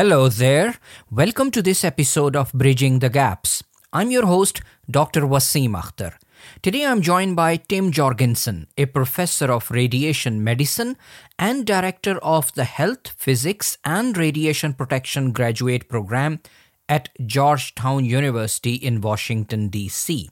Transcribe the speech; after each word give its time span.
Hello 0.00 0.30
there. 0.30 0.76
Welcome 1.10 1.50
to 1.50 1.60
this 1.60 1.84
episode 1.84 2.34
of 2.34 2.54
Bridging 2.54 3.00
the 3.00 3.10
Gaps. 3.10 3.62
I'm 3.92 4.10
your 4.10 4.24
host, 4.24 4.62
Dr. 4.90 5.26
Wasim 5.26 5.72
Akhtar. 5.78 6.14
Today 6.62 6.86
I'm 6.86 7.02
joined 7.02 7.36
by 7.36 7.56
Tim 7.56 7.92
Jorgensen, 7.92 8.66
a 8.78 8.86
professor 8.86 9.52
of 9.52 9.70
radiation 9.70 10.42
medicine 10.42 10.96
and 11.38 11.66
director 11.66 12.16
of 12.22 12.50
the 12.54 12.64
Health, 12.64 13.08
Physics, 13.08 13.76
and 13.84 14.16
Radiation 14.16 14.72
Protection 14.72 15.32
graduate 15.32 15.86
program 15.86 16.40
at 16.88 17.10
Georgetown 17.26 18.06
University 18.06 18.76
in 18.76 19.02
Washington, 19.02 19.68
D.C. 19.68 20.30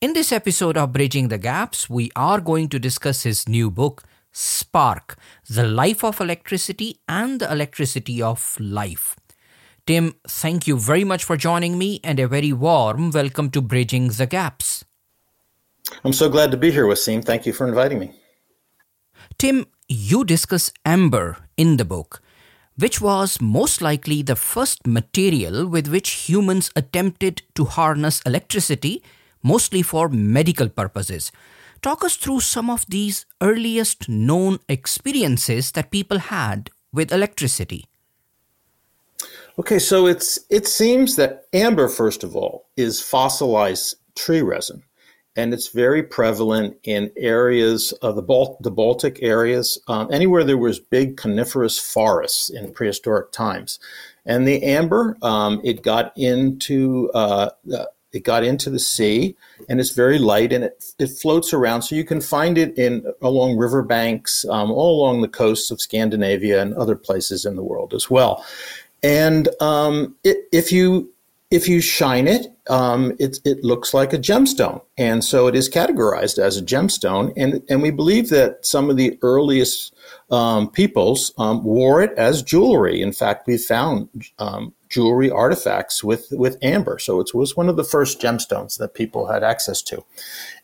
In 0.00 0.14
this 0.14 0.32
episode 0.32 0.78
of 0.78 0.94
Bridging 0.94 1.28
the 1.28 1.36
Gaps, 1.36 1.90
we 1.90 2.10
are 2.16 2.40
going 2.40 2.70
to 2.70 2.78
discuss 2.78 3.24
his 3.24 3.46
new 3.46 3.70
book, 3.70 4.04
Spark 4.38 5.16
The 5.48 5.66
Life 5.66 6.04
of 6.04 6.20
Electricity 6.20 7.00
and 7.08 7.40
the 7.40 7.50
Electricity 7.50 8.20
of 8.20 8.54
Life. 8.60 9.16
Tim, 9.86 10.12
thank 10.28 10.66
you 10.66 10.78
very 10.78 11.04
much 11.04 11.24
for 11.24 11.38
joining 11.38 11.78
me 11.78 12.00
and 12.04 12.20
a 12.20 12.28
very 12.28 12.52
warm 12.52 13.12
welcome 13.12 13.48
to 13.52 13.62
Bridging 13.62 14.08
the 14.08 14.26
Gaps. 14.26 14.84
I'm 16.04 16.12
so 16.12 16.28
glad 16.28 16.50
to 16.50 16.58
be 16.58 16.70
here, 16.70 16.84
Wasim. 16.84 17.24
Thank 17.24 17.46
you 17.46 17.54
for 17.54 17.66
inviting 17.66 17.98
me. 17.98 18.10
Tim, 19.38 19.64
you 19.88 20.22
discuss 20.22 20.70
amber 20.84 21.38
in 21.56 21.78
the 21.78 21.86
book, 21.86 22.20
which 22.76 23.00
was 23.00 23.40
most 23.40 23.80
likely 23.80 24.20
the 24.20 24.36
first 24.36 24.86
material 24.86 25.66
with 25.66 25.88
which 25.88 26.28
humans 26.28 26.70
attempted 26.76 27.40
to 27.54 27.64
harness 27.64 28.20
electricity, 28.26 29.02
mostly 29.42 29.80
for 29.80 30.10
medical 30.10 30.68
purposes. 30.68 31.32
Talk 31.82 32.04
us 32.04 32.16
through 32.16 32.40
some 32.40 32.70
of 32.70 32.84
these 32.88 33.26
earliest 33.40 34.08
known 34.08 34.58
experiences 34.68 35.72
that 35.72 35.90
people 35.90 36.18
had 36.18 36.70
with 36.92 37.12
electricity. 37.12 37.84
Okay, 39.58 39.78
so 39.78 40.06
it's 40.06 40.38
it 40.50 40.66
seems 40.66 41.16
that 41.16 41.44
amber, 41.52 41.88
first 41.88 42.24
of 42.24 42.36
all, 42.36 42.66
is 42.76 43.00
fossilized 43.00 43.96
tree 44.14 44.42
resin, 44.42 44.82
and 45.34 45.54
it's 45.54 45.68
very 45.68 46.02
prevalent 46.02 46.76
in 46.82 47.10
areas 47.16 47.92
of 48.02 48.16
the, 48.16 48.22
Balt- 48.22 48.62
the 48.62 48.70
Baltic 48.70 49.22
areas, 49.22 49.80
um, 49.88 50.08
anywhere 50.12 50.44
there 50.44 50.58
was 50.58 50.78
big 50.78 51.16
coniferous 51.16 51.78
forests 51.78 52.50
in 52.50 52.72
prehistoric 52.72 53.32
times. 53.32 53.78
And 54.24 54.46
the 54.46 54.62
amber, 54.62 55.16
um, 55.22 55.60
it 55.62 55.82
got 55.82 56.12
into 56.16 57.10
uh, 57.14 57.50
it 58.12 58.24
got 58.24 58.44
into 58.44 58.70
the 58.70 58.78
sea 58.78 59.36
and 59.68 59.80
it's 59.80 59.90
very 59.90 60.18
light 60.18 60.52
and 60.52 60.64
it, 60.64 60.84
it 60.98 61.08
floats 61.08 61.52
around. 61.52 61.82
So 61.82 61.94
you 61.94 62.04
can 62.04 62.20
find 62.20 62.56
it 62.56 62.76
in 62.78 63.04
along 63.20 63.56
riverbanks, 63.56 64.44
um, 64.48 64.70
all 64.70 65.00
along 65.00 65.20
the 65.20 65.28
coasts 65.28 65.70
of 65.70 65.80
Scandinavia 65.80 66.60
and 66.62 66.74
other 66.74 66.96
places 66.96 67.44
in 67.44 67.56
the 67.56 67.62
world 67.62 67.92
as 67.94 68.10
well. 68.10 68.44
And 69.02 69.48
um, 69.60 70.16
it, 70.24 70.48
if 70.52 70.72
you 70.72 71.12
if 71.50 71.68
you 71.68 71.80
shine 71.80 72.26
it, 72.26 72.46
um, 72.68 73.12
it, 73.20 73.38
it 73.44 73.62
looks 73.62 73.94
like 73.94 74.12
a 74.12 74.18
gemstone. 74.18 74.82
And 74.98 75.24
so 75.24 75.46
it 75.46 75.54
is 75.54 75.70
categorized 75.70 76.38
as 76.38 76.56
a 76.56 76.62
gemstone. 76.62 77.32
And, 77.36 77.62
and 77.68 77.82
we 77.82 77.90
believe 77.90 78.30
that 78.30 78.66
some 78.66 78.90
of 78.90 78.96
the 78.96 79.16
earliest 79.22 79.94
um, 80.30 80.70
peoples 80.70 81.32
um, 81.38 81.62
wore 81.62 82.02
it 82.02 82.12
as 82.16 82.42
jewelry. 82.42 83.00
In 83.00 83.12
fact, 83.12 83.46
we 83.46 83.58
found 83.58 84.08
um, 84.38 84.72
jewelry 84.88 85.30
artifacts 85.30 86.02
with, 86.02 86.28
with 86.32 86.58
amber. 86.62 86.98
So 86.98 87.20
it 87.20 87.34
was 87.34 87.56
one 87.56 87.68
of 87.68 87.76
the 87.76 87.84
first 87.84 88.20
gemstones 88.20 88.78
that 88.78 88.94
people 88.94 89.26
had 89.26 89.44
access 89.44 89.82
to. 89.82 90.04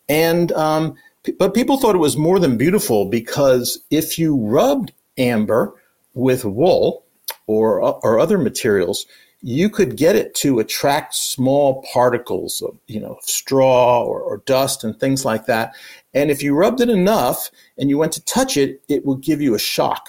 And, 0.08 0.50
um, 0.52 0.96
but 1.38 1.54
people 1.54 1.76
thought 1.78 1.94
it 1.94 1.98
was 1.98 2.16
more 2.16 2.40
than 2.40 2.56
beautiful 2.58 3.08
because 3.08 3.84
if 3.90 4.18
you 4.18 4.36
rubbed 4.36 4.92
amber 5.16 5.74
with 6.14 6.44
wool 6.44 7.04
or, 7.46 7.80
or 7.80 8.18
other 8.18 8.38
materials, 8.38 9.06
you 9.42 9.68
could 9.68 9.96
get 9.96 10.14
it 10.14 10.34
to 10.36 10.60
attract 10.60 11.14
small 11.14 11.84
particles 11.92 12.62
of 12.62 12.78
you 12.86 13.00
know 13.00 13.18
straw 13.22 14.02
or, 14.02 14.20
or, 14.20 14.38
dust 14.46 14.84
and 14.84 14.98
things 14.98 15.24
like 15.24 15.46
that. 15.46 15.74
And 16.14 16.30
if 16.30 16.42
you 16.42 16.54
rubbed 16.54 16.80
it 16.80 16.88
enough 16.88 17.50
and 17.76 17.90
you 17.90 17.98
went 17.98 18.12
to 18.12 18.24
touch 18.24 18.56
it 18.56 18.82
it 18.88 19.04
would 19.04 19.20
give 19.20 19.40
you 19.40 19.54
a 19.54 19.58
shock. 19.58 20.08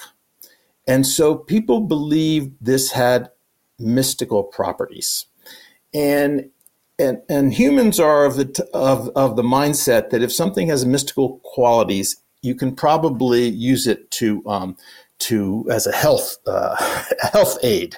And 0.87 1.07
so 1.07 1.35
people 1.35 1.81
believed 1.81 2.53
this 2.61 2.91
had 2.91 3.31
mystical 3.79 4.43
properties. 4.43 5.25
And 5.93 6.49
and, 6.99 7.23
and 7.27 7.51
humans 7.51 7.99
are 7.99 8.25
of 8.25 8.35
the 8.35 8.69
of, 8.73 9.09
of 9.15 9.35
the 9.35 9.43
mindset 9.43 10.11
that 10.11 10.21
if 10.21 10.31
something 10.31 10.67
has 10.67 10.85
mystical 10.85 11.39
qualities 11.43 12.17
you 12.43 12.53
can 12.53 12.75
probably 12.75 13.47
use 13.47 13.87
it 13.87 14.11
to 14.11 14.43
um, 14.45 14.77
to 15.23 15.65
as 15.71 15.87
a 15.87 15.91
health 15.91 16.37
uh, 16.47 16.75
health 17.31 17.57
aid. 17.63 17.97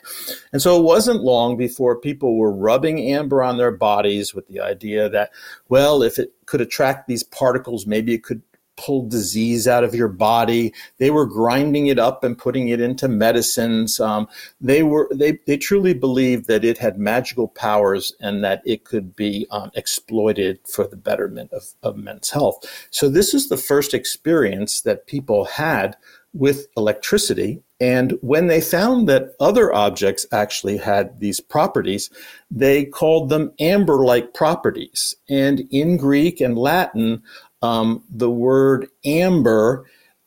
And 0.52 0.62
so 0.62 0.80
it 0.80 0.84
wasn't 0.84 1.24
long 1.24 1.58
before 1.58 2.00
people 2.00 2.38
were 2.38 2.52
rubbing 2.52 3.00
amber 3.00 3.44
on 3.44 3.58
their 3.58 3.72
bodies 3.72 4.34
with 4.34 4.47
the 4.47 4.59
idea 4.59 5.09
that, 5.09 5.31
well, 5.69 6.03
if 6.03 6.19
it 6.19 6.34
could 6.46 6.62
attract 6.62 7.08
these 7.08 7.24
particles, 7.24 7.86
maybe 7.86 8.13
it 8.13 8.24
could 8.24 8.41
pull 8.78 9.08
disease 9.08 9.68
out 9.68 9.84
of 9.84 9.96
your 9.96 10.08
body. 10.08 10.74
They 10.97 11.09
were 11.09 11.25
grinding 11.25 11.88
it 11.88 12.00
up 12.00 12.24
and 12.24 12.38
putting 12.38 12.69
it 12.69 12.81
into 12.81 13.08
medicines. 13.08 14.00
Um, 14.00 14.28
they 14.59 14.84
were 14.84 15.09
they 15.13 15.40
they 15.46 15.57
truly 15.57 15.94
believed 15.94 16.47
that 16.47 16.66
it 16.66 16.78
had 16.78 16.97
magical 16.97 17.47
powers 17.47 18.13
and 18.19 18.44
that 18.44 18.62
it 18.66 18.84
could 18.84 19.16
be 19.16 19.47
um, 19.52 19.72
exploited 19.75 20.59
for 20.68 20.86
the 20.88 20.97
betterment 20.97 21.52
of, 21.53 21.74
of 21.84 21.97
men's 21.97 22.30
health. 22.30 22.66
So 22.92 23.09
this 23.09 23.34
is 23.34 23.50
the 23.50 23.57
first 23.57 23.94
experience 23.94 24.81
that 24.81 25.07
people 25.07 25.46
had 25.46 25.96
with 26.35 26.68
electricity. 26.78 27.62
And 27.79 28.18
when 28.22 28.47
they 28.47 28.62
found 28.62 29.09
that 29.09 29.35
other 29.40 29.73
objects 29.73 30.25
actually 30.31 30.78
had 30.78 31.19
these 31.19 31.40
properties, 31.40 32.09
they 32.51 32.85
called 32.85 33.29
them 33.29 33.51
amber 33.59 34.06
like 34.06 34.34
properties. 34.34 35.16
And 35.29 35.62
in 35.72 35.97
Greek 35.97 36.41
and 36.41 36.57
Latin, 36.57 37.24
um, 37.62 38.03
the 38.09 38.29
word 38.29 38.88
amber 39.03 39.85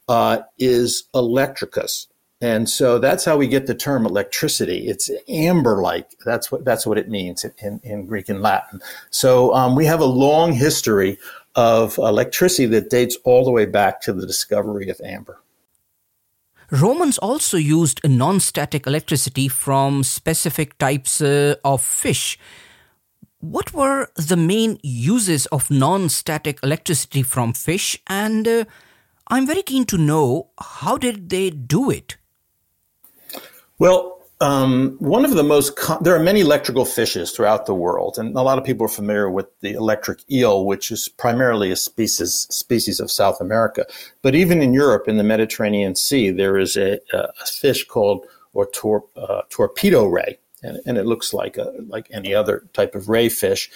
uh, 0.08 0.40
is 0.58 1.04
electricus. 1.14 2.08
And 2.40 2.68
so 2.68 2.98
that's 2.98 3.24
how 3.24 3.36
we 3.36 3.48
get 3.48 3.66
the 3.66 3.74
term 3.74 4.06
electricity. 4.06 4.86
It's 4.86 5.10
amber-like. 5.28 6.10
That's 6.24 6.52
what 6.52 6.64
that's 6.64 6.86
what 6.86 6.96
it 6.96 7.08
means 7.08 7.44
in, 7.44 7.80
in 7.82 8.06
Greek 8.06 8.28
and 8.28 8.40
Latin. 8.40 8.80
So 9.10 9.52
um, 9.54 9.74
we 9.74 9.86
have 9.86 10.00
a 10.00 10.04
long 10.04 10.52
history 10.52 11.18
of 11.56 11.98
electricity 11.98 12.66
that 12.66 12.90
dates 12.90 13.16
all 13.24 13.44
the 13.44 13.50
way 13.50 13.66
back 13.66 14.00
to 14.02 14.12
the 14.12 14.24
discovery 14.24 14.88
of 14.88 15.00
amber. 15.00 15.40
Romans 16.70 17.16
also 17.18 17.56
used 17.56 18.00
non 18.06 18.40
static 18.40 18.86
electricity 18.86 19.48
from 19.48 20.02
specific 20.02 20.76
types 20.78 21.20
uh, 21.20 21.54
of 21.64 21.82
fish. 21.82 22.38
What 23.40 23.72
were 23.72 24.08
the 24.16 24.36
main 24.36 24.78
uses 24.82 25.46
of 25.46 25.70
non 25.70 26.08
static 26.10 26.58
electricity 26.62 27.22
from 27.22 27.54
fish? 27.54 27.98
And 28.06 28.46
uh, 28.46 28.64
I'm 29.28 29.46
very 29.46 29.62
keen 29.62 29.86
to 29.86 29.96
know 29.96 30.50
how 30.60 30.98
did 30.98 31.30
they 31.30 31.50
do 31.50 31.90
it? 31.90 32.18
Well, 33.78 34.17
um, 34.40 34.96
one 35.00 35.24
of 35.24 35.32
the 35.32 35.42
most, 35.42 35.74
con- 35.76 36.02
there 36.02 36.14
are 36.14 36.22
many 36.22 36.40
electrical 36.40 36.84
fishes 36.84 37.32
throughout 37.32 37.66
the 37.66 37.74
world, 37.74 38.18
and 38.18 38.36
a 38.36 38.42
lot 38.42 38.56
of 38.56 38.64
people 38.64 38.86
are 38.86 38.90
familiar 38.90 39.28
with 39.28 39.46
the 39.60 39.72
electric 39.72 40.20
eel, 40.30 40.64
which 40.64 40.92
is 40.92 41.08
primarily 41.08 41.72
a 41.72 41.76
species 41.76 42.46
species 42.48 43.00
of 43.00 43.10
South 43.10 43.40
America. 43.40 43.84
But 44.22 44.36
even 44.36 44.62
in 44.62 44.72
Europe, 44.72 45.08
in 45.08 45.16
the 45.16 45.24
Mediterranean 45.24 45.96
Sea, 45.96 46.30
there 46.30 46.56
is 46.56 46.76
a, 46.76 47.00
a 47.12 47.46
fish 47.46 47.84
called 47.84 48.26
or 48.52 48.66
tor- 48.66 49.06
uh, 49.16 49.42
torpedo 49.50 50.06
ray, 50.06 50.38
and, 50.62 50.78
and, 50.86 50.98
it 50.98 51.06
looks 51.06 51.34
like 51.34 51.56
a, 51.56 51.72
like 51.88 52.08
any 52.12 52.32
other 52.32 52.64
type 52.72 52.94
of 52.94 53.08
ray 53.08 53.28
fish. 53.28 53.70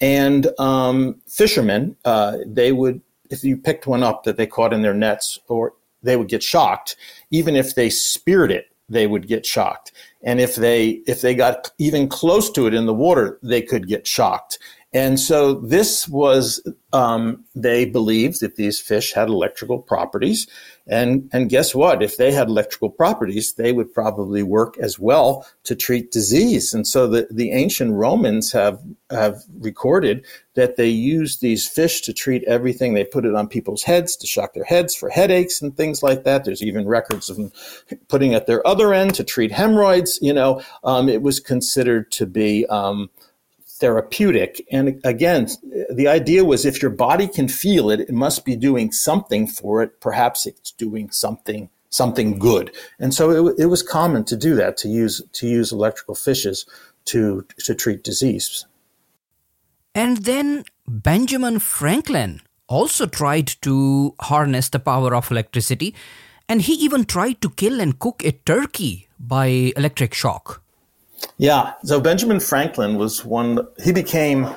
And 0.00 0.48
um, 0.60 1.20
fishermen, 1.26 1.96
uh, 2.04 2.38
they 2.46 2.72
would, 2.72 3.00
if 3.30 3.42
you 3.42 3.56
picked 3.56 3.86
one 3.86 4.02
up 4.02 4.24
that 4.24 4.36
they 4.36 4.46
caught 4.46 4.72
in 4.72 4.82
their 4.82 4.94
nets, 4.94 5.38
or 5.48 5.74
they 6.02 6.16
would 6.16 6.28
get 6.28 6.42
shocked, 6.42 6.96
even 7.30 7.56
if 7.56 7.74
they 7.74 7.90
speared 7.90 8.52
it 8.52 8.73
they 8.88 9.06
would 9.06 9.26
get 9.26 9.46
shocked. 9.46 9.92
And 10.22 10.40
if 10.40 10.56
they 10.56 11.02
if 11.06 11.20
they 11.20 11.34
got 11.34 11.70
even 11.78 12.08
close 12.08 12.50
to 12.52 12.66
it 12.66 12.74
in 12.74 12.86
the 12.86 12.94
water, 12.94 13.38
they 13.42 13.62
could 13.62 13.88
get 13.88 14.06
shocked. 14.06 14.58
And 14.94 15.18
so 15.18 15.54
this 15.54 16.08
was, 16.08 16.62
um, 16.92 17.44
they 17.56 17.84
believed 17.84 18.40
that 18.40 18.54
these 18.54 18.78
fish 18.78 19.12
had 19.12 19.26
electrical 19.26 19.80
properties. 19.80 20.46
And, 20.86 21.28
and 21.32 21.50
guess 21.50 21.74
what? 21.74 22.00
If 22.00 22.16
they 22.16 22.30
had 22.30 22.46
electrical 22.46 22.90
properties, 22.90 23.54
they 23.54 23.72
would 23.72 23.92
probably 23.92 24.44
work 24.44 24.78
as 24.78 24.96
well 24.96 25.44
to 25.64 25.74
treat 25.74 26.12
disease. 26.12 26.72
And 26.72 26.86
so 26.86 27.08
the, 27.08 27.26
the 27.28 27.50
ancient 27.50 27.92
Romans 27.94 28.52
have, 28.52 28.80
have 29.10 29.42
recorded 29.58 30.24
that 30.54 30.76
they 30.76 30.90
used 30.90 31.40
these 31.40 31.66
fish 31.66 32.02
to 32.02 32.12
treat 32.12 32.44
everything. 32.44 32.94
They 32.94 33.04
put 33.04 33.24
it 33.24 33.34
on 33.34 33.48
people's 33.48 33.82
heads 33.82 34.14
to 34.18 34.28
shock 34.28 34.54
their 34.54 34.62
heads 34.62 34.94
for 34.94 35.08
headaches 35.08 35.60
and 35.60 35.76
things 35.76 36.04
like 36.04 36.22
that. 36.22 36.44
There's 36.44 36.62
even 36.62 36.86
records 36.86 37.28
of 37.28 37.36
them 37.36 37.50
putting 38.06 38.32
at 38.32 38.46
their 38.46 38.64
other 38.64 38.94
end 38.94 39.14
to 39.16 39.24
treat 39.24 39.50
hemorrhoids. 39.50 40.20
You 40.22 40.34
know, 40.34 40.62
um, 40.84 41.08
it 41.08 41.22
was 41.22 41.40
considered 41.40 42.12
to 42.12 42.26
be, 42.26 42.64
um, 42.66 43.10
therapeutic. 43.74 44.66
And 44.70 45.00
again, 45.04 45.48
the 45.90 46.08
idea 46.08 46.44
was 46.44 46.64
if 46.64 46.80
your 46.80 46.90
body 46.90 47.26
can 47.26 47.48
feel 47.48 47.90
it, 47.90 48.00
it 48.00 48.12
must 48.12 48.44
be 48.44 48.56
doing 48.56 48.92
something 48.92 49.46
for 49.46 49.82
it. 49.82 50.00
Perhaps 50.00 50.46
it's 50.46 50.72
doing 50.72 51.10
something 51.10 51.70
something 51.90 52.38
good. 52.38 52.74
And 52.98 53.14
so 53.14 53.30
it, 53.48 53.54
it 53.60 53.66
was 53.66 53.82
common 53.82 54.24
to 54.24 54.36
do 54.36 54.56
that, 54.56 54.76
to 54.78 54.88
use, 54.88 55.22
to 55.34 55.46
use 55.46 55.70
electrical 55.70 56.16
fishes 56.16 56.66
to, 57.06 57.46
to 57.58 57.74
treat 57.74 58.02
disease. 58.02 58.66
And 59.94 60.18
then 60.18 60.64
Benjamin 60.88 61.60
Franklin 61.60 62.40
also 62.66 63.06
tried 63.06 63.46
to 63.62 64.14
harness 64.20 64.70
the 64.70 64.80
power 64.80 65.14
of 65.14 65.30
electricity, 65.30 65.94
and 66.48 66.62
he 66.62 66.72
even 66.74 67.04
tried 67.04 67.40
to 67.42 67.50
kill 67.50 67.80
and 67.80 67.98
cook 67.98 68.24
a 68.24 68.32
turkey 68.32 69.08
by 69.20 69.72
electric 69.76 70.14
shock. 70.14 70.63
Yeah, 71.38 71.74
so 71.84 72.00
Benjamin 72.00 72.40
Franklin 72.40 72.96
was 72.96 73.24
one, 73.24 73.66
he 73.82 73.92
became, 73.92 74.48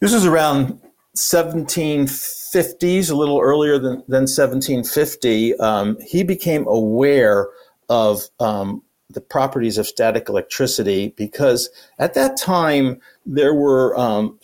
this 0.00 0.12
was 0.12 0.26
around 0.26 0.80
1750s, 1.16 3.10
a 3.10 3.14
little 3.14 3.40
earlier 3.40 3.78
than, 3.78 3.96
than 4.08 4.22
1750. 4.22 5.58
Um, 5.58 5.98
he 6.00 6.22
became 6.22 6.66
aware 6.66 7.48
of 7.88 8.22
um, 8.38 8.82
the 9.10 9.20
properties 9.20 9.78
of 9.78 9.86
static 9.86 10.28
electricity 10.28 11.14
because 11.16 11.70
at 11.98 12.14
that 12.14 12.36
time 12.36 13.00
there 13.26 13.54
were 13.54 13.98
um, 13.98 14.38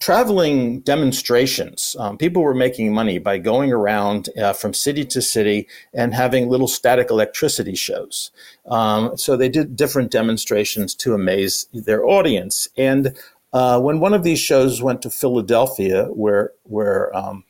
traveling 0.00 0.80
demonstrations. 0.80 1.94
Um, 1.98 2.16
people 2.16 2.42
were 2.42 2.54
making 2.54 2.92
money 2.92 3.18
by 3.18 3.38
going 3.38 3.70
around 3.70 4.30
uh, 4.38 4.54
from 4.54 4.72
city 4.72 5.04
to 5.04 5.20
city 5.20 5.68
and 5.92 6.14
having 6.14 6.48
little 6.48 6.68
static 6.68 7.10
electricity 7.10 7.74
shows. 7.74 8.30
Um, 8.66 9.16
so 9.16 9.36
they 9.36 9.50
did 9.50 9.76
different 9.76 10.10
demonstrations 10.10 10.94
to 10.96 11.14
amaze 11.14 11.66
their 11.72 12.04
audience. 12.06 12.68
And 12.76 13.16
uh, 13.52 13.80
when 13.80 14.00
one 14.00 14.14
of 14.14 14.22
these 14.22 14.38
shows 14.38 14.82
went 14.82 15.02
to 15.02 15.10
Philadelphia, 15.10 16.06
where 16.06 16.52
where 16.64 17.14
um, 17.14 17.44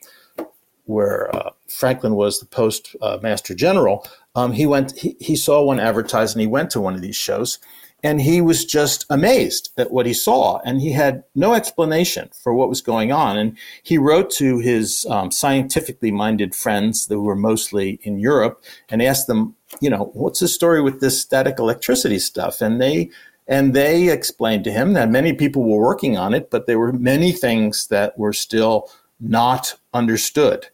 where 0.86 1.34
uh, 1.34 1.50
Franklin 1.68 2.16
was 2.16 2.40
the 2.40 2.46
postmaster 2.46 3.54
general, 3.54 4.06
um, 4.34 4.52
he 4.52 4.66
went. 4.66 4.98
He, 4.98 5.16
he 5.20 5.36
saw 5.36 5.62
one 5.62 5.78
advertised, 5.78 6.34
and 6.34 6.40
he 6.40 6.46
went 6.46 6.70
to 6.70 6.80
one 6.80 6.94
of 6.94 7.02
these 7.02 7.16
shows, 7.16 7.58
and 8.02 8.20
he 8.20 8.40
was 8.40 8.64
just 8.64 9.04
amazed 9.10 9.70
at 9.76 9.90
what 9.90 10.06
he 10.06 10.14
saw, 10.14 10.60
and 10.64 10.80
he 10.80 10.92
had 10.92 11.24
no 11.34 11.54
explanation 11.54 12.30
for 12.42 12.54
what 12.54 12.68
was 12.68 12.80
going 12.80 13.12
on. 13.12 13.36
And 13.36 13.56
he 13.82 13.98
wrote 13.98 14.30
to 14.32 14.58
his 14.58 15.06
um, 15.10 15.30
scientifically 15.30 16.10
minded 16.10 16.54
friends, 16.54 17.06
that 17.06 17.20
were 17.20 17.36
mostly 17.36 18.00
in 18.02 18.18
Europe, 18.18 18.62
and 18.88 19.02
asked 19.02 19.26
them, 19.26 19.54
you 19.80 19.90
know, 19.90 20.10
what's 20.14 20.40
the 20.40 20.48
story 20.48 20.80
with 20.82 21.00
this 21.00 21.20
static 21.20 21.58
electricity 21.58 22.18
stuff? 22.18 22.60
And 22.60 22.80
they 22.80 23.10
and 23.46 23.74
they 23.74 24.10
explained 24.10 24.62
to 24.64 24.72
him 24.72 24.92
that 24.92 25.10
many 25.10 25.32
people 25.32 25.64
were 25.64 25.84
working 25.84 26.16
on 26.16 26.34
it, 26.34 26.50
but 26.50 26.66
there 26.66 26.78
were 26.78 26.92
many 26.92 27.32
things 27.32 27.88
that 27.88 28.16
were 28.16 28.32
still 28.32 28.88
not 29.18 29.74
understood. 29.92 30.68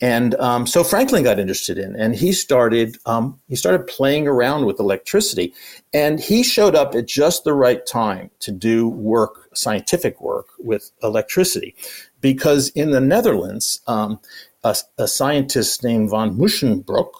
And 0.00 0.34
um, 0.36 0.66
so 0.66 0.82
Franklin 0.82 1.24
got 1.24 1.38
interested 1.38 1.76
in, 1.76 1.94
and 1.94 2.14
he 2.14 2.32
started 2.32 2.96
um, 3.04 3.38
he 3.48 3.56
started 3.56 3.86
playing 3.86 4.26
around 4.26 4.64
with 4.64 4.80
electricity, 4.80 5.52
and 5.92 6.18
he 6.18 6.42
showed 6.42 6.74
up 6.74 6.94
at 6.94 7.06
just 7.06 7.44
the 7.44 7.52
right 7.52 7.84
time 7.84 8.30
to 8.40 8.50
do 8.50 8.88
work, 8.88 9.48
scientific 9.54 10.20
work 10.20 10.46
with 10.58 10.90
electricity, 11.02 11.74
because 12.20 12.70
in 12.70 12.92
the 12.92 13.00
Netherlands, 13.00 13.82
um, 13.86 14.18
a, 14.64 14.74
a, 14.96 15.06
scientist 15.06 15.84
named 15.84 16.08
von 16.10 16.36
Musschenbroek 16.36 17.12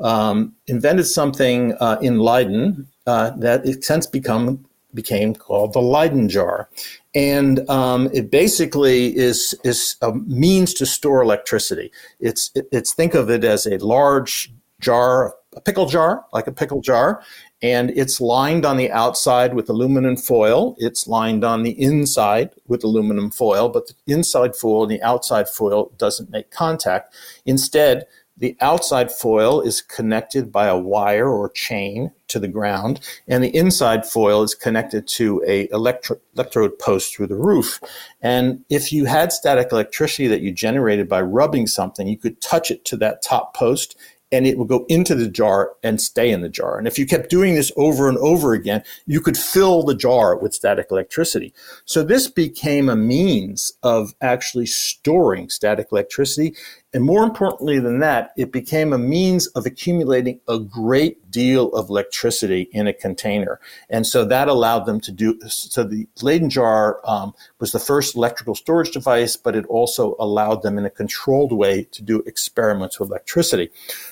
um, 0.00 0.54
invented 0.66 1.06
something 1.06 1.74
uh, 1.80 1.98
in 2.02 2.18
Leiden 2.18 2.86
uh, 3.06 3.30
that 3.30 3.64
has 3.64 3.86
since 3.86 4.06
become 4.06 4.66
became 4.96 5.36
called 5.36 5.72
the 5.72 5.80
Leyden 5.80 6.28
jar, 6.28 6.68
and 7.14 7.68
um, 7.70 8.10
it 8.12 8.32
basically 8.32 9.16
is 9.16 9.54
is 9.62 9.96
a 10.02 10.12
means 10.12 10.74
to 10.74 10.86
store 10.86 11.22
electricity. 11.22 11.92
It's 12.18 12.50
it's 12.72 12.92
think 12.92 13.14
of 13.14 13.30
it 13.30 13.44
as 13.44 13.66
a 13.66 13.78
large 13.78 14.52
jar, 14.80 15.36
a 15.54 15.60
pickle 15.60 15.86
jar, 15.86 16.24
like 16.32 16.48
a 16.48 16.52
pickle 16.52 16.80
jar, 16.80 17.22
and 17.62 17.90
it's 17.90 18.20
lined 18.20 18.66
on 18.66 18.76
the 18.76 18.90
outside 18.90 19.54
with 19.54 19.68
aluminum 19.70 20.16
foil. 20.16 20.74
It's 20.78 21.06
lined 21.06 21.44
on 21.44 21.62
the 21.62 21.80
inside 21.80 22.50
with 22.66 22.84
aluminum 22.84 23.30
foil, 23.30 23.68
but 23.68 23.86
the 23.86 23.94
inside 24.12 24.56
foil 24.56 24.82
and 24.82 24.90
the 24.90 25.02
outside 25.02 25.48
foil 25.48 25.92
doesn't 25.96 26.30
make 26.30 26.50
contact. 26.50 27.14
Instead, 27.46 28.06
the 28.36 28.56
outside 28.60 29.10
foil 29.10 29.60
is 29.60 29.80
connected 29.80 30.52
by 30.52 30.66
a 30.66 30.76
wire 30.76 31.28
or 31.28 31.48
chain 31.50 32.12
to 32.28 32.38
the 32.38 32.48
ground, 32.48 33.00
and 33.26 33.42
the 33.42 33.54
inside 33.56 34.04
foil 34.04 34.42
is 34.42 34.54
connected 34.54 35.06
to 35.06 35.42
a 35.46 35.68
electro- 35.70 36.20
electrode 36.34 36.78
post 36.78 37.14
through 37.14 37.28
the 37.28 37.36
roof. 37.36 37.80
And 38.20 38.64
if 38.68 38.92
you 38.92 39.06
had 39.06 39.32
static 39.32 39.68
electricity 39.72 40.26
that 40.28 40.42
you 40.42 40.52
generated 40.52 41.08
by 41.08 41.22
rubbing 41.22 41.66
something, 41.66 42.06
you 42.06 42.18
could 42.18 42.40
touch 42.40 42.70
it 42.70 42.84
to 42.86 42.96
that 42.98 43.22
top 43.22 43.54
post 43.54 43.96
and 44.32 44.46
it 44.46 44.58
would 44.58 44.68
go 44.68 44.84
into 44.88 45.14
the 45.14 45.28
jar 45.28 45.72
and 45.82 46.00
stay 46.00 46.30
in 46.30 46.40
the 46.40 46.48
jar. 46.48 46.78
And 46.78 46.86
if 46.86 46.98
you 46.98 47.06
kept 47.06 47.30
doing 47.30 47.54
this 47.54 47.70
over 47.76 48.08
and 48.08 48.18
over 48.18 48.52
again, 48.52 48.82
you 49.06 49.20
could 49.20 49.36
fill 49.36 49.84
the 49.84 49.94
jar 49.94 50.36
with 50.36 50.54
static 50.54 50.88
electricity. 50.90 51.54
So 51.84 52.02
this 52.02 52.28
became 52.28 52.88
a 52.88 52.96
means 52.96 53.72
of 53.82 54.14
actually 54.20 54.66
storing 54.66 55.48
static 55.48 55.88
electricity. 55.92 56.54
And 56.96 57.04
more 57.04 57.24
importantly 57.24 57.78
than 57.78 57.98
that, 57.98 58.32
it 58.38 58.50
became 58.50 58.94
a 58.94 58.98
means 58.98 59.48
of 59.48 59.66
accumulating 59.66 60.40
a 60.48 60.58
great 60.58 61.30
deal 61.30 61.70
of 61.74 61.90
electricity 61.90 62.70
in 62.72 62.86
a 62.86 62.94
container. 62.94 63.60
And 63.90 64.06
so 64.06 64.24
that 64.24 64.48
allowed 64.48 64.86
them 64.86 65.02
to 65.02 65.12
do, 65.12 65.38
so 65.46 65.84
the 65.84 66.08
Leyden 66.22 66.48
jar 66.48 67.02
um, 67.04 67.34
was 67.58 67.72
the 67.72 67.78
first 67.78 68.16
electrical 68.16 68.54
storage 68.54 68.92
device, 68.92 69.36
but 69.36 69.54
it 69.54 69.66
also 69.66 70.16
allowed 70.18 70.62
them 70.62 70.78
in 70.78 70.86
a 70.86 70.90
controlled 70.90 71.52
way 71.52 71.84
to 71.92 72.00
do 72.00 72.20
experiments 72.20 72.98
with 72.98 73.10
electricity. 73.10 73.68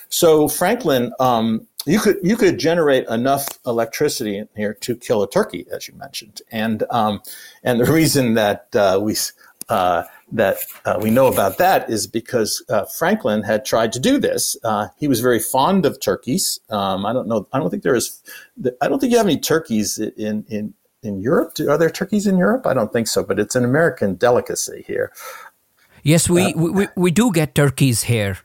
So 0.09 0.47
Franklin, 0.47 1.11
um, 1.19 1.65
you 1.87 1.99
could 1.99 2.17
you 2.23 2.35
could 2.35 2.59
generate 2.59 3.07
enough 3.07 3.59
electricity 3.65 4.37
in 4.37 4.47
here 4.55 4.73
to 4.81 4.95
kill 4.95 5.21
a 5.23 5.29
turkey, 5.29 5.65
as 5.71 5.87
you 5.87 5.93
mentioned, 5.95 6.41
and 6.51 6.83
um, 6.89 7.21
and 7.63 7.79
the 7.79 7.91
reason 7.91 8.33
that 8.35 8.75
uh, 8.75 8.99
we 9.01 9.15
uh, 9.69 10.03
that 10.31 10.57
uh, 10.85 10.99
we 11.01 11.09
know 11.09 11.27
about 11.27 11.57
that 11.57 11.89
is 11.89 12.07
because 12.07 12.63
uh, 12.69 12.85
Franklin 12.85 13.43
had 13.43 13.65
tried 13.65 13.91
to 13.93 13.99
do 13.99 14.17
this. 14.17 14.57
Uh, 14.63 14.87
he 14.97 15.07
was 15.07 15.19
very 15.19 15.39
fond 15.39 15.85
of 15.85 15.99
turkeys. 15.99 16.59
Um, 16.69 17.05
I 17.05 17.13
don't 17.13 17.27
know. 17.27 17.47
I 17.53 17.59
don't 17.59 17.69
think 17.69 17.83
there 17.83 17.95
is. 17.95 18.21
I 18.81 18.87
don't 18.87 18.99
think 18.99 19.11
you 19.11 19.17
have 19.17 19.27
any 19.27 19.39
turkeys 19.39 19.97
in 19.99 20.45
in 20.47 20.73
in 21.03 21.19
Europe. 21.19 21.53
Are 21.67 21.77
there 21.77 21.89
turkeys 21.89 22.27
in 22.27 22.37
Europe? 22.37 22.65
I 22.65 22.73
don't 22.73 22.91
think 22.91 23.07
so. 23.07 23.23
But 23.23 23.39
it's 23.39 23.55
an 23.55 23.63
American 23.63 24.15
delicacy 24.15 24.83
here. 24.85 25.11
Yes, 26.03 26.29
we, 26.29 26.53
uh, 26.53 26.57
we, 26.57 26.87
we 26.95 27.09
do 27.09 27.31
get 27.31 27.55
turkeys 27.55 28.03
here. 28.03 28.37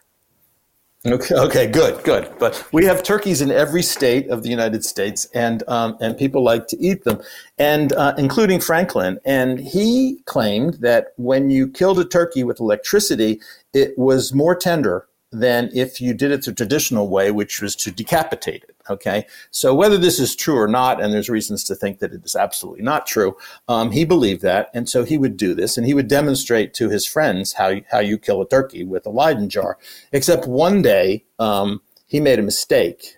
Okay, 1.07 1.35
okay, 1.35 1.67
good, 1.67 2.05
good. 2.05 2.31
But 2.39 2.63
we 2.73 2.85
have 2.85 3.03
turkeys 3.03 3.41
in 3.41 3.51
every 3.51 3.83
state 3.83 4.29
of 4.29 4.43
the 4.43 4.51
United 4.51 4.85
States, 4.85 5.27
and 5.33 5.63
um, 5.67 5.97
and 5.99 6.15
people 6.15 6.45
like 6.45 6.67
to 6.69 6.79
eat 6.79 7.05
them, 7.05 7.23
and 7.57 7.95
uh, 7.95 8.13
including 8.19 8.61
Franklin. 8.61 9.19
And 9.25 9.61
he 9.61 10.21
claimed 10.27 10.75
that 10.81 11.15
when 11.17 11.49
you 11.49 11.69
killed 11.69 11.99
a 12.01 12.05
turkey 12.05 12.45
with 12.45 12.61
electricity, 12.61 13.41
it 13.73 13.97
was 13.97 14.35
more 14.35 14.55
tender 14.55 15.07
than 15.33 15.71
if 15.73 16.01
you 16.01 16.13
did 16.13 16.33
it 16.33 16.45
the 16.45 16.53
traditional 16.53 17.09
way, 17.09 17.31
which 17.31 17.63
was 17.63 17.77
to 17.77 17.91
decapitate 17.91 18.65
it. 18.65 18.77
Okay. 18.89 19.27
So 19.53 19.75
whether 19.75 19.97
this 19.97 20.19
is 20.19 20.35
true 20.35 20.59
or 20.59 20.67
not, 20.67 21.01
and 21.01 21.13
there's 21.13 21.29
reasons 21.29 21.63
to 21.65 21.77
think 21.77 22.01
that 22.01 22.13
it 22.13 22.25
is 22.25 22.35
absolutely 22.35 22.83
not 22.83 23.07
true, 23.07 23.37
um, 23.69 23.93
he 23.93 24.05
believed 24.05 24.43
that. 24.43 24.71
And 24.75 24.89
so 24.89 25.05
he 25.05 25.19
would 25.19 25.37
do 25.37 25.55
this 25.55 25.77
and 25.77 25.87
he 25.87 25.95
would 25.95 26.09
demonstrate 26.09 26.75
to 26.75 26.89
his 26.89 27.07
friends 27.07 27.53
how, 27.53 27.77
how 27.93 28.01
you 28.01 28.19
kill 28.19 28.43
a 28.43 28.49
turkey 28.49 28.85
with 28.85 29.07
a 29.07 29.11
Leyden 29.11 29.49
jar. 29.49 29.79
Except 30.11 30.47
one 30.47 30.83
day, 30.83 31.25
um, 31.39 31.81
he 32.07 32.19
made 32.19 32.41
a 32.41 32.43
mistake 32.43 33.17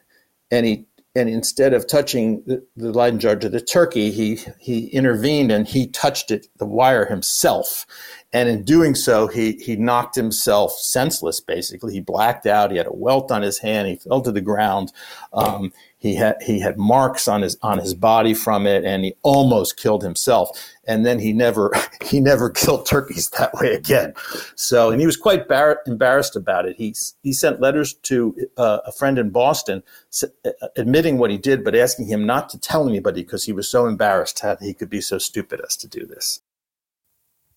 and 0.50 0.66
he 0.66 0.86
and 1.14 1.28
instead 1.28 1.74
of 1.74 1.86
touching 1.86 2.42
the, 2.46 2.64
the 2.76 3.10
jar 3.18 3.36
to 3.36 3.48
the 3.48 3.60
turkey, 3.60 4.10
he 4.10 4.38
he 4.58 4.86
intervened 4.86 5.52
and 5.52 5.68
he 5.68 5.86
touched 5.86 6.30
it, 6.30 6.46
the 6.58 6.64
wire 6.64 7.04
himself. 7.04 7.86
And 8.32 8.48
in 8.48 8.64
doing 8.64 8.94
so, 8.94 9.26
he 9.26 9.52
he 9.52 9.76
knocked 9.76 10.14
himself 10.14 10.72
senseless. 10.72 11.38
Basically, 11.40 11.92
he 11.92 12.00
blacked 12.00 12.46
out. 12.46 12.70
He 12.70 12.78
had 12.78 12.86
a 12.86 12.94
welt 12.94 13.30
on 13.30 13.42
his 13.42 13.58
hand. 13.58 13.88
He 13.88 13.96
fell 13.96 14.22
to 14.22 14.32
the 14.32 14.40
ground. 14.40 14.92
Um, 15.34 15.72
he 16.02 16.16
had 16.16 16.42
he 16.42 16.58
had 16.58 16.78
marks 16.78 17.28
on 17.28 17.42
his 17.42 17.56
on 17.62 17.78
his 17.78 17.94
body 17.94 18.34
from 18.34 18.66
it, 18.66 18.84
and 18.84 19.04
he 19.04 19.14
almost 19.22 19.76
killed 19.76 20.02
himself. 20.02 20.48
And 20.84 21.06
then 21.06 21.20
he 21.20 21.32
never 21.32 21.70
he 22.02 22.18
never 22.18 22.50
killed 22.50 22.86
turkeys 22.86 23.30
that 23.38 23.54
way 23.54 23.72
again. 23.72 24.14
So, 24.56 24.90
and 24.90 25.00
he 25.00 25.06
was 25.06 25.16
quite 25.16 25.46
bar- 25.46 25.80
embarrassed 25.86 26.34
about 26.34 26.66
it. 26.66 26.74
He 26.76 26.96
he 27.22 27.32
sent 27.32 27.60
letters 27.60 27.94
to 28.10 28.34
uh, 28.56 28.78
a 28.84 28.90
friend 28.90 29.16
in 29.16 29.30
Boston, 29.30 29.84
uh, 30.24 30.50
admitting 30.76 31.18
what 31.18 31.30
he 31.30 31.38
did, 31.38 31.62
but 31.62 31.76
asking 31.76 32.06
him 32.06 32.26
not 32.26 32.48
to 32.48 32.58
tell 32.58 32.88
anybody 32.88 33.22
because 33.22 33.44
he 33.44 33.52
was 33.52 33.70
so 33.70 33.86
embarrassed 33.86 34.42
that 34.42 34.60
he 34.60 34.74
could 34.74 34.90
be 34.90 35.00
so 35.00 35.18
stupid 35.18 35.60
as 35.64 35.76
to 35.76 35.86
do 35.86 36.04
this. 36.04 36.40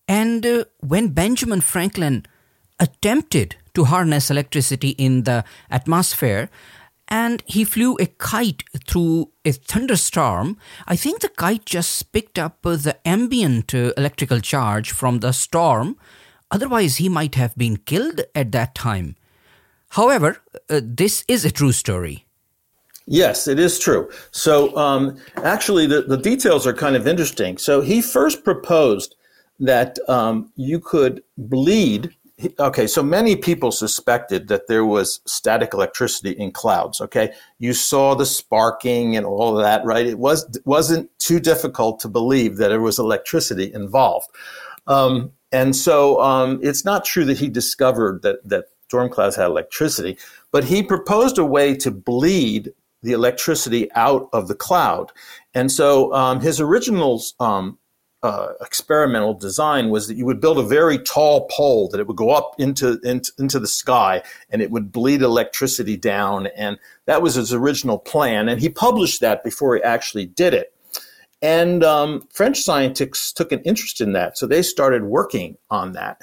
And 0.06 0.46
uh, 0.46 0.64
when 0.78 1.08
Benjamin 1.08 1.62
Franklin 1.62 2.26
attempted 2.78 3.56
to 3.74 3.86
harness 3.86 4.30
electricity 4.30 4.90
in 4.90 5.24
the 5.24 5.42
atmosphere, 5.68 6.48
and 7.08 7.42
he 7.46 7.64
flew 7.64 7.96
a 8.00 8.06
kite 8.06 8.64
through 8.86 9.30
a 9.44 9.52
thunderstorm. 9.52 10.56
I 10.86 10.96
think 10.96 11.20
the 11.20 11.28
kite 11.28 11.64
just 11.64 12.12
picked 12.12 12.38
up 12.38 12.62
the 12.62 12.96
ambient 13.04 13.74
uh, 13.74 13.92
electrical 13.96 14.40
charge 14.40 14.90
from 14.90 15.20
the 15.20 15.32
storm. 15.32 15.96
Otherwise, 16.50 16.96
he 16.96 17.08
might 17.08 17.34
have 17.34 17.56
been 17.56 17.76
killed 17.76 18.22
at 18.34 18.52
that 18.52 18.74
time. 18.74 19.16
However, 19.90 20.38
uh, 20.68 20.80
this 20.82 21.24
is 21.28 21.44
a 21.44 21.50
true 21.50 21.72
story. 21.72 22.26
Yes, 23.06 23.46
it 23.46 23.60
is 23.60 23.78
true. 23.78 24.10
So 24.32 24.76
um, 24.76 25.16
actually, 25.36 25.86
the, 25.86 26.02
the 26.02 26.16
details 26.16 26.66
are 26.66 26.72
kind 26.72 26.96
of 26.96 27.06
interesting. 27.06 27.56
So 27.56 27.80
he 27.80 28.02
first 28.02 28.42
proposed 28.42 29.14
that 29.60 29.98
um, 30.08 30.50
you 30.56 30.80
could 30.80 31.22
bleed. 31.38 32.14
Okay, 32.60 32.86
so 32.86 33.02
many 33.02 33.34
people 33.34 33.72
suspected 33.72 34.48
that 34.48 34.66
there 34.66 34.84
was 34.84 35.20
static 35.24 35.72
electricity 35.72 36.32
in 36.32 36.50
clouds. 36.52 37.00
Okay, 37.00 37.32
you 37.58 37.72
saw 37.72 38.14
the 38.14 38.26
sparking 38.26 39.16
and 39.16 39.24
all 39.24 39.56
of 39.56 39.64
that, 39.64 39.82
right? 39.86 40.06
It 40.06 40.18
was 40.18 40.46
wasn't 40.66 41.08
too 41.18 41.40
difficult 41.40 41.98
to 42.00 42.08
believe 42.08 42.58
that 42.58 42.68
there 42.68 42.80
was 42.80 42.98
electricity 42.98 43.72
involved, 43.72 44.28
um, 44.86 45.32
and 45.50 45.74
so 45.74 46.20
um, 46.20 46.60
it's 46.62 46.84
not 46.84 47.06
true 47.06 47.24
that 47.24 47.38
he 47.38 47.48
discovered 47.48 48.20
that 48.20 48.46
that 48.46 48.66
storm 48.88 49.08
clouds 49.08 49.36
had 49.36 49.46
electricity, 49.46 50.18
but 50.52 50.64
he 50.64 50.82
proposed 50.82 51.38
a 51.38 51.44
way 51.44 51.74
to 51.74 51.90
bleed 51.90 52.72
the 53.02 53.12
electricity 53.12 53.90
out 53.92 54.28
of 54.32 54.48
the 54.48 54.54
cloud. 54.54 55.10
And 55.54 55.72
so 55.72 56.12
um, 56.12 56.40
his 56.40 56.60
original 56.60 57.22
um, 57.40 57.78
uh, 58.26 58.54
experimental 58.60 59.34
design 59.34 59.88
was 59.88 60.08
that 60.08 60.16
you 60.16 60.26
would 60.26 60.40
build 60.40 60.58
a 60.58 60.62
very 60.62 60.98
tall 60.98 61.46
pole 61.48 61.88
that 61.88 62.00
it 62.00 62.08
would 62.08 62.16
go 62.16 62.30
up 62.30 62.56
into, 62.58 62.98
into, 63.04 63.30
into 63.38 63.60
the 63.60 63.68
sky 63.68 64.20
and 64.50 64.60
it 64.60 64.72
would 64.72 64.90
bleed 64.90 65.22
electricity 65.22 65.96
down. 65.96 66.48
And 66.48 66.76
that 67.04 67.22
was 67.22 67.36
his 67.36 67.52
original 67.52 67.98
plan. 67.98 68.48
And 68.48 68.60
he 68.60 68.68
published 68.68 69.20
that 69.20 69.44
before 69.44 69.76
he 69.76 69.82
actually 69.82 70.26
did 70.26 70.54
it. 70.54 70.72
And 71.40 71.84
um, 71.84 72.26
French 72.32 72.62
scientists 72.62 73.32
took 73.32 73.52
an 73.52 73.60
interest 73.60 74.00
in 74.00 74.12
that, 74.14 74.36
so 74.36 74.46
they 74.46 74.62
started 74.62 75.04
working 75.04 75.56
on 75.70 75.92
that. 75.92 76.20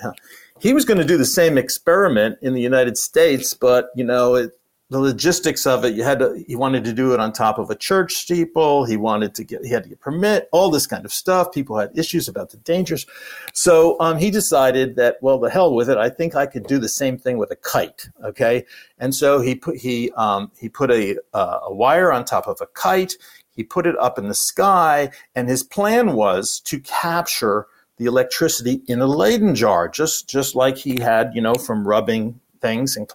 He 0.60 0.74
was 0.74 0.84
going 0.84 0.98
to 0.98 1.06
do 1.06 1.18
the 1.18 1.26
same 1.26 1.58
experiment 1.58 2.40
in 2.42 2.54
the 2.54 2.62
United 2.62 2.98
States, 2.98 3.54
but 3.54 3.92
you 3.96 4.04
know, 4.04 4.36
it, 4.36 4.52
the 4.90 5.00
logistics 5.00 5.66
of 5.66 5.84
it. 5.86 5.96
You 5.96 6.04
had 6.04 6.20
to, 6.20 6.44
he 6.46 6.56
wanted 6.56 6.84
to 6.84 6.94
do 6.94 7.14
it 7.14 7.20
on 7.20 7.34
top 7.34 7.58
of 7.58 7.70
a 7.70 7.76
church 7.76 8.14
steeple. 8.14 8.86
He 8.86 8.96
wanted 8.96 9.34
to 9.36 9.44
get, 9.44 9.66
he 9.66 9.72
had 9.72 9.84
to 9.84 9.90
get 9.90 10.00
permit, 10.00 10.50
all 10.52 10.70
this 10.70 10.86
kind 10.86 11.04
of 11.04 11.12
stuff. 11.12 11.52
People 11.52 11.78
had 11.78 11.98
issues 11.98 12.28
about 12.28 12.52
the 12.52 12.58
dangers. 12.58 13.08
So 13.54 14.00
um, 14.00 14.18
he 14.18 14.30
decided 14.30 14.96
that, 14.98 15.18
well, 15.22 15.40
the 15.40 15.50
hell 15.50 15.74
with 15.74 15.90
it. 15.90 15.98
I 15.98 16.10
think 16.10 16.36
I 16.36 16.46
could 16.46 16.68
do 16.68 16.78
the 16.78 16.90
same 16.90 17.18
thing 17.18 17.38
with 17.38 17.50
a 17.50 17.56
kite. 17.56 18.10
Okay. 18.24 18.66
And 19.00 19.16
so 19.16 19.42
he 19.42 19.56
put, 19.56 19.78
he, 19.78 20.12
um, 20.12 20.52
he 20.60 20.70
put 20.70 20.92
a, 20.92 21.18
uh, 21.34 21.60
a 21.64 21.74
wire 21.74 22.12
on 22.12 22.24
top 22.24 22.48
of 22.48 22.60
a 22.62 22.68
kite. 22.68 23.16
He 23.56 23.64
put 23.64 23.88
it 23.88 23.98
up 23.98 24.20
in 24.20 24.28
the 24.28 24.36
sky. 24.36 25.10
And 25.34 25.50
his 25.50 25.64
plan 25.64 26.14
was 26.14 26.60
to 26.66 26.80
capture 26.80 27.66
the 27.98 28.06
electricity 28.06 28.82
in 28.88 29.02
a 29.02 29.08
Leyden 29.08 29.56
jar, 29.56 29.88
just, 29.88 30.28
just 30.28 30.56
like 30.56 30.78
he 30.78 31.00
had, 31.00 31.32
you 31.34 31.42
know, 31.42 31.56
from 31.56 31.88
rubbing 31.88 32.40
things 32.62 32.98
and 32.98 33.10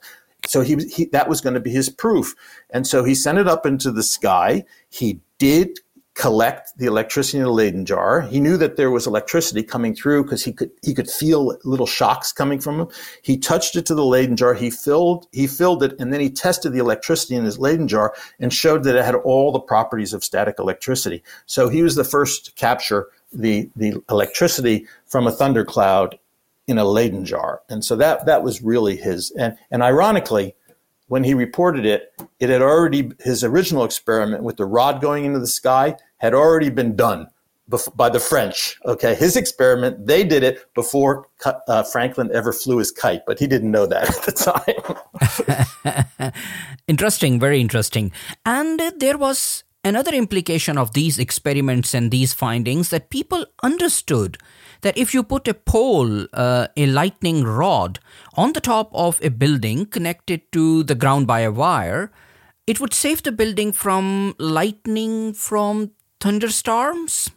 so 0.49 0.63
he, 0.63 0.77
he 0.77 1.05
that 1.07 1.29
was 1.29 1.41
going 1.41 1.55
to 1.55 1.61
be 1.61 1.71
his 1.71 1.91
proof. 1.91 2.35
And 2.71 2.87
so 2.87 3.05
he 3.05 3.15
sent 3.15 3.39
it 3.39 3.47
up 3.47 3.67
into 3.67 3.93
the 3.93 4.03
sky. 4.03 4.65
He 4.89 5.21
did 5.39 5.79
collect 6.19 6.77
the 6.79 6.87
electricity 6.87 7.39
in 7.39 7.45
a 7.45 7.51
Leyden 7.51 7.85
jar. 7.85 8.23
He 8.23 8.41
knew 8.41 8.57
that 8.57 8.77
there 8.77 8.91
was 8.91 9.07
electricity 9.07 9.63
coming 9.63 9.95
through 9.95 10.25
because 10.25 10.45
he 10.45 10.53
could 10.53 10.71
he 10.83 10.93
could 10.93 11.09
feel 11.09 11.57
little 11.65 11.87
shocks 11.87 12.33
coming 12.33 12.59
from 12.59 12.81
him. 12.81 12.89
He 13.23 13.39
touched 13.39 13.77
it 13.77 13.87
to 13.87 13.95
the 13.95 14.05
Leyden 14.05 14.37
jar. 14.37 14.55
He 14.55 14.71
filled 14.71 15.29
he 15.33 15.47
filled 15.47 15.83
it, 15.83 15.95
and 16.01 16.13
then 16.13 16.21
he 16.21 16.31
tested 16.31 16.73
the 16.73 16.81
electricity 16.81 17.37
in 17.37 17.45
his 17.45 17.59
Leyden 17.59 17.87
jar 17.87 18.15
and 18.41 18.53
showed 18.53 18.83
that 18.85 18.97
it 18.97 19.05
had 19.05 19.15
all 19.15 19.53
the 19.53 19.61
properties 19.61 20.13
of 20.13 20.25
static 20.25 20.57
electricity. 20.59 21.23
So 21.47 21.69
he 21.69 21.83
was 21.83 21.95
the 21.95 22.05
first 22.05 22.47
to 22.47 22.53
capture 22.53 23.07
the 23.33 23.71
the 23.77 24.03
electricity 24.11 24.87
from 25.07 25.27
a 25.27 25.33
thundercloud 25.33 26.19
in 26.69 26.79
a 26.79 26.85
Leyden 26.85 27.25
jar. 27.25 27.63
And 27.69 27.85
so 27.85 27.97
that 27.97 28.27
that 28.27 28.45
was 28.45 28.63
really 28.63 28.97
his 28.97 29.33
and 29.33 29.57
and 29.71 29.83
ironically, 29.83 30.55
when 31.09 31.25
he 31.25 31.35
reported 31.35 31.85
it, 31.85 32.13
it 32.39 32.51
had 32.51 32.63
already 32.63 33.11
his 33.21 33.43
original 33.43 33.85
experiment 33.85 34.45
with 34.45 34.59
the 34.59 34.67
rod 34.67 35.01
going 35.01 35.25
into 35.25 35.41
the 35.41 35.47
sky 35.47 35.97
had 36.19 36.35
already 36.35 36.71
been 36.71 36.95
done 36.95 37.27
by 37.97 38.09
the 38.09 38.21
French. 38.21 38.79
Okay, 38.85 39.15
his 39.15 39.37
experiment 39.37 40.07
they 40.07 40.23
did 40.25 40.43
it 40.43 40.73
before 40.75 41.27
uh, 41.45 41.83
Franklin 41.83 42.31
ever 42.33 42.53
flew 42.53 42.79
his 42.79 42.93
kite, 42.93 43.23
but 43.27 43.39
he 43.39 43.47
didn't 43.47 43.71
know 43.71 43.87
that 43.87 44.09
at 44.17 44.23
the 44.25 44.33
time. 46.21 46.33
interesting, 46.89 47.41
very 47.41 47.61
interesting. 47.61 48.13
And 48.45 48.81
there 48.99 49.19
was 49.19 49.65
another 49.85 50.13
implication 50.13 50.77
of 50.77 50.93
these 50.93 51.19
experiments 51.19 51.95
and 51.95 52.11
these 52.11 52.35
findings 52.35 52.91
that 52.91 53.11
people 53.11 53.47
understood 53.63 54.37
that 54.83 54.97
if 54.97 55.15
you 55.15 55.23
put 55.23 55.49
a 55.49 55.55
pole, 55.55 56.27
uh, 56.33 56.69
a 56.77 56.87
lightning 56.87 57.45
rod, 57.45 57.99
on 58.35 58.53
the 58.53 58.61
top 58.61 58.91
of 58.93 59.19
a 59.23 59.31
building 59.31 59.87
connected 59.87 60.51
to 60.53 60.83
the 60.85 60.95
ground 60.95 61.27
by 61.27 61.41
a 61.41 61.51
wire, 61.51 62.11
it 62.67 62.81
would 62.81 62.93
save 62.93 63.23
the 63.23 63.33
building 63.33 63.73
from 63.73 64.35
lightning 64.39 65.33
from 65.33 65.93
thunderstorms? 66.21 67.31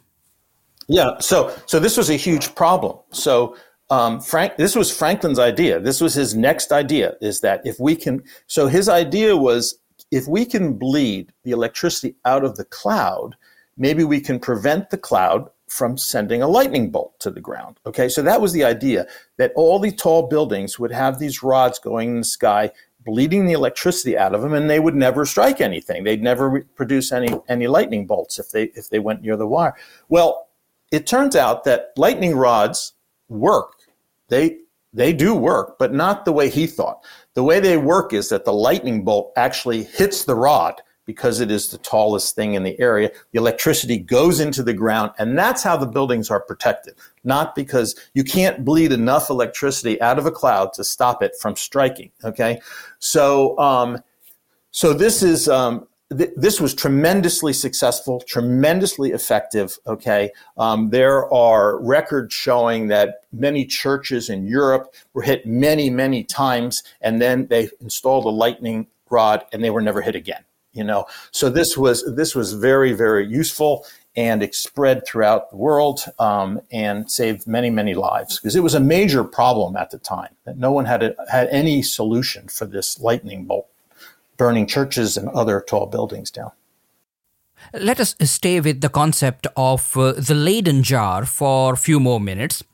Yeah, 0.88 1.18
so 1.20 1.54
so 1.66 1.78
this 1.78 1.96
was 1.96 2.10
a 2.10 2.16
huge 2.16 2.54
problem. 2.54 2.98
So 3.12 3.56
um, 3.90 4.20
Frank, 4.20 4.56
this 4.56 4.76
was 4.76 4.96
Franklin's 4.96 5.38
idea. 5.38 5.80
This 5.80 6.00
was 6.00 6.14
his 6.14 6.34
next 6.34 6.72
idea: 6.72 7.14
is 7.20 7.40
that 7.40 7.60
if 7.64 7.78
we 7.80 7.96
can, 7.96 8.22
so 8.46 8.66
his 8.66 8.88
idea 8.88 9.36
was 9.36 9.78
if 10.10 10.26
we 10.28 10.44
can 10.44 10.74
bleed 10.74 11.32
the 11.44 11.52
electricity 11.52 12.14
out 12.24 12.44
of 12.44 12.56
the 12.56 12.64
cloud, 12.64 13.36
maybe 13.76 14.04
we 14.04 14.20
can 14.20 14.38
prevent 14.38 14.90
the 14.90 14.98
cloud 14.98 15.48
from 15.72 15.96
sending 15.96 16.42
a 16.42 16.48
lightning 16.48 16.90
bolt 16.90 17.18
to 17.18 17.30
the 17.30 17.40
ground. 17.40 17.80
Okay, 17.86 18.06
so 18.06 18.20
that 18.20 18.42
was 18.42 18.52
the 18.52 18.62
idea 18.62 19.06
that 19.38 19.52
all 19.56 19.78
the 19.78 19.90
tall 19.90 20.28
buildings 20.28 20.78
would 20.78 20.92
have 20.92 21.18
these 21.18 21.42
rods 21.42 21.78
going 21.78 22.10
in 22.10 22.18
the 22.18 22.24
sky, 22.24 22.70
bleeding 23.06 23.46
the 23.46 23.54
electricity 23.54 24.16
out 24.18 24.34
of 24.34 24.42
them, 24.42 24.52
and 24.52 24.68
they 24.68 24.78
would 24.78 24.94
never 24.94 25.24
strike 25.24 25.62
anything. 25.62 26.04
They'd 26.04 26.22
never 26.22 26.50
re- 26.50 26.62
produce 26.76 27.10
any 27.10 27.40
any 27.48 27.68
lightning 27.68 28.06
bolts 28.06 28.38
if 28.38 28.50
they 28.50 28.64
if 28.74 28.90
they 28.90 28.98
went 28.98 29.22
near 29.22 29.36
the 29.36 29.46
wire. 29.46 29.74
Well, 30.10 30.48
it 30.90 31.06
turns 31.06 31.34
out 31.36 31.64
that 31.64 31.92
lightning 31.96 32.36
rods 32.36 32.92
work. 33.30 33.72
They 34.28 34.58
they 34.92 35.14
do 35.14 35.34
work, 35.34 35.78
but 35.78 35.94
not 35.94 36.26
the 36.26 36.32
way 36.32 36.50
he 36.50 36.66
thought. 36.66 37.02
The 37.32 37.42
way 37.42 37.60
they 37.60 37.78
work 37.78 38.12
is 38.12 38.28
that 38.28 38.44
the 38.44 38.52
lightning 38.52 39.04
bolt 39.04 39.32
actually 39.36 39.84
hits 39.84 40.24
the 40.24 40.34
rod 40.34 40.82
because 41.06 41.40
it 41.40 41.50
is 41.50 41.68
the 41.68 41.78
tallest 41.78 42.34
thing 42.34 42.54
in 42.54 42.62
the 42.62 42.78
area. 42.80 43.10
The 43.32 43.38
electricity 43.38 43.98
goes 43.98 44.40
into 44.40 44.62
the 44.62 44.72
ground, 44.72 45.12
and 45.18 45.36
that's 45.36 45.62
how 45.62 45.76
the 45.76 45.86
buildings 45.86 46.30
are 46.30 46.40
protected. 46.40 46.94
Not 47.24 47.54
because 47.54 47.96
you 48.14 48.24
can't 48.24 48.64
bleed 48.64 48.92
enough 48.92 49.30
electricity 49.30 50.00
out 50.00 50.18
of 50.18 50.26
a 50.26 50.30
cloud 50.30 50.72
to 50.74 50.84
stop 50.84 51.22
it 51.22 51.32
from 51.40 51.56
striking. 51.56 52.10
Okay, 52.24 52.60
so 52.98 53.58
um, 53.58 53.98
so 54.70 54.92
this 54.92 55.22
is 55.22 55.48
um, 55.48 55.86
th- 56.16 56.30
this 56.36 56.60
was 56.60 56.74
tremendously 56.74 57.52
successful, 57.52 58.20
tremendously 58.26 59.10
effective. 59.10 59.78
Okay, 59.86 60.30
um, 60.56 60.90
there 60.90 61.32
are 61.32 61.82
records 61.82 62.32
showing 62.32 62.88
that 62.88 63.24
many 63.32 63.64
churches 63.64 64.28
in 64.28 64.46
Europe 64.46 64.94
were 65.14 65.22
hit 65.22 65.46
many, 65.46 65.90
many 65.90 66.22
times, 66.22 66.82
and 67.00 67.20
then 67.20 67.46
they 67.48 67.68
installed 67.80 68.24
a 68.24 68.30
lightning 68.30 68.86
rod, 69.10 69.44
and 69.52 69.62
they 69.62 69.70
were 69.70 69.82
never 69.82 70.00
hit 70.00 70.14
again 70.14 70.44
you 70.72 70.84
know 70.84 71.04
so 71.30 71.48
this 71.48 71.76
was 71.76 72.04
this 72.14 72.34
was 72.34 72.52
very 72.52 72.92
very 72.92 73.26
useful 73.26 73.84
and 74.14 74.42
it 74.42 74.54
spread 74.54 75.06
throughout 75.06 75.50
the 75.50 75.56
world 75.56 76.04
um, 76.18 76.60
and 76.70 77.10
saved 77.10 77.46
many 77.46 77.70
many 77.70 77.94
lives 77.94 78.38
because 78.38 78.56
it 78.56 78.62
was 78.62 78.74
a 78.74 78.80
major 78.80 79.24
problem 79.24 79.76
at 79.76 79.90
the 79.90 79.98
time 79.98 80.34
that 80.44 80.58
no 80.58 80.70
one 80.70 80.84
had 80.84 81.02
a, 81.02 81.14
had 81.30 81.48
any 81.48 81.82
solution 81.82 82.48
for 82.48 82.66
this 82.66 83.00
lightning 83.00 83.44
bolt 83.44 83.68
burning 84.36 84.66
churches 84.66 85.16
and 85.16 85.28
other 85.30 85.64
tall 85.66 85.86
buildings 85.86 86.30
down 86.30 86.52
let 87.72 88.00
us 88.00 88.16
stay 88.22 88.60
with 88.60 88.80
the 88.80 88.88
concept 88.88 89.46
of 89.56 89.96
uh, 89.96 90.12
the 90.12 90.34
Leyden 90.34 90.82
jar 90.82 91.24
for 91.24 91.74
a 91.74 91.76
few 91.76 92.00
more 92.00 92.20
minutes. 92.20 92.64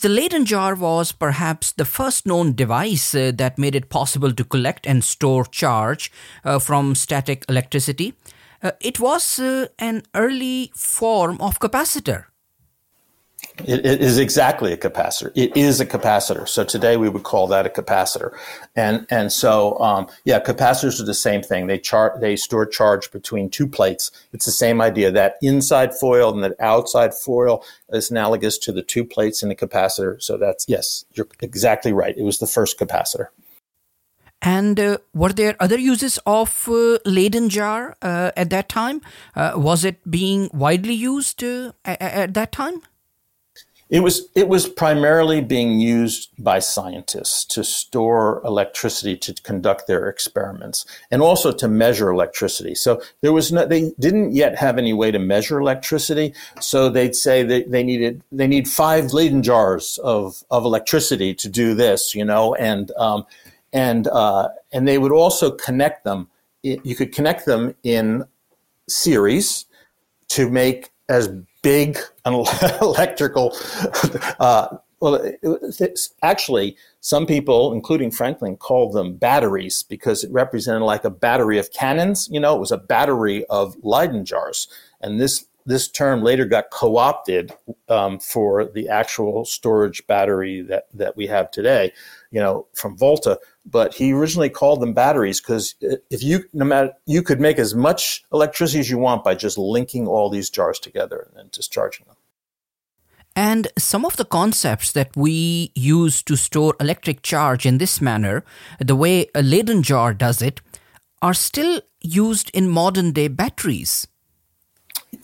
The 0.00 0.08
Leyden 0.08 0.44
jar 0.44 0.76
was 0.76 1.10
perhaps 1.10 1.72
the 1.72 1.84
first 1.84 2.24
known 2.24 2.52
device 2.52 3.16
uh, 3.16 3.32
that 3.34 3.58
made 3.58 3.74
it 3.74 3.88
possible 3.88 4.32
to 4.32 4.44
collect 4.44 4.86
and 4.86 5.02
store 5.02 5.44
charge 5.44 6.12
uh, 6.44 6.60
from 6.60 6.94
static 6.94 7.44
electricity. 7.48 8.14
Uh, 8.62 8.70
it 8.80 9.00
was 9.00 9.40
uh, 9.40 9.66
an 9.80 10.04
early 10.14 10.70
form 10.76 11.40
of 11.40 11.58
capacitor. 11.58 12.26
It, 13.66 13.84
it 13.84 14.00
is 14.00 14.18
exactly 14.18 14.72
a 14.72 14.76
capacitor. 14.76 15.32
It 15.34 15.56
is 15.56 15.80
a 15.80 15.86
capacitor. 15.86 16.48
So 16.48 16.64
today 16.64 16.96
we 16.96 17.08
would 17.08 17.22
call 17.22 17.46
that 17.48 17.66
a 17.66 17.68
capacitor, 17.68 18.36
and 18.76 19.06
and 19.10 19.32
so 19.32 19.78
um, 19.80 20.06
yeah, 20.24 20.40
capacitors 20.40 21.00
are 21.00 21.04
the 21.04 21.14
same 21.14 21.42
thing. 21.42 21.66
They 21.66 21.78
char- 21.78 22.16
they 22.20 22.36
store 22.36 22.66
charge 22.66 23.10
between 23.10 23.50
two 23.50 23.66
plates. 23.66 24.10
It's 24.32 24.44
the 24.44 24.52
same 24.52 24.80
idea. 24.80 25.10
That 25.10 25.36
inside 25.42 25.94
foil 25.94 26.32
and 26.32 26.42
that 26.44 26.54
outside 26.60 27.14
foil 27.14 27.64
is 27.90 28.10
analogous 28.10 28.58
to 28.58 28.72
the 28.72 28.82
two 28.82 29.04
plates 29.04 29.42
in 29.42 29.50
a 29.50 29.54
capacitor. 29.54 30.22
So 30.22 30.36
that's 30.36 30.64
yes, 30.68 31.04
you're 31.12 31.28
exactly 31.40 31.92
right. 31.92 32.16
It 32.16 32.24
was 32.24 32.38
the 32.38 32.46
first 32.46 32.78
capacitor. 32.78 33.28
And 34.40 34.78
uh, 34.78 34.98
were 35.14 35.32
there 35.32 35.56
other 35.58 35.78
uses 35.78 36.18
of 36.24 36.68
uh, 36.68 36.98
Leyden 37.04 37.48
jar 37.48 37.96
uh, 38.02 38.30
at 38.36 38.50
that 38.50 38.68
time? 38.68 39.00
Uh, 39.34 39.52
was 39.56 39.84
it 39.84 40.08
being 40.08 40.48
widely 40.52 40.94
used 40.94 41.42
uh, 41.42 41.72
at, 41.84 42.00
at 42.00 42.34
that 42.34 42.52
time? 42.52 42.82
It 43.90 44.00
was 44.00 44.28
it 44.34 44.48
was 44.48 44.68
primarily 44.68 45.40
being 45.40 45.80
used 45.80 46.28
by 46.38 46.58
scientists 46.58 47.44
to 47.46 47.64
store 47.64 48.42
electricity 48.44 49.16
to 49.16 49.32
conduct 49.42 49.86
their 49.86 50.08
experiments 50.08 50.84
and 51.10 51.22
also 51.22 51.52
to 51.52 51.68
measure 51.68 52.10
electricity. 52.10 52.74
So 52.74 53.00
there 53.22 53.32
was 53.32 53.50
no 53.50 53.66
they 53.66 53.92
didn't 53.98 54.32
yet 54.32 54.58
have 54.58 54.76
any 54.76 54.92
way 54.92 55.10
to 55.10 55.18
measure 55.18 55.58
electricity. 55.58 56.34
So 56.60 56.90
they'd 56.90 57.16
say 57.16 57.42
that 57.44 57.70
they 57.70 57.82
needed 57.82 58.22
they 58.30 58.46
need 58.46 58.68
five 58.68 59.14
Leyden 59.14 59.42
jars 59.42 59.98
of 60.04 60.44
of 60.50 60.64
electricity 60.64 61.34
to 61.36 61.48
do 61.48 61.74
this, 61.74 62.14
you 62.14 62.26
know, 62.26 62.54
and 62.56 62.90
um, 62.98 63.24
and 63.72 64.06
uh, 64.08 64.48
and 64.70 64.86
they 64.86 64.98
would 64.98 65.12
also 65.12 65.50
connect 65.50 66.04
them. 66.04 66.28
You 66.62 66.94
could 66.94 67.14
connect 67.14 67.46
them 67.46 67.74
in 67.82 68.24
series 68.86 69.64
to 70.28 70.50
make 70.50 70.90
as 71.08 71.28
big 71.68 71.98
electrical. 72.80 73.54
Uh, 74.40 74.78
well, 75.00 75.32
actually, 76.22 76.76
some 77.00 77.26
people, 77.26 77.72
including 77.72 78.10
Franklin, 78.10 78.56
called 78.56 78.94
them 78.94 79.14
batteries 79.14 79.84
because 79.84 80.24
it 80.24 80.32
represented 80.32 80.82
like 80.82 81.04
a 81.04 81.10
battery 81.10 81.58
of 81.58 81.70
cannons. 81.72 82.28
You 82.32 82.40
know, 82.40 82.56
it 82.56 82.60
was 82.60 82.72
a 82.72 82.78
battery 82.78 83.44
of 83.46 83.76
Leyden 83.82 84.24
jars, 84.24 84.66
and 85.00 85.20
this 85.20 85.46
this 85.66 85.86
term 85.86 86.22
later 86.22 86.46
got 86.46 86.70
co-opted 86.70 87.52
um, 87.90 88.18
for 88.18 88.64
the 88.64 88.88
actual 88.88 89.44
storage 89.44 90.06
battery 90.06 90.62
that 90.62 90.86
that 90.94 91.16
we 91.16 91.26
have 91.26 91.50
today. 91.50 91.92
You 92.30 92.40
know, 92.40 92.66
from 92.74 92.96
Volta 92.96 93.38
but 93.70 93.94
he 93.94 94.12
originally 94.12 94.48
called 94.48 94.80
them 94.80 94.92
batteries 94.92 95.40
because 95.40 95.74
if 95.80 96.22
you 96.22 96.44
no 96.52 96.64
matter 96.64 96.92
you 97.06 97.22
could 97.22 97.40
make 97.40 97.58
as 97.58 97.74
much 97.74 98.24
electricity 98.32 98.80
as 98.80 98.90
you 98.90 98.98
want 98.98 99.24
by 99.24 99.34
just 99.34 99.58
linking 99.58 100.06
all 100.06 100.30
these 100.30 100.50
jars 100.50 100.78
together 100.78 101.26
and 101.28 101.36
then 101.36 101.48
discharging 101.52 102.06
them. 102.06 102.16
And 103.36 103.68
some 103.78 104.04
of 104.04 104.16
the 104.16 104.24
concepts 104.24 104.90
that 104.92 105.16
we 105.16 105.70
use 105.76 106.22
to 106.24 106.36
store 106.36 106.74
electric 106.80 107.22
charge 107.22 107.66
in 107.66 107.78
this 107.78 108.00
manner, 108.00 108.44
the 108.80 108.96
way 108.96 109.28
a 109.34 109.42
Leyden 109.42 109.84
jar 109.84 110.12
does 110.12 110.42
it, 110.42 110.60
are 111.22 111.34
still 111.34 111.80
used 112.00 112.50
in 112.52 112.68
modern 112.68 113.12
day 113.12 113.28
batteries. 113.28 114.08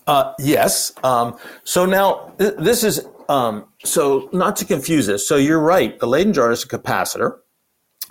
Uh, 0.06 0.32
yes. 0.38 0.92
Um, 1.02 1.36
so 1.64 1.86
now 1.86 2.32
th- 2.38 2.54
this 2.58 2.84
is 2.84 3.04
um, 3.28 3.66
so 3.84 4.28
not 4.32 4.56
to 4.56 4.64
confuse 4.64 5.06
this. 5.06 5.26
So 5.26 5.36
you're 5.36 5.60
right. 5.60 5.98
The 5.98 6.06
Leyden 6.06 6.32
jar 6.32 6.52
is 6.52 6.62
a 6.62 6.68
capacitor. 6.68 7.38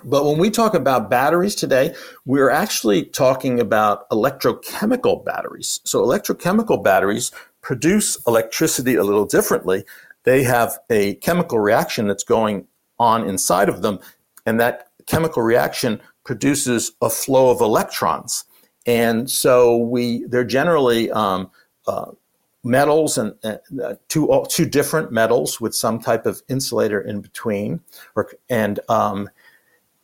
But 0.04 0.24
when 0.24 0.38
we 0.38 0.50
talk 0.50 0.74
about 0.74 1.08
batteries 1.08 1.54
today, 1.54 1.94
we're 2.26 2.50
actually 2.50 3.04
talking 3.04 3.58
about 3.58 4.08
electrochemical 4.10 5.24
batteries. 5.24 5.80
So 5.84 6.04
electrochemical 6.04 6.82
batteries 6.82 7.32
produce 7.62 8.18
electricity 8.26 8.94
a 8.94 9.02
little 9.02 9.24
differently. 9.24 9.84
They 10.24 10.42
have 10.44 10.78
a 10.90 11.14
chemical 11.16 11.58
reaction 11.58 12.06
that's 12.06 12.24
going 12.24 12.66
on 12.98 13.26
inside 13.26 13.68
of 13.68 13.82
them, 13.82 13.98
and 14.46 14.60
that 14.60 14.88
chemical 15.06 15.42
reaction 15.42 16.00
produces 16.24 16.92
a 17.00 17.10
flow 17.10 17.50
of 17.50 17.60
electrons. 17.60 18.44
And 18.86 19.30
so 19.30 19.76
we, 19.78 20.24
they're 20.24 20.44
generally 20.44 21.10
um, 21.10 21.50
uh, 21.86 22.12
metals 22.62 23.18
and 23.18 23.34
uh, 23.44 23.94
two 24.08 24.44
two 24.48 24.64
different 24.64 25.12
metals 25.12 25.60
with 25.60 25.74
some 25.74 25.98
type 25.98 26.26
of 26.26 26.42
insulator 26.48 27.00
in 27.00 27.20
between, 27.20 27.80
or, 28.14 28.30
and 28.48 28.80
um, 28.88 29.28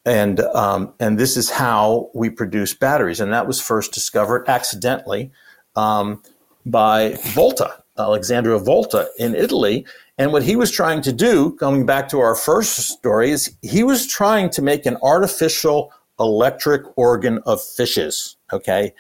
and 0.05 0.41
um, 0.41 0.95
and 0.99 1.19
this 1.19 1.37
is 1.37 1.51
how 1.51 2.11
we 2.15 2.31
produce 2.31 2.75
batteries. 2.75 3.21
And 3.21 3.33
that 3.33 3.47
was 3.47 3.61
first 3.61 3.93
discovered 3.93 4.49
accidentally 4.49 5.31
um, 5.77 6.23
by 6.65 7.17
Volta, 7.35 7.83
Alessandro 7.99 8.59
Volta 8.59 9.09
in 9.19 9.35
Italy. 9.35 9.87
And 10.19 10.33
what 10.33 10.43
he 10.43 10.57
was 10.57 10.71
trying 10.71 11.01
to 11.03 11.13
do, 11.13 11.53
coming 11.57 11.87
back 11.87 12.09
to 12.11 12.21
our 12.21 12.35
first 12.35 12.77
story, 12.77 13.31
is 13.31 13.57
he 13.63 13.83
was 13.83 14.07
trying 14.07 14.51
to 14.51 14.63
make 14.63 14.85
an 14.85 14.97
artificial 15.03 15.93
electric 16.19 16.83
organ 16.97 17.41
of 17.47 17.63
fishes. 17.63 18.37
Okay, 18.53 18.93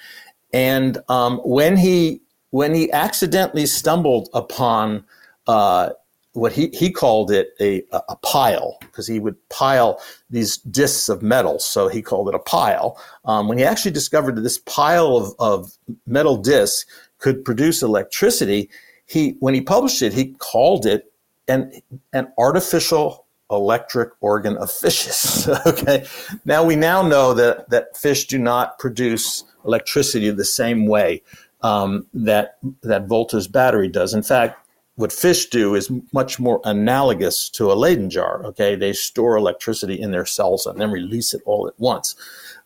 and 0.52 0.98
um, 1.08 1.38
when 1.44 1.76
he 1.76 2.22
when 2.50 2.74
he 2.74 2.90
accidentally 2.92 3.66
stumbled 3.66 4.28
upon 4.34 5.04
uh, 5.46 5.90
what 6.32 6.52
he, 6.52 6.68
he 6.68 6.90
called 6.92 7.30
it 7.30 7.50
a, 7.60 7.82
a 7.92 8.16
pile 8.16 8.78
because 8.80 9.06
he 9.06 9.18
would 9.18 9.36
pile 9.48 10.00
these 10.28 10.58
discs 10.58 11.08
of 11.08 11.22
metal. 11.22 11.58
So 11.58 11.88
he 11.88 12.02
called 12.02 12.28
it 12.28 12.34
a 12.34 12.40
pile. 12.40 13.00
Um, 13.24 13.48
when 13.48 13.58
he 13.58 13.64
actually 13.64 13.90
discovered 13.90 14.36
that 14.36 14.42
this 14.42 14.58
pile 14.58 15.16
of, 15.16 15.34
of 15.38 15.72
metal 16.06 16.36
discs 16.36 16.86
could 17.18 17.44
produce 17.44 17.82
electricity, 17.82 18.70
he 19.06 19.36
when 19.40 19.54
he 19.54 19.60
published 19.60 20.02
it, 20.02 20.12
he 20.12 20.34
called 20.34 20.86
it 20.86 21.12
an, 21.48 21.72
an 22.12 22.32
artificial 22.38 23.26
electric 23.50 24.10
organ 24.20 24.56
of 24.56 24.70
fishes. 24.70 25.48
okay. 25.66 26.06
Now 26.44 26.62
we 26.62 26.76
now 26.76 27.02
know 27.02 27.34
that, 27.34 27.68
that 27.70 27.96
fish 27.96 28.26
do 28.26 28.38
not 28.38 28.78
produce 28.78 29.42
electricity 29.64 30.30
the 30.30 30.44
same 30.44 30.86
way 30.86 31.22
um, 31.62 32.06
that 32.14 32.58
that 32.82 33.06
Volta's 33.06 33.48
battery 33.48 33.88
does. 33.88 34.14
In 34.14 34.22
fact, 34.22 34.59
what 35.00 35.12
fish 35.12 35.46
do 35.46 35.74
is 35.74 35.90
much 36.12 36.38
more 36.38 36.60
analogous 36.64 37.48
to 37.48 37.72
a 37.72 37.74
Leyden 37.74 38.10
jar. 38.10 38.44
Okay, 38.44 38.76
they 38.76 38.92
store 38.92 39.36
electricity 39.36 39.98
in 39.98 40.10
their 40.10 40.26
cells 40.26 40.66
and 40.66 40.78
then 40.78 40.90
release 40.90 41.32
it 41.32 41.40
all 41.46 41.66
at 41.66 41.78
once. 41.78 42.14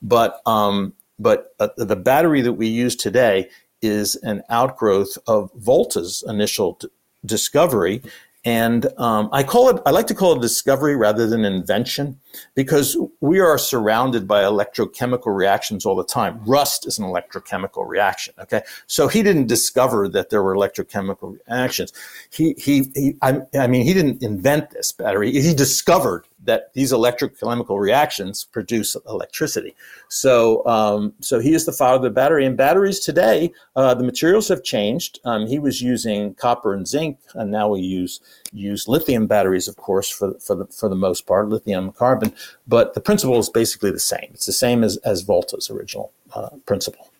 But 0.02 0.40
um, 0.44 0.94
but 1.18 1.54
uh, 1.60 1.68
the 1.76 1.96
battery 1.96 2.42
that 2.42 2.54
we 2.54 2.66
use 2.66 2.96
today 2.96 3.48
is 3.82 4.16
an 4.16 4.42
outgrowth 4.50 5.16
of 5.28 5.52
Volta's 5.54 6.24
initial 6.26 6.72
d- 6.80 6.88
discovery, 7.24 8.02
and 8.44 8.86
um, 8.98 9.30
I 9.32 9.42
call 9.42 9.70
it, 9.70 9.80
I 9.86 9.90
like 9.90 10.06
to 10.08 10.14
call 10.14 10.36
it 10.36 10.42
discovery 10.42 10.96
rather 10.96 11.26
than 11.26 11.44
invention 11.46 12.20
because 12.54 12.96
we 13.20 13.40
are 13.40 13.56
surrounded 13.56 14.28
by 14.28 14.42
electrochemical 14.42 15.34
reactions 15.34 15.86
all 15.86 15.96
the 15.96 16.04
time. 16.04 16.40
Rust 16.44 16.86
is 16.86 16.98
an 16.98 17.06
electrochemical 17.06 17.88
reaction. 17.88 18.34
Okay. 18.38 18.62
So 18.86 19.08
he 19.08 19.22
didn't 19.22 19.46
discover 19.46 20.08
that 20.08 20.28
there 20.28 20.42
were 20.42 20.54
electrochemical 20.54 21.38
reactions. 21.48 21.92
He, 22.30 22.54
he, 22.58 22.90
he 22.94 23.16
I, 23.22 23.40
I 23.58 23.66
mean, 23.66 23.84
he 23.84 23.94
didn't 23.94 24.22
invent 24.22 24.70
this 24.70 24.92
battery. 24.92 25.32
He 25.32 25.54
discovered 25.54 26.26
that 26.44 26.72
these 26.74 26.92
electrochemical 26.92 27.78
reactions 27.78 28.44
produce 28.44 28.96
electricity. 29.08 29.74
So, 30.08 30.64
um, 30.66 31.12
so 31.20 31.40
he 31.40 31.54
is 31.54 31.66
the 31.66 31.72
father 31.72 31.96
of 31.96 32.02
the 32.02 32.10
battery. 32.10 32.46
And 32.46 32.56
batteries 32.56 33.00
today, 33.00 33.52
uh, 33.76 33.94
the 33.94 34.04
materials 34.04 34.48
have 34.48 34.62
changed. 34.62 35.18
Um, 35.24 35.46
he 35.46 35.58
was 35.58 35.80
using 35.82 36.34
copper 36.34 36.74
and 36.74 36.86
zinc, 36.86 37.18
and 37.34 37.50
now 37.50 37.68
we 37.68 37.80
use 37.80 38.20
use 38.52 38.86
lithium 38.86 39.26
batteries, 39.26 39.68
of 39.68 39.76
course, 39.76 40.08
for 40.08 40.34
for 40.40 40.54
the 40.54 40.66
for 40.66 40.88
the 40.88 40.96
most 40.96 41.26
part, 41.26 41.48
lithium 41.48 41.92
carbon. 41.92 42.32
But 42.66 42.94
the 42.94 43.00
principle 43.00 43.38
is 43.38 43.50
basically 43.50 43.90
the 43.90 44.00
same. 44.00 44.30
It's 44.32 44.46
the 44.46 44.52
same 44.52 44.84
as 44.84 44.96
as 44.98 45.24
Volta's 45.24 45.70
original 45.70 46.12
uh, 46.34 46.50
principle. 46.66 47.10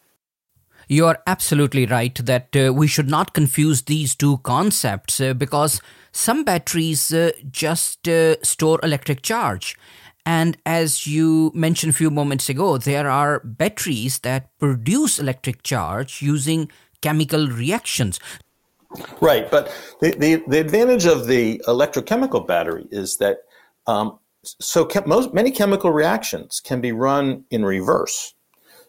You 0.88 1.06
are 1.06 1.22
absolutely 1.26 1.86
right 1.86 2.14
that 2.26 2.54
uh, 2.54 2.72
we 2.72 2.86
should 2.86 3.08
not 3.08 3.32
confuse 3.32 3.82
these 3.82 4.14
two 4.14 4.38
concepts 4.38 5.20
uh, 5.20 5.32
because 5.32 5.80
some 6.14 6.44
batteries 6.44 7.12
uh, 7.12 7.32
just 7.50 8.08
uh, 8.08 8.40
store 8.42 8.78
electric 8.82 9.22
charge. 9.22 9.76
And 10.24 10.56
as 10.64 11.06
you 11.06 11.50
mentioned 11.54 11.90
a 11.92 11.96
few 11.96 12.10
moments 12.10 12.48
ago, 12.48 12.78
there 12.78 13.10
are 13.10 13.40
batteries 13.40 14.20
that 14.20 14.48
produce 14.58 15.18
electric 15.18 15.62
charge 15.62 16.22
using 16.22 16.70
chemical 17.02 17.48
reactions. 17.48 18.18
Right. 19.20 19.50
But 19.50 19.74
the, 20.00 20.12
the, 20.12 20.42
the 20.46 20.60
advantage 20.60 21.04
of 21.04 21.26
the 21.26 21.60
electrochemical 21.66 22.46
battery 22.46 22.86
is 22.90 23.18
that 23.18 23.38
um, 23.86 24.18
so 24.42 24.88
most, 25.04 25.34
many 25.34 25.50
chemical 25.50 25.90
reactions 25.90 26.60
can 26.60 26.80
be 26.80 26.92
run 26.92 27.44
in 27.50 27.64
reverse. 27.64 28.34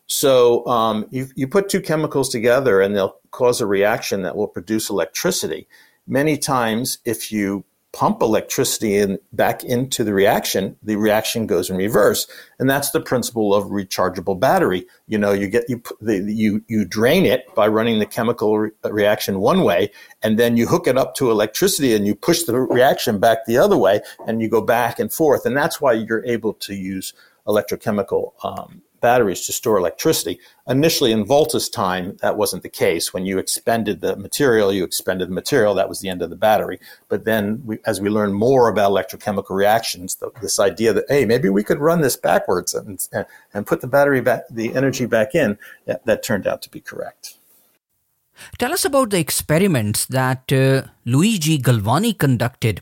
So 0.08 0.66
um, 0.68 1.08
you, 1.10 1.28
you 1.36 1.48
put 1.48 1.70
two 1.70 1.82
chemicals 1.82 2.30
together 2.30 2.80
and 2.80 2.96
they'll 2.96 3.18
cause 3.32 3.60
a 3.60 3.66
reaction 3.66 4.22
that 4.22 4.36
will 4.36 4.48
produce 4.48 4.90
electricity. 4.90 5.68
Many 6.08 6.38
times, 6.38 7.00
if 7.06 7.32
you 7.32 7.66
pump 7.96 8.22
electricity 8.22 8.98
in, 8.98 9.18
back 9.32 9.64
into 9.64 10.04
the 10.04 10.14
reaction, 10.14 10.76
the 10.84 10.98
reaction 10.98 11.48
goes 11.48 11.70
in 11.70 11.78
reverse, 11.78 12.28
and 12.60 12.70
that's 12.70 12.92
the 12.92 13.00
principle 13.00 13.56
of 13.56 13.66
rechargeable 13.66 14.38
battery. 14.38 14.86
You 15.08 15.18
know, 15.18 15.32
you 15.32 15.48
get 15.48 15.64
you 15.70 15.82
the, 16.02 16.18
you 16.18 16.64
you 16.68 16.84
drain 16.84 17.26
it 17.26 17.46
by 17.56 17.68
running 17.70 18.00
the 18.00 18.06
chemical 18.06 18.60
re- 18.60 18.72
reaction 18.84 19.40
one 19.40 19.64
way, 19.64 19.92
and 20.22 20.38
then 20.38 20.58
you 20.58 20.68
hook 20.68 20.88
it 20.88 20.98
up 20.98 21.16
to 21.16 21.32
electricity 21.32 21.96
and 21.96 22.06
you 22.06 22.16
push 22.16 22.44
the 22.44 22.60
reaction 22.60 23.18
back 23.18 23.46
the 23.46 23.58
other 23.58 23.78
way, 23.78 24.02
and 24.28 24.42
you 24.42 24.50
go 24.50 24.62
back 24.62 25.00
and 25.00 25.14
forth, 25.14 25.46
and 25.46 25.56
that's 25.56 25.80
why 25.80 25.94
you're 25.94 26.26
able 26.26 26.54
to 26.54 26.76
use 26.76 27.14
electrochemical 27.48 28.34
um, 28.44 28.82
batteries 29.10 29.46
to 29.46 29.54
store 29.54 29.78
electricity. 29.78 30.36
Initially, 30.68 31.12
in 31.12 31.26
Volta's 31.34 31.70
time, 31.70 32.06
that 32.24 32.38
wasn't 32.42 32.64
the 32.64 32.78
case. 32.86 33.14
When 33.14 33.26
you 33.30 33.38
expended 33.38 34.02
the 34.02 34.16
material, 34.28 34.74
you 34.74 34.84
expended 34.84 35.30
the 35.30 35.40
material. 35.42 35.76
That 35.76 35.90
was 35.92 36.00
the 36.00 36.10
end 36.14 36.22
of 36.24 36.32
the 36.32 36.44
battery. 36.50 36.78
But 37.12 37.26
then, 37.30 37.44
we, 37.68 37.76
as 37.86 38.02
we 38.04 38.10
learn 38.10 38.34
more 38.34 38.68
about 38.68 38.92
electrochemical 38.92 39.56
reactions, 39.64 40.16
the, 40.16 40.32
this 40.42 40.58
idea 40.60 40.92
that 40.94 41.06
hey, 41.08 41.24
maybe 41.34 41.50
we 41.50 41.64
could 41.64 41.82
run 41.90 42.02
this 42.02 42.18
backwards 42.18 42.74
and, 42.74 43.08
and, 43.16 43.26
and 43.54 43.68
put 43.68 43.82
the 43.82 43.92
battery 43.98 44.22
back, 44.22 44.42
the 44.50 44.74
energy 44.74 45.06
back 45.06 45.36
in, 45.36 45.50
that, 45.86 46.04
that 46.08 46.24
turned 46.24 46.48
out 46.48 46.62
to 46.64 46.70
be 46.72 46.82
correct. 46.82 47.38
Tell 48.58 48.74
us 48.74 48.86
about 48.86 49.12
the 49.12 49.20
experiments 49.20 50.00
that 50.08 50.52
uh, 50.52 50.90
Luigi 51.06 51.58
Galvani 51.68 52.14
conducted 52.26 52.82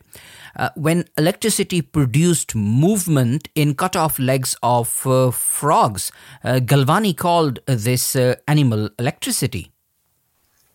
uh, 0.55 0.69
when 0.75 1.05
electricity 1.17 1.81
produced 1.81 2.55
movement 2.55 3.49
in 3.55 3.75
cut 3.75 3.95
off 3.95 4.19
legs 4.19 4.55
of 4.63 5.05
uh, 5.07 5.31
frogs. 5.31 6.11
Uh, 6.43 6.59
Galvani 6.59 7.15
called 7.15 7.59
this 7.65 8.15
uh, 8.15 8.35
animal 8.47 8.89
electricity. 8.99 9.71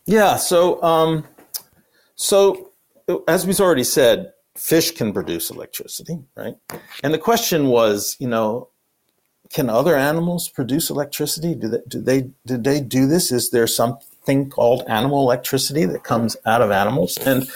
Yeah, 0.05 0.37
so 0.37 0.81
um, 0.81 1.23
so 2.15 2.71
as 3.27 3.45
we've 3.45 3.59
already 3.59 3.83
said, 3.83 4.33
fish 4.57 4.91
can 4.91 5.13
produce 5.13 5.49
electricity, 5.49 6.19
right? 6.35 6.55
And 7.03 7.13
the 7.13 7.17
question 7.17 7.67
was, 7.67 8.15
you 8.19 8.27
know, 8.27 8.69
can 9.51 9.69
other 9.69 9.95
animals 9.95 10.47
produce 10.49 10.89
electricity? 10.89 11.55
Do 11.55 11.69
they 11.69 11.81
do 11.87 12.01
they 12.01 12.29
did 12.45 12.63
they 12.63 12.81
do 12.81 13.07
this? 13.07 13.31
Is 13.31 13.49
there 13.49 13.67
something 13.67 14.49
called 14.49 14.83
animal 14.87 15.21
electricity 15.21 15.85
that 15.85 16.03
comes 16.03 16.37
out 16.45 16.61
of 16.61 16.71
animals? 16.71 17.17
And 17.17 17.49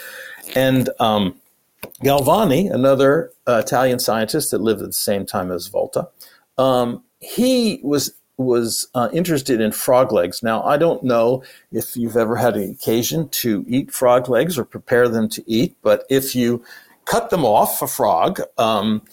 and 0.56 0.90
um, 1.00 1.36
Galvani, 2.04 2.72
another 2.72 3.32
uh, 3.48 3.62
Italian 3.64 4.00
scientist 4.00 4.52
that 4.52 4.62
lived 4.62 4.82
at 4.82 4.88
the 4.88 4.94
same 4.94 5.26
time 5.26 5.52
as 5.52 5.68
Volta, 5.68 6.08
um, 6.58 7.04
he 7.20 7.80
was 7.84 8.14
was 8.38 8.88
uh, 8.96 9.10
interested 9.14 9.62
in 9.62 9.72
frog 9.72 10.12
legs. 10.12 10.42
Now, 10.42 10.64
I 10.64 10.76
don't 10.76 11.04
know 11.04 11.44
if 11.72 11.96
you've 11.96 12.18
ever 12.18 12.36
had 12.36 12.56
an 12.56 12.72
occasion 12.72 13.30
to 13.30 13.64
eat 13.68 13.92
frog 13.94 14.28
legs 14.28 14.58
or 14.58 14.66
prepare 14.66 15.08
them 15.08 15.30
to 15.30 15.44
eat, 15.46 15.78
but 15.84 16.04
if 16.10 16.36
you 16.36 16.64
cut 17.06 17.30
them 17.30 17.46
off 17.46 17.82
a 17.82 17.88
frog, 17.88 18.42
um, 18.58 19.04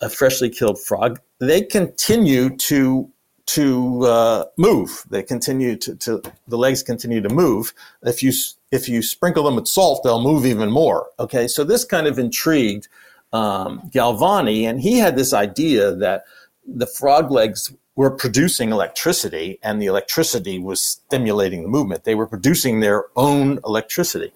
a 0.00 0.08
freshly 0.08 0.48
killed 0.48 0.80
frog, 0.80 1.20
they 1.40 1.62
continue 1.62 2.56
to 2.56 3.10
to 3.52 4.06
uh, 4.06 4.44
move. 4.56 5.04
They 5.10 5.22
continue 5.22 5.76
to, 5.76 5.94
to 5.96 6.22
the 6.48 6.56
legs 6.56 6.82
continue 6.82 7.20
to 7.20 7.28
move. 7.28 7.74
If 8.02 8.22
you 8.22 8.32
if 8.70 8.88
you 8.88 9.02
sprinkle 9.02 9.44
them 9.44 9.56
with 9.56 9.68
salt, 9.68 10.02
they'll 10.02 10.22
move 10.22 10.46
even 10.46 10.70
more. 10.70 11.08
Okay, 11.18 11.46
so 11.46 11.62
this 11.62 11.84
kind 11.84 12.06
of 12.06 12.18
intrigued 12.18 12.88
um, 13.32 13.90
Galvani, 13.90 14.62
and 14.62 14.80
he 14.80 14.98
had 14.98 15.16
this 15.16 15.34
idea 15.34 15.94
that 15.94 16.24
the 16.66 16.86
frog 16.86 17.30
legs 17.30 17.72
were 17.94 18.10
producing 18.10 18.70
electricity, 18.70 19.58
and 19.62 19.82
the 19.82 19.86
electricity 19.86 20.58
was 20.58 20.80
stimulating 20.80 21.62
the 21.62 21.68
movement. 21.68 22.04
They 22.04 22.14
were 22.14 22.26
producing 22.26 22.80
their 22.80 23.04
own 23.16 23.58
electricity. 23.66 24.32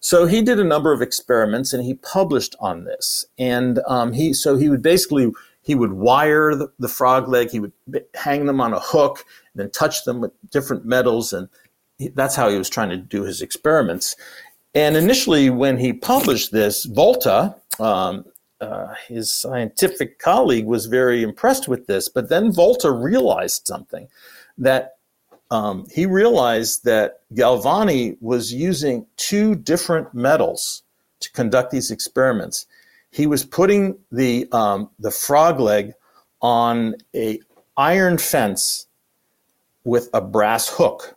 So 0.00 0.26
he 0.26 0.42
did 0.42 0.58
a 0.58 0.64
number 0.64 0.92
of 0.92 1.00
experiments, 1.00 1.72
and 1.72 1.82
he 1.82 1.94
published 1.94 2.56
on 2.60 2.84
this. 2.84 3.24
And 3.38 3.80
um, 3.86 4.12
he 4.12 4.34
so 4.34 4.58
he 4.58 4.68
would 4.68 4.82
basically 4.82 5.32
he 5.62 5.74
would 5.74 5.92
wire 5.92 6.54
the, 6.54 6.70
the 6.78 6.88
frog 6.88 7.28
leg, 7.28 7.50
he 7.50 7.60
would 7.60 7.72
hang 8.14 8.46
them 8.46 8.60
on 8.60 8.72
a 8.72 8.80
hook, 8.80 9.24
and 9.52 9.62
then 9.62 9.70
touch 9.70 10.04
them 10.04 10.20
with 10.20 10.32
different 10.50 10.84
metals, 10.84 11.32
and 11.32 11.48
he, 11.98 12.08
that's 12.08 12.36
how 12.36 12.48
he 12.48 12.58
was 12.58 12.70
trying 12.70 12.90
to 12.90 12.96
do 12.96 13.24
his 13.24 13.42
experiments. 13.42 14.16
And 14.74 14.96
initially, 14.96 15.50
when 15.50 15.78
he 15.78 15.92
published 15.92 16.52
this, 16.52 16.84
Volta, 16.84 17.56
um, 17.78 18.24
uh, 18.60 18.94
his 19.08 19.32
scientific 19.32 20.18
colleague, 20.18 20.66
was 20.66 20.86
very 20.86 21.22
impressed 21.22 21.66
with 21.66 21.86
this. 21.86 22.08
But 22.08 22.28
then 22.28 22.52
Volta 22.52 22.92
realized 22.92 23.66
something 23.66 24.08
that 24.58 24.96
um, 25.50 25.86
he 25.92 26.06
realized 26.06 26.84
that 26.84 27.20
Galvani 27.34 28.16
was 28.20 28.52
using 28.52 29.06
two 29.16 29.56
different 29.56 30.14
metals 30.14 30.82
to 31.20 31.32
conduct 31.32 31.70
these 31.70 31.90
experiments 31.90 32.66
he 33.10 33.26
was 33.26 33.44
putting 33.44 33.98
the 34.10 34.48
um, 34.52 34.90
the 34.98 35.10
frog 35.10 35.60
leg 35.60 35.92
on 36.40 36.94
a 37.14 37.40
iron 37.76 38.18
fence 38.18 38.86
with 39.84 40.08
a 40.14 40.20
brass 40.20 40.68
hook. 40.68 41.16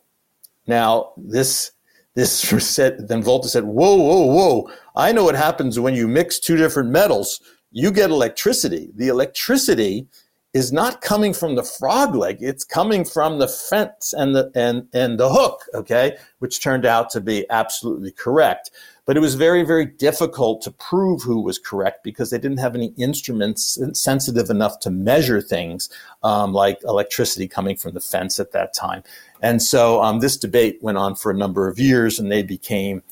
Now 0.68 1.14
this 1.18 1.72
this 2.16 2.40
said 2.68 3.08
then 3.08 3.22
Volta 3.22 3.48
said, 3.48 3.64
"Whoa, 3.64 3.96
whoa, 3.96 4.26
whoa! 4.26 4.72
I 4.96 5.12
know 5.12 5.24
what 5.24 5.36
happens 5.36 5.80
when 5.80 5.94
you 5.94 6.08
mix 6.08 6.40
two 6.40 6.58
different 6.58 6.90
metals. 6.90 7.42
You 7.72 7.92
get 7.92 8.10
electricity. 8.10 8.90
The 8.96 9.08
electricity." 9.08 10.08
is 10.54 10.72
not 10.72 11.02
coming 11.02 11.34
from 11.34 11.56
the 11.56 11.64
frog 11.64 12.14
leg 12.14 12.38
it's 12.40 12.64
coming 12.64 13.04
from 13.04 13.40
the 13.40 13.48
fence 13.48 14.14
and 14.14 14.36
the 14.36 14.52
and 14.54 14.88
and 14.94 15.20
the 15.20 15.30
hook 15.30 15.64
okay 15.74 16.16
which 16.40 16.62
turned 16.62 16.86
out 16.86 17.10
to 17.10 17.20
be 17.20 17.46
absolutely 17.50 18.12
correct 18.12 18.70
but 19.06 19.18
it 19.18 19.20
was 19.20 19.36
very, 19.36 19.64
very 19.64 19.86
difficult 19.86 20.62
to 20.62 20.72
prove 20.72 21.22
who 21.22 21.42
was 21.42 21.60
correct 21.60 22.04
because 22.04 22.30
they 22.30 22.38
didn't 22.38 22.60
have 22.60 22.76
any 22.76 22.94
instruments 22.98 23.78
sensitive 23.94 24.50
enough 24.50 24.80
to 24.80 24.90
measure 24.90 25.42
things 25.42 25.90
um, 26.24 26.54
like 26.54 26.80
electricity 26.84 27.48
coming 27.48 27.76
from 27.76 27.94
the 27.94 28.00
fence 28.00 28.40
at 28.40 28.52
that 28.54 28.74
time. 28.74 29.04
And 29.42 29.62
so 29.62 30.02
um, 30.02 30.20
this 30.20 30.38
debate 30.38 30.80
went 30.82 30.98
on 30.98 31.16
for 31.16 31.32
a 31.32 31.36
number 31.36 31.68
of 31.68 31.80
years 31.80 32.18
and 32.18 32.32
they 32.32 32.44
became 32.44 33.04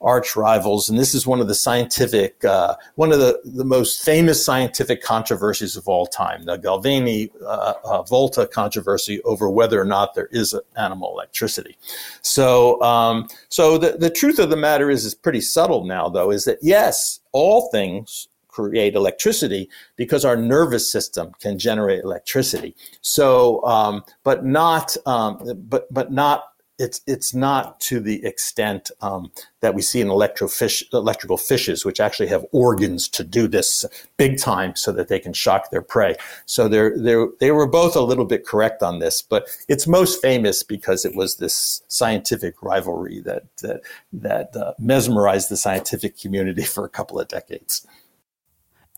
arch 0.00 0.36
rivals. 0.36 0.88
And 0.88 0.98
this 0.98 1.14
is 1.14 1.26
one 1.26 1.40
of 1.40 1.48
the 1.48 1.54
scientific, 1.54 2.44
uh, 2.44 2.76
one 2.96 3.12
of 3.12 3.18
the, 3.18 3.40
the 3.44 3.64
most 3.64 4.04
famous 4.04 4.44
scientific 4.44 5.02
controversies 5.02 5.76
of 5.76 5.88
all 5.88 6.06
time, 6.06 6.44
the 6.44 6.58
Galvani 6.58 7.30
uh, 7.42 7.74
uh, 7.84 8.02
Volta 8.02 8.46
controversy 8.46 9.22
over 9.22 9.48
whether 9.48 9.80
or 9.80 9.84
not 9.84 10.14
there 10.14 10.28
is 10.30 10.54
animal 10.76 11.12
electricity. 11.12 11.76
So, 12.22 12.80
um, 12.82 13.28
so 13.48 13.78
the, 13.78 13.96
the 13.98 14.10
truth 14.10 14.38
of 14.38 14.50
the 14.50 14.56
matter 14.56 14.90
is, 14.90 15.04
is 15.04 15.14
pretty 15.14 15.40
subtle 15.40 15.84
now, 15.84 16.08
though, 16.08 16.30
is 16.30 16.44
that 16.44 16.58
yes, 16.62 17.20
all 17.32 17.70
things 17.70 18.28
create 18.48 18.94
electricity 18.94 19.68
because 19.96 20.24
our 20.24 20.36
nervous 20.36 20.90
system 20.90 21.30
can 21.40 21.58
generate 21.58 22.02
electricity. 22.02 22.74
So, 23.02 23.62
um, 23.66 24.02
but 24.24 24.46
not, 24.46 24.96
um, 25.04 25.38
but 25.68 25.92
but 25.92 26.10
not 26.10 26.55
it's 26.78 27.00
it's 27.06 27.32
not 27.34 27.80
to 27.80 28.00
the 28.00 28.24
extent 28.24 28.90
um, 29.00 29.30
that 29.60 29.74
we 29.74 29.80
see 29.80 30.00
in 30.00 30.08
electrofish, 30.08 30.82
electrical 30.92 31.38
fishes, 31.38 31.84
which 31.84 32.00
actually 32.00 32.28
have 32.28 32.44
organs 32.52 33.08
to 33.08 33.24
do 33.24 33.48
this 33.48 33.84
big 34.16 34.38
time, 34.38 34.76
so 34.76 34.92
that 34.92 35.08
they 35.08 35.18
can 35.18 35.32
shock 35.32 35.70
their 35.70 35.82
prey. 35.82 36.16
So 36.44 36.68
they 36.68 36.90
they 36.90 37.24
they 37.40 37.50
were 37.50 37.66
both 37.66 37.96
a 37.96 38.00
little 38.00 38.26
bit 38.26 38.46
correct 38.46 38.82
on 38.82 38.98
this, 38.98 39.22
but 39.22 39.48
it's 39.68 39.86
most 39.86 40.20
famous 40.20 40.62
because 40.62 41.04
it 41.04 41.16
was 41.16 41.36
this 41.36 41.82
scientific 41.88 42.62
rivalry 42.62 43.20
that 43.20 43.44
that 43.62 43.80
that 44.12 44.54
uh, 44.54 44.74
mesmerized 44.78 45.48
the 45.48 45.56
scientific 45.56 46.18
community 46.18 46.64
for 46.74 46.84
a 46.84 46.90
couple 46.90 47.18
of 47.18 47.28
decades. 47.28 47.86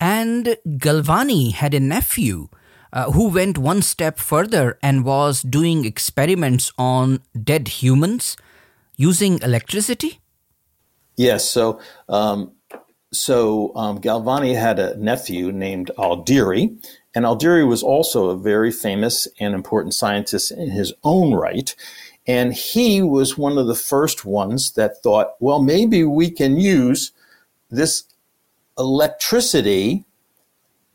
And 0.01 0.57
Galvani 0.67 1.53
had 1.53 1.75
a 1.75 1.81
nephew 1.81 2.49
uh, 2.93 3.13
who 3.13 3.29
went 3.29 3.59
one 3.59 3.83
step 3.83 4.19
further 4.19 4.79
and 4.83 5.05
was 5.05 5.43
doing 5.43 5.85
experiments 5.85 6.73
on 6.79 7.21
dead 7.45 7.69
humans 7.69 8.37
using 8.97 9.41
electricity? 9.43 10.21
Yes. 11.17 11.49
So, 11.51 11.81
um, 12.09 12.53
so 13.13 13.73
um, 13.75 14.01
Galvani 14.01 14.55
had 14.55 14.79
a 14.79 14.97
nephew 14.97 15.51
named 15.53 15.91
Aldini, 15.99 16.79
and 17.15 17.25
Aldini 17.25 17.67
was 17.67 17.83
also 17.83 18.31
a 18.31 18.39
very 18.39 18.71
famous 18.71 19.27
and 19.41 19.55
important 19.55 19.95
scientist 19.95 20.53
in 20.53 20.71
his 20.71 20.93
own 21.03 21.35
right. 21.35 21.75
And 22.27 22.53
he 22.53 23.01
was 23.01 23.39
one 23.39 23.57
of 23.57 23.67
the 23.67 23.75
first 23.75 24.25
ones 24.25 24.73
that 24.73 25.03
thought, 25.03 25.35
well, 25.41 25.63
maybe 25.63 26.05
we 26.05 26.31
can 26.31 26.61
use 26.61 27.13
this 27.71 28.05
electricity, 28.79 30.05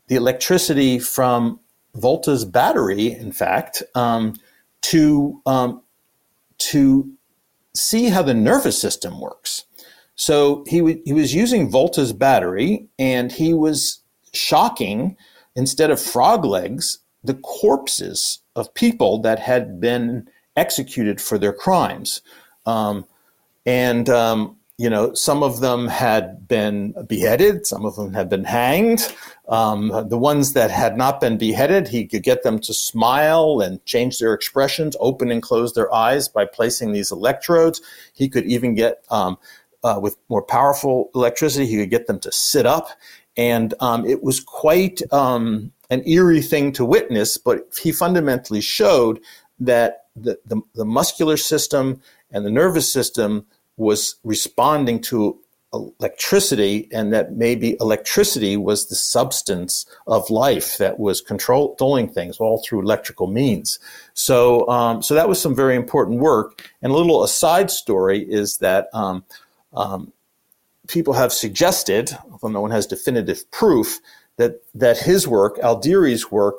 the 0.06 0.14
electricity 0.14 1.00
from 1.00 1.58
Volta's 1.96 2.44
battery, 2.44 3.12
in 3.12 3.32
fact, 3.32 3.82
um, 3.94 4.34
to 4.82 5.40
um, 5.46 5.82
to 6.58 7.12
see 7.74 8.08
how 8.08 8.22
the 8.22 8.34
nervous 8.34 8.80
system 8.80 9.20
works. 9.20 9.64
So 10.16 10.64
he 10.68 10.78
w- 10.78 11.02
he 11.04 11.12
was 11.12 11.34
using 11.34 11.70
Volta's 11.70 12.12
battery, 12.12 12.86
and 12.98 13.32
he 13.32 13.54
was 13.54 14.00
shocking 14.32 15.16
instead 15.56 15.90
of 15.90 16.00
frog 16.00 16.44
legs 16.44 16.98
the 17.22 17.34
corpses 17.34 18.40
of 18.54 18.74
people 18.74 19.18
that 19.22 19.38
had 19.38 19.80
been 19.80 20.28
executed 20.56 21.20
for 21.20 21.38
their 21.38 21.52
crimes, 21.52 22.20
um, 22.66 23.06
and 23.64 24.08
um, 24.10 24.56
you 24.76 24.90
know, 24.90 25.14
some 25.14 25.44
of 25.44 25.60
them 25.60 25.86
had 25.86 26.48
been 26.48 26.94
beheaded, 27.06 27.64
some 27.64 27.84
of 27.84 27.94
them 27.94 28.12
had 28.12 28.28
been 28.28 28.42
hanged. 28.42 29.14
Um, 29.48 29.88
the 30.08 30.18
ones 30.18 30.52
that 30.54 30.70
had 30.70 30.96
not 30.96 31.20
been 31.20 31.38
beheaded, 31.38 31.86
he 31.86 32.06
could 32.06 32.24
get 32.24 32.42
them 32.42 32.58
to 32.60 32.74
smile 32.74 33.60
and 33.60 33.84
change 33.84 34.18
their 34.18 34.34
expressions, 34.34 34.96
open 34.98 35.30
and 35.30 35.40
close 35.40 35.74
their 35.74 35.92
eyes 35.94 36.28
by 36.28 36.44
placing 36.44 36.92
these 36.92 37.12
electrodes. 37.12 37.80
He 38.14 38.28
could 38.28 38.46
even 38.46 38.74
get, 38.74 39.04
um, 39.10 39.38
uh, 39.84 40.00
with 40.02 40.16
more 40.28 40.42
powerful 40.42 41.10
electricity, 41.14 41.66
he 41.66 41.76
could 41.76 41.90
get 41.90 42.08
them 42.08 42.18
to 42.20 42.32
sit 42.32 42.66
up. 42.66 42.88
And 43.36 43.74
um, 43.78 44.04
it 44.04 44.24
was 44.24 44.40
quite 44.40 45.02
um, 45.12 45.72
an 45.90 46.02
eerie 46.08 46.42
thing 46.42 46.72
to 46.72 46.84
witness, 46.84 47.38
but 47.38 47.68
he 47.80 47.92
fundamentally 47.92 48.60
showed 48.60 49.20
that 49.60 50.06
the, 50.16 50.38
the, 50.46 50.60
the 50.74 50.84
muscular 50.84 51.36
system 51.36 52.00
and 52.32 52.44
the 52.44 52.50
nervous 52.50 52.92
system 52.92 53.46
was 53.76 54.16
responding 54.24 55.00
to 55.00 55.38
electricity 55.72 56.88
and 56.92 57.12
that 57.12 57.32
maybe 57.32 57.76
electricity 57.80 58.56
was 58.56 58.86
the 58.86 58.94
substance 58.94 59.86
of 60.06 60.30
life 60.30 60.78
that 60.78 60.98
was 60.98 61.20
controlling 61.20 62.08
things 62.08 62.38
all 62.38 62.62
through 62.64 62.80
electrical 62.80 63.26
means. 63.26 63.78
So, 64.14 64.68
um, 64.68 65.02
so 65.02 65.14
that 65.14 65.28
was 65.28 65.40
some 65.40 65.54
very 65.54 65.74
important 65.74 66.20
work. 66.20 66.70
And 66.82 66.92
a 66.92 66.94
little 66.94 67.24
aside 67.24 67.70
story 67.70 68.20
is 68.20 68.58
that 68.58 68.88
um, 68.92 69.24
um, 69.72 70.12
people 70.86 71.14
have 71.14 71.32
suggested, 71.32 72.16
although 72.30 72.48
no 72.48 72.60
one 72.60 72.70
has 72.70 72.86
definitive 72.86 73.50
proof, 73.50 73.98
that 74.36 74.62
that 74.74 74.98
his 74.98 75.28
work, 75.28 75.58
Aldini's 75.62 76.30
work, 76.30 76.56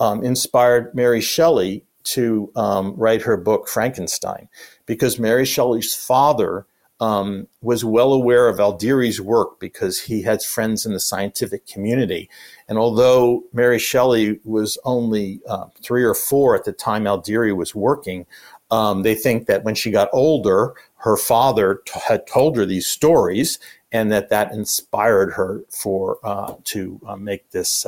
um, 0.00 0.24
inspired 0.24 0.94
Mary 0.94 1.20
Shelley 1.20 1.84
to 2.14 2.50
um, 2.56 2.94
write 2.96 3.22
her 3.22 3.36
book 3.36 3.68
Frankenstein, 3.68 4.48
because 4.86 5.18
Mary 5.18 5.44
Shelley's 5.44 5.94
father 5.94 6.66
um, 7.00 7.46
was 7.60 7.84
well 7.84 8.12
aware 8.12 8.48
of 8.48 8.58
Aldini's 8.58 9.20
work 9.20 9.60
because 9.60 10.00
he 10.00 10.22
had 10.22 10.42
friends 10.42 10.84
in 10.84 10.92
the 10.92 11.00
scientific 11.00 11.66
community. 11.66 12.28
And 12.68 12.78
although 12.78 13.44
Mary 13.52 13.78
Shelley 13.78 14.40
was 14.44 14.78
only 14.84 15.40
uh, 15.48 15.66
three 15.82 16.02
or 16.02 16.14
four 16.14 16.56
at 16.56 16.64
the 16.64 16.72
time 16.72 17.04
Alderi 17.04 17.54
was 17.54 17.74
working, 17.74 18.26
um, 18.70 19.02
they 19.02 19.14
think 19.14 19.46
that 19.46 19.64
when 19.64 19.74
she 19.74 19.90
got 19.90 20.10
older, 20.12 20.74
her 20.96 21.16
father 21.16 21.82
t- 21.86 22.00
had 22.08 22.26
told 22.26 22.56
her 22.56 22.66
these 22.66 22.86
stories, 22.86 23.58
and 23.90 24.12
that 24.12 24.28
that 24.28 24.52
inspired 24.52 25.32
her 25.32 25.62
for 25.70 26.18
uh, 26.22 26.54
to 26.64 27.00
uh, 27.06 27.16
make 27.16 27.50
this 27.50 27.86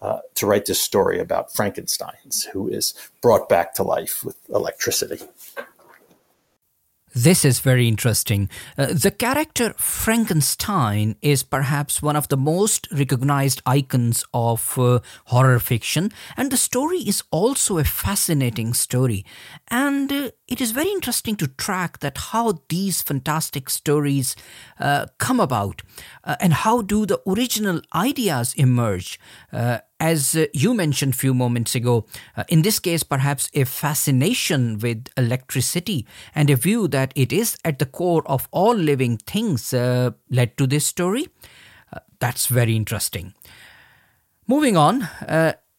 uh, 0.00 0.20
to 0.34 0.46
write 0.46 0.66
this 0.66 0.80
story 0.80 1.18
about 1.18 1.52
Frankenstein's, 1.52 2.44
who 2.44 2.68
is 2.68 2.94
brought 3.20 3.48
back 3.48 3.74
to 3.74 3.82
life 3.82 4.24
with 4.24 4.36
electricity. 4.48 5.20
This 7.14 7.44
is 7.44 7.60
very 7.60 7.88
interesting. 7.88 8.48
Uh, 8.76 8.92
the 8.92 9.10
character 9.10 9.72
Frankenstein 9.76 11.16
is 11.22 11.42
perhaps 11.42 12.02
one 12.02 12.16
of 12.16 12.28
the 12.28 12.36
most 12.36 12.86
recognized 12.92 13.62
icons 13.66 14.24
of 14.32 14.78
uh, 14.78 15.00
horror 15.24 15.58
fiction, 15.58 16.12
and 16.36 16.50
the 16.50 16.56
story 16.56 16.98
is 16.98 17.22
also 17.30 17.78
a 17.78 17.84
fascinating 17.84 18.74
story. 18.74 19.24
And 19.68 20.12
uh, 20.12 20.30
it 20.48 20.62
is 20.62 20.70
very 20.72 20.90
interesting 20.90 21.36
to 21.36 21.46
track 21.46 21.98
that 21.98 22.16
how 22.18 22.60
these 22.70 23.02
fantastic 23.02 23.68
stories 23.68 24.34
uh, 24.80 25.06
come 25.18 25.40
about 25.40 25.82
uh, 26.24 26.36
and 26.40 26.54
how 26.54 26.80
do 26.80 27.04
the 27.04 27.20
original 27.28 27.82
ideas 27.94 28.54
emerge. 28.54 29.20
Uh, 29.52 29.78
as 30.00 30.34
uh, 30.34 30.46
you 30.54 30.72
mentioned 30.72 31.12
a 31.12 31.16
few 31.16 31.34
moments 31.34 31.74
ago 31.74 32.06
uh, 32.36 32.44
in 32.48 32.62
this 32.62 32.78
case 32.78 33.02
perhaps 33.02 33.50
a 33.52 33.64
fascination 33.64 34.78
with 34.78 35.08
electricity 35.18 36.06
and 36.34 36.48
a 36.48 36.56
view 36.56 36.88
that 36.88 37.12
it 37.14 37.32
is 37.32 37.58
at 37.64 37.78
the 37.78 37.86
core 37.86 38.22
of 38.26 38.48
all 38.50 38.74
living 38.74 39.18
things 39.18 39.74
uh, 39.74 40.10
led 40.30 40.56
to 40.56 40.66
this 40.66 40.86
story. 40.86 41.28
That's 42.20 42.46
very 42.46 42.74
interesting. 42.74 43.34
Moving 44.46 44.76
on 44.76 45.08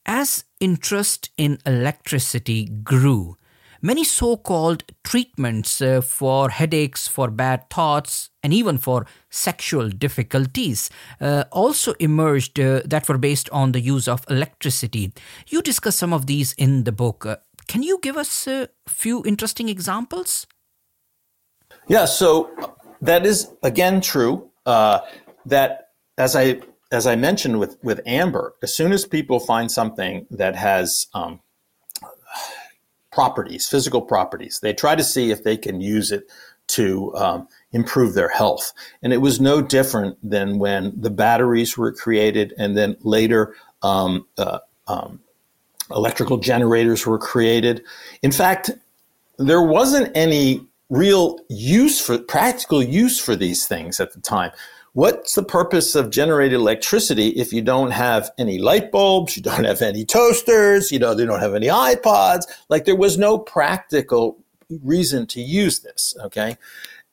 as 0.06 0.46
interest 0.60 1.32
in 1.38 1.60
electricity 1.66 2.66
grew 2.66 3.39
Many 3.82 4.04
so 4.04 4.36
called 4.36 4.84
treatments 5.04 5.82
uh, 5.82 6.02
for 6.02 6.50
headaches, 6.50 7.08
for 7.08 7.30
bad 7.30 7.70
thoughts, 7.70 8.30
and 8.44 8.54
even 8.54 8.78
for 8.78 9.06
sexual 9.30 9.90
difficulties 9.90 10.90
uh, 11.22 11.46
also 11.52 11.94
emerged 12.00 12.60
uh, 12.60 12.82
that 12.84 13.08
were 13.08 13.18
based 13.18 13.50
on 13.52 13.72
the 13.72 13.80
use 13.80 14.08
of 14.08 14.26
electricity. 14.30 15.14
You 15.48 15.62
discuss 15.62 15.96
some 15.96 16.12
of 16.12 16.26
these 16.26 16.54
in 16.54 16.84
the 16.84 16.92
book. 16.92 17.26
Uh, 17.26 17.38
can 17.68 17.82
you 17.82 18.00
give 18.02 18.18
us 18.18 18.48
a 18.48 18.68
few 18.88 19.24
interesting 19.26 19.70
examples? 19.70 20.46
Yeah, 21.88 22.06
so 22.06 22.50
that 23.02 23.26
is 23.26 23.48
again 23.64 24.02
true. 24.02 24.50
Uh, 24.66 25.00
that 25.46 25.90
as 26.18 26.36
I 26.36 26.62
as 26.92 27.08
I 27.08 27.16
mentioned 27.16 27.60
with 27.60 27.78
with 27.82 28.02
Amber, 28.06 28.56
as 28.62 28.76
soon 28.76 28.92
as 28.92 29.06
people 29.06 29.40
find 29.40 29.72
something 29.72 30.26
that 30.32 30.56
has 30.56 31.08
um, 31.14 31.40
properties, 33.20 33.68
physical 33.68 34.02
properties. 34.02 34.62
They 34.62 34.72
try 34.72 34.96
to 34.96 35.04
see 35.04 35.30
if 35.30 35.44
they 35.44 35.58
can 35.58 35.82
use 35.82 36.10
it 36.10 36.32
to 36.68 37.14
um, 37.18 37.50
improve 37.74 38.14
their 38.14 38.30
health. 38.30 38.72
And 39.04 39.12
it 39.12 39.18
was 39.18 39.42
no 39.42 39.62
different 39.62 40.18
than 40.24 40.58
when 40.58 40.94
the 40.96 41.10
batteries 41.10 41.78
were 41.78 41.92
created 41.92 42.54
and 42.58 42.78
then 42.78 42.96
later 43.02 43.56
um, 43.84 44.26
uh, 44.38 44.60
um, 44.88 45.20
electrical 45.92 46.38
generators 46.38 47.06
were 47.06 47.18
created. 47.18 47.84
In 48.22 48.32
fact, 48.32 48.72
there 49.38 49.64
wasn't 49.64 50.16
any 50.16 50.62
real 50.90 51.40
use 51.50 52.00
for 52.00 52.20
practical 52.20 52.82
use 52.82 53.20
for 53.20 53.36
these 53.36 53.68
things 53.68 54.00
at 54.00 54.14
the 54.14 54.22
time 54.22 54.52
what's 55.00 55.36
the 55.36 55.44
purpose 55.44 55.96
of 55.96 56.10
generated 56.10 56.60
electricity 56.60 57.30
if 57.30 57.54
you 57.54 57.62
don't 57.62 57.92
have 57.92 58.30
any 58.38 58.60
light 58.60 58.92
bulbs, 58.92 59.38
you 59.38 59.42
don't 59.42 59.64
have 59.64 59.82
any 59.82 60.04
toasters, 60.04 60.92
you 60.92 61.00
know, 61.00 61.14
they 61.14 61.26
don't 61.26 61.40
have 61.40 61.56
any 61.56 61.68
iPods? 61.68 62.44
Like 62.68 62.84
there 62.84 62.98
was 62.98 63.18
no 63.18 63.38
practical 63.38 64.38
reason 64.84 65.26
to 65.28 65.40
use 65.40 65.80
this. 65.80 66.14
Okay. 66.26 66.58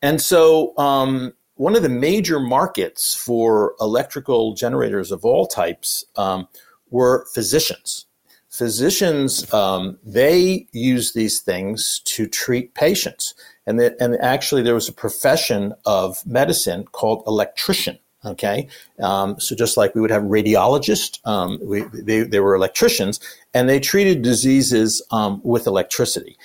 And 0.02 0.20
so, 0.20 0.76
um, 0.76 1.32
one 1.54 1.76
of 1.76 1.84
the 1.84 1.88
major 1.88 2.40
markets 2.40 3.14
for 3.14 3.76
electrical 3.80 4.54
generators 4.54 5.12
of 5.12 5.24
all 5.24 5.46
types 5.46 6.04
um, 6.16 6.48
were 6.90 7.26
physicians. 7.34 8.06
Physicians, 8.50 9.52
um, 9.54 9.96
they 10.04 10.66
use 10.72 11.12
these 11.12 11.38
things 11.38 12.00
to 12.06 12.26
treat 12.26 12.74
patients. 12.74 13.34
And, 13.66 13.80
and 13.80 14.16
actually, 14.20 14.62
there 14.62 14.74
was 14.74 14.88
a 14.88 14.92
profession 14.92 15.74
of 15.84 16.24
medicine 16.26 16.84
called 16.84 17.22
electrician. 17.26 17.98
Okay, 18.24 18.66
um, 19.00 19.38
so 19.38 19.54
just 19.54 19.76
like 19.76 19.94
we 19.94 20.00
would 20.00 20.10
have 20.10 20.24
radiologists, 20.24 21.20
um, 21.24 21.60
we, 21.62 21.82
they, 21.92 22.22
they 22.22 22.40
were 22.40 22.56
electricians, 22.56 23.20
and 23.54 23.68
they 23.68 23.78
treated 23.78 24.22
diseases 24.22 25.00
um, 25.12 25.40
with 25.44 25.68
electricity. 25.68 26.36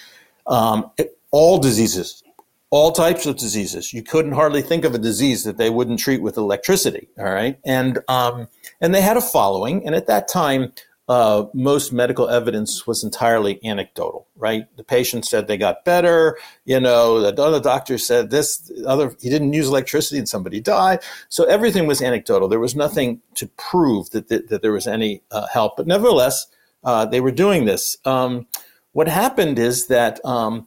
Um, 0.45 0.91
it, 0.97 1.17
all 1.31 1.57
diseases, 1.57 2.23
all 2.69 2.91
types 2.91 3.25
of 3.25 3.37
diseases. 3.37 3.93
You 3.93 4.03
couldn't 4.03 4.33
hardly 4.33 4.61
think 4.61 4.85
of 4.85 4.93
a 4.93 4.99
disease 4.99 5.43
that 5.45 5.57
they 5.57 5.71
wouldn't 5.71 5.99
treat 5.99 6.21
with 6.21 6.37
electricity. 6.37 7.07
All 7.17 7.25
right, 7.25 7.57
and 7.65 7.99
um, 8.07 8.47
and 8.79 8.93
they 8.93 9.01
had 9.01 9.17
a 9.17 9.21
following, 9.21 9.83
and 9.85 9.95
at 9.95 10.05
that 10.05 10.27
time, 10.27 10.73
uh, 11.11 11.45
most 11.53 11.91
medical 11.91 12.29
evidence 12.29 12.87
was 12.87 13.03
entirely 13.03 13.59
anecdotal, 13.65 14.25
right? 14.37 14.65
The 14.77 14.83
patient 14.85 15.25
said 15.25 15.45
they 15.45 15.57
got 15.57 15.83
better, 15.83 16.37
you 16.63 16.79
know, 16.79 17.19
the 17.19 17.43
other 17.43 17.59
doctor 17.59 17.97
said 17.97 18.29
this, 18.29 18.71
other, 18.87 19.13
he 19.19 19.29
didn't 19.29 19.51
use 19.51 19.67
electricity 19.67 20.19
and 20.19 20.29
somebody 20.29 20.61
died. 20.61 20.99
So 21.27 21.43
everything 21.43 21.85
was 21.85 22.01
anecdotal. 22.01 22.47
There 22.47 22.61
was 22.61 22.77
nothing 22.77 23.19
to 23.35 23.47
prove 23.57 24.11
that, 24.11 24.29
that, 24.29 24.47
that 24.47 24.61
there 24.61 24.71
was 24.71 24.87
any 24.87 25.21
uh, 25.31 25.47
help. 25.47 25.75
But 25.75 25.85
nevertheless, 25.85 26.47
uh, 26.85 27.05
they 27.05 27.19
were 27.19 27.31
doing 27.31 27.65
this. 27.65 27.97
Um, 28.05 28.47
what 28.93 29.09
happened 29.09 29.59
is 29.59 29.87
that 29.87 30.23
um, 30.23 30.65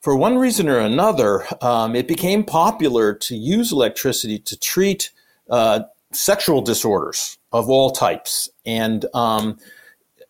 for 0.00 0.16
one 0.16 0.36
reason 0.36 0.68
or 0.68 0.80
another, 0.80 1.46
um, 1.62 1.94
it 1.94 2.08
became 2.08 2.42
popular 2.42 3.14
to 3.14 3.36
use 3.36 3.70
electricity 3.70 4.40
to 4.40 4.58
treat 4.58 5.12
uh, 5.48 5.82
sexual 6.10 6.60
disorders 6.60 7.38
of 7.52 7.70
all 7.70 7.90
types. 7.92 8.48
And 8.64 9.06
um, 9.14 9.58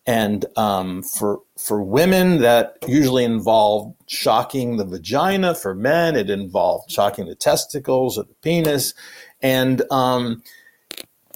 and 0.07 0.45
um, 0.55 1.03
for 1.03 1.41
for 1.57 1.83
women, 1.83 2.39
that 2.39 2.77
usually 2.87 3.25
involved 3.25 3.93
shocking 4.07 4.77
the 4.77 4.85
vagina. 4.85 5.53
For 5.53 5.75
men, 5.75 6.15
it 6.15 6.29
involved 6.29 6.89
shocking 6.89 7.27
the 7.27 7.35
testicles 7.35 8.17
or 8.17 8.23
the 8.23 8.33
penis, 8.35 8.93
and 9.41 9.83
um, 9.91 10.41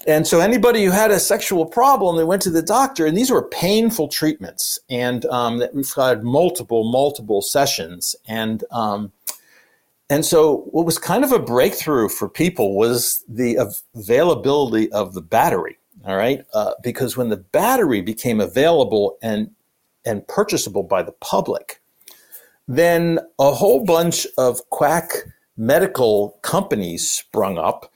and 0.07 0.25
so 0.25 0.39
anybody 0.39 0.85
who 0.85 0.91
had 0.91 1.11
a 1.11 1.19
sexual 1.19 1.65
problem, 1.65 2.15
they 2.15 2.23
went 2.23 2.41
to 2.43 2.49
the 2.49 2.61
doctor, 2.61 3.05
and 3.05 3.17
these 3.17 3.29
were 3.29 3.47
painful 3.49 4.07
treatments, 4.07 4.79
and 4.89 5.25
um, 5.25 5.57
that 5.57 5.75
required 5.75 6.23
multiple 6.23 6.89
multiple 6.89 7.41
sessions, 7.41 8.15
and 8.25 8.63
um, 8.71 9.11
and 10.09 10.25
so 10.25 10.59
what 10.71 10.85
was 10.85 10.97
kind 10.97 11.25
of 11.25 11.33
a 11.33 11.39
breakthrough 11.39 12.07
for 12.07 12.29
people 12.29 12.77
was 12.77 13.23
the 13.27 13.57
availability 13.95 14.89
of 14.93 15.13
the 15.13 15.21
battery 15.21 15.77
all 16.05 16.15
right, 16.15 16.43
uh, 16.53 16.73
because 16.83 17.15
when 17.15 17.29
the 17.29 17.37
battery 17.37 18.01
became 18.01 18.39
available 18.39 19.17
and 19.21 19.51
and 20.03 20.27
purchasable 20.27 20.83
by 20.83 21.03
the 21.03 21.11
public, 21.11 21.79
then 22.67 23.19
a 23.39 23.51
whole 23.51 23.85
bunch 23.85 24.25
of 24.37 24.67
quack 24.69 25.11
medical 25.55 26.39
companies 26.41 27.09
sprung 27.09 27.57
up 27.57 27.91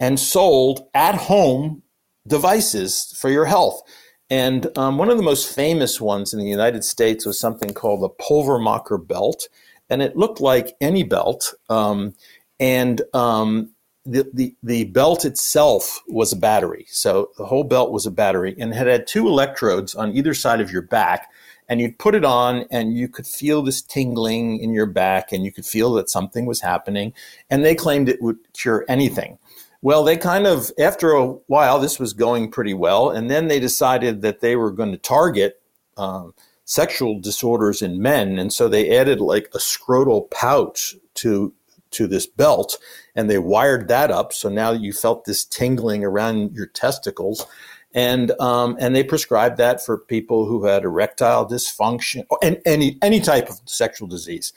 and 0.00 0.18
sold 0.18 0.88
at 0.94 1.14
home 1.14 1.82
devices 2.26 3.14
for 3.18 3.30
your 3.30 3.44
health. 3.44 3.82
And 4.30 4.66
um, 4.76 4.98
one 4.98 5.10
of 5.10 5.16
the 5.16 5.22
most 5.22 5.54
famous 5.54 6.00
ones 6.00 6.32
in 6.32 6.40
the 6.40 6.46
United 6.46 6.82
States 6.82 7.26
was 7.26 7.38
something 7.38 7.72
called 7.72 8.02
the 8.02 8.08
Pulvermacher 8.08 9.06
belt. 9.06 9.46
And 9.90 10.02
it 10.02 10.16
looked 10.16 10.40
like 10.40 10.74
any 10.80 11.02
belt. 11.04 11.54
Um, 11.68 12.14
and 12.58 13.02
um, 13.12 13.73
the, 14.06 14.30
the, 14.34 14.54
the 14.62 14.84
belt 14.84 15.24
itself 15.24 16.02
was 16.08 16.32
a 16.32 16.36
battery. 16.36 16.86
So 16.90 17.30
the 17.38 17.46
whole 17.46 17.64
belt 17.64 17.90
was 17.90 18.06
a 18.06 18.10
battery 18.10 18.54
and 18.58 18.72
it 18.72 18.86
had 18.86 19.06
two 19.06 19.26
electrodes 19.26 19.94
on 19.94 20.14
either 20.16 20.34
side 20.34 20.60
of 20.60 20.70
your 20.70 20.82
back. 20.82 21.30
and 21.68 21.80
you'd 21.80 21.98
put 21.98 22.14
it 22.14 22.24
on 22.24 22.66
and 22.70 22.96
you 22.96 23.08
could 23.08 23.26
feel 23.26 23.62
this 23.62 23.80
tingling 23.80 24.58
in 24.58 24.74
your 24.74 24.86
back 24.86 25.32
and 25.32 25.44
you 25.44 25.52
could 25.52 25.64
feel 25.64 25.94
that 25.94 26.10
something 26.10 26.46
was 26.46 26.60
happening 26.60 27.12
and 27.48 27.64
they 27.64 27.74
claimed 27.74 28.08
it 28.08 28.20
would 28.20 28.36
cure 28.52 28.84
anything 28.88 29.38
well 29.80 30.04
they 30.04 30.16
kind 30.16 30.46
of 30.46 30.70
after 30.78 31.12
a 31.12 31.26
while 31.46 31.78
this 31.78 31.98
was 31.98 32.12
going 32.12 32.50
pretty 32.50 32.74
well 32.74 33.08
and 33.10 33.30
then 33.30 33.48
they 33.48 33.58
decided 33.58 34.20
that 34.20 34.40
they 34.40 34.56
were 34.56 34.70
going 34.70 34.92
to 34.92 34.98
target 34.98 35.62
um, 35.96 36.34
sexual 36.66 37.18
disorders 37.18 37.80
in 37.80 38.02
men 38.02 38.38
and 38.38 38.52
so 38.52 38.68
they 38.68 38.96
added 38.96 39.20
like 39.20 39.48
a 39.54 39.58
scrotal 39.58 40.30
pouch 40.30 40.94
to 41.14 41.52
to 41.94 42.06
this 42.06 42.26
belt 42.26 42.78
and 43.14 43.30
they 43.30 43.38
wired 43.38 43.88
that 43.88 44.10
up 44.10 44.32
so 44.32 44.48
now 44.48 44.70
you 44.72 44.92
felt 44.92 45.24
this 45.24 45.44
tingling 45.44 46.04
around 46.04 46.54
your 46.54 46.66
testicles 46.66 47.46
and 47.94 48.32
um, 48.40 48.76
and 48.80 48.94
they 48.94 49.04
prescribed 49.04 49.56
that 49.58 49.84
for 49.84 49.96
people 49.96 50.46
who 50.46 50.64
had 50.64 50.82
erectile 50.82 51.46
dysfunction 51.46 52.26
and 52.42 52.60
any 52.66 52.98
any 53.02 53.20
type 53.20 53.48
of 53.48 53.60
sexual 53.66 54.08
disease. 54.08 54.52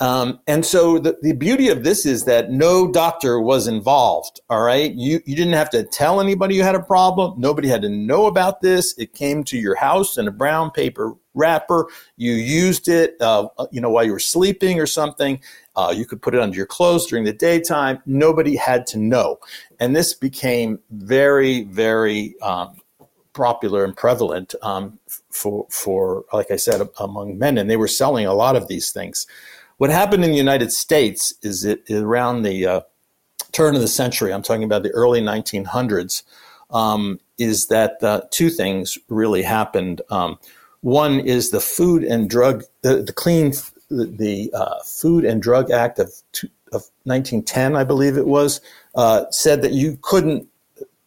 Um, 0.00 0.40
and 0.46 0.64
so 0.64 0.98
the, 0.98 1.18
the 1.20 1.32
beauty 1.32 1.68
of 1.68 1.84
this 1.84 2.06
is 2.06 2.24
that 2.24 2.50
no 2.50 2.90
doctor 2.90 3.38
was 3.38 3.66
involved. 3.66 4.40
All 4.48 4.62
right. 4.62 4.92
You, 4.94 5.20
you 5.26 5.36
didn't 5.36 5.52
have 5.52 5.68
to 5.70 5.84
tell 5.84 6.20
anybody 6.20 6.54
you 6.54 6.62
had 6.62 6.74
a 6.74 6.82
problem. 6.82 7.38
Nobody 7.38 7.68
had 7.68 7.82
to 7.82 7.90
know 7.90 8.24
about 8.24 8.62
this. 8.62 8.96
It 8.96 9.12
came 9.12 9.44
to 9.44 9.58
your 9.58 9.74
house 9.74 10.16
in 10.16 10.26
a 10.26 10.30
brown 10.30 10.70
paper 10.70 11.14
wrapper. 11.34 11.88
You 12.16 12.32
used 12.32 12.88
it, 12.88 13.16
uh, 13.20 13.48
you 13.70 13.82
know, 13.82 13.90
while 13.90 14.04
you 14.04 14.12
were 14.12 14.18
sleeping 14.18 14.80
or 14.80 14.86
something. 14.86 15.38
Uh, 15.76 15.92
you 15.94 16.06
could 16.06 16.22
put 16.22 16.34
it 16.34 16.40
under 16.40 16.56
your 16.56 16.66
clothes 16.66 17.06
during 17.06 17.24
the 17.24 17.32
daytime. 17.32 18.02
Nobody 18.06 18.56
had 18.56 18.86
to 18.88 18.98
know. 18.98 19.38
And 19.78 19.94
this 19.94 20.14
became 20.14 20.78
very, 20.90 21.64
very 21.64 22.40
um, 22.40 22.76
popular 23.34 23.84
and 23.84 23.94
prevalent 23.94 24.54
um, 24.62 24.98
for, 25.30 25.66
for, 25.70 26.24
like 26.32 26.50
I 26.50 26.56
said, 26.56 26.88
among 26.98 27.38
men. 27.38 27.58
And 27.58 27.68
they 27.68 27.76
were 27.76 27.86
selling 27.88 28.26
a 28.26 28.34
lot 28.34 28.56
of 28.56 28.66
these 28.66 28.92
things. 28.92 29.26
What 29.80 29.88
happened 29.88 30.26
in 30.26 30.30
the 30.30 30.36
United 30.36 30.72
States 30.72 31.32
is 31.40 31.64
it 31.64 31.90
around 31.90 32.42
the 32.42 32.66
uh, 32.66 32.80
turn 33.52 33.74
of 33.74 33.80
the 33.80 33.88
century, 33.88 34.30
I'm 34.30 34.42
talking 34.42 34.62
about 34.62 34.82
the 34.82 34.90
early 34.90 35.22
1900s, 35.22 36.22
um, 36.70 37.18
is 37.38 37.68
that 37.68 37.96
uh, 38.02 38.20
two 38.30 38.50
things 38.50 38.98
really 39.08 39.40
happened. 39.40 40.02
Um, 40.10 40.38
one 40.82 41.18
is 41.18 41.50
the 41.50 41.62
Food 41.62 42.04
and 42.04 42.28
Drug, 42.28 42.64
the, 42.82 43.02
the 43.02 43.14
Clean, 43.14 43.52
the, 43.88 44.04
the 44.04 44.50
uh, 44.52 44.82
Food 44.84 45.24
and 45.24 45.40
Drug 45.40 45.70
Act 45.70 45.98
of, 45.98 46.12
of 46.74 46.84
1910, 47.04 47.74
I 47.74 47.82
believe 47.82 48.18
it 48.18 48.26
was, 48.26 48.60
uh, 48.96 49.30
said 49.30 49.62
that 49.62 49.72
you 49.72 49.98
couldn't 50.02 50.46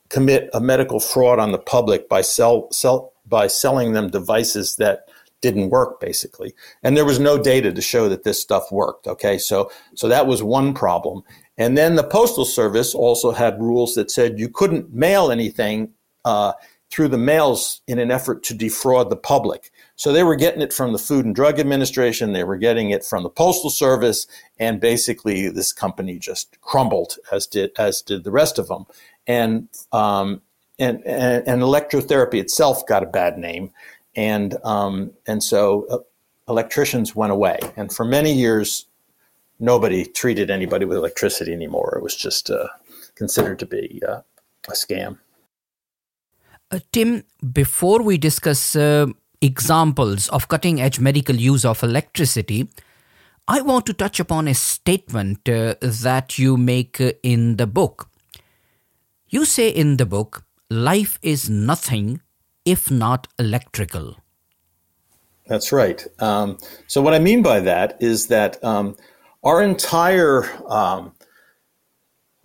commit 0.10 0.50
a 0.52 0.60
medical 0.60 1.00
fraud 1.00 1.38
on 1.38 1.52
the 1.52 1.60
public 1.60 2.10
by 2.10 2.22
sell, 2.22 2.72
sell 2.72 3.14
by 3.28 3.46
selling 3.46 3.94
them 3.94 4.10
devices 4.10 4.78
that 4.78 5.10
didn't 5.44 5.70
work 5.70 6.00
basically. 6.00 6.56
And 6.82 6.98
there 6.98 7.06
was 7.06 7.20
no 7.20 7.38
data 7.38 7.72
to 7.72 7.82
show 7.82 8.10
that 8.10 8.24
this 8.24 8.42
stuff 8.42 8.72
worked 8.72 9.06
okay? 9.06 9.38
So 9.38 9.70
so 9.94 10.08
that 10.08 10.26
was 10.26 10.42
one 10.42 10.74
problem. 10.74 11.22
And 11.56 11.78
then 11.78 11.96
the 11.96 12.04
postal 12.04 12.46
service 12.46 12.96
also 12.96 13.32
had 13.32 13.62
rules 13.62 13.94
that 13.94 14.10
said 14.10 14.40
you 14.40 14.50
couldn't 14.50 14.92
mail 14.92 15.30
anything 15.30 15.94
uh, 16.26 16.54
through 16.90 17.10
the 17.10 17.18
mails 17.18 17.82
in 17.88 18.00
an 18.00 18.10
effort 18.10 18.42
to 18.44 18.54
defraud 18.54 19.10
the 19.10 19.16
public. 19.16 19.72
So 19.96 20.12
they 20.12 20.24
were 20.24 20.36
getting 20.36 20.62
it 20.62 20.72
from 20.72 20.94
the 20.94 21.00
food 21.00 21.26
and 21.26 21.36
drug 21.36 21.60
administration 21.60 22.32
they 22.32 22.46
were 22.46 22.58
getting 22.58 22.90
it 22.90 23.04
from 23.04 23.24
the 23.24 23.30
postal 23.30 23.70
service 23.70 24.26
and 24.58 24.80
basically 24.80 25.50
this 25.50 25.74
company 25.74 26.18
just 26.18 26.60
crumbled 26.62 27.18
as 27.32 27.46
did 27.46 27.72
as 27.78 28.02
did 28.02 28.24
the 28.24 28.32
rest 28.32 28.58
of 28.58 28.68
them 28.70 28.86
and 29.28 29.68
um, 29.92 30.42
and, 30.80 31.06
and, 31.06 31.48
and 31.48 31.62
electrotherapy 31.62 32.40
itself 32.40 32.86
got 32.88 33.04
a 33.04 33.08
bad 33.08 33.38
name 33.38 33.72
and 34.15 34.58
um, 34.63 35.12
and 35.28 35.43
so 35.43 35.86
uh, 35.89 35.97
electricians 36.47 37.15
went 37.15 37.32
away, 37.32 37.60
and 37.76 37.91
for 37.91 38.06
many 38.06 38.34
years, 38.34 38.86
nobody 39.60 40.06
treated 40.06 40.49
anybody 40.49 40.86
with 40.86 40.97
electricity 40.97 41.54
anymore. 41.54 41.95
It 41.97 42.04
was 42.04 42.15
just 42.15 42.49
uh, 42.49 42.67
considered 43.15 43.60
to 43.60 43.65
be 43.65 44.02
uh, 44.08 44.21
a 44.67 44.71
scam. 44.73 45.19
Uh, 46.71 46.80
Tim, 46.91 47.23
before 47.52 48.02
we 48.02 48.17
discuss 48.17 48.76
uh, 48.76 49.08
examples 49.41 50.30
of 50.30 50.47
cutting 50.47 50.82
edge 50.82 50.99
medical 50.99 51.36
use 51.36 51.65
of 51.65 51.84
electricity, 51.84 52.69
I 53.47 53.62
want 53.62 53.86
to 53.88 53.93
touch 53.93 54.19
upon 54.19 54.47
a 54.47 54.54
statement 54.54 55.47
uh, 55.47 55.76
that 55.82 56.39
you 56.39 56.58
make 56.58 56.99
in 57.21 57.58
the 57.58 57.67
book. 57.67 58.10
You 59.28 59.45
say 59.45 59.69
in 59.69 59.97
the 59.97 60.06
book, 60.06 60.45
life 60.69 61.19
is 61.21 61.49
nothing 61.49 62.21
if 62.65 62.89
not 62.89 63.28
electrical. 63.38 64.17
That's 65.47 65.71
right. 65.71 66.06
Um, 66.19 66.58
so, 66.88 67.02
what 67.02 67.13
I 67.13 67.19
mean 67.19 67.41
by 67.41 67.60
that 67.60 67.97
is 67.99 68.28
that 68.28 68.63
um, 68.63 68.95
our 69.43 69.62
entire 69.62 70.45
um, 70.71 71.13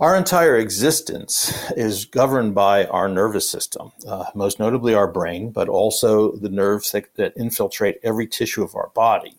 our 0.01 0.17
entire 0.17 0.57
existence 0.57 1.53
is 1.73 2.05
governed 2.05 2.55
by 2.55 2.87
our 2.87 3.09
nervous 3.09 3.51
system, 3.51 3.91
uh, 4.07 4.27
most 4.35 4.61
notably 4.61 4.95
our 4.95 5.11
brain, 5.11 5.51
but 5.51 5.69
also 5.69 6.37
the 6.37 6.49
nerves 6.49 6.93
that, 6.93 7.15
that 7.17 7.37
infiltrate 7.37 7.99
every 8.05 8.29
tissue 8.29 8.63
of 8.63 8.77
our 8.77 8.91
body. 8.95 9.39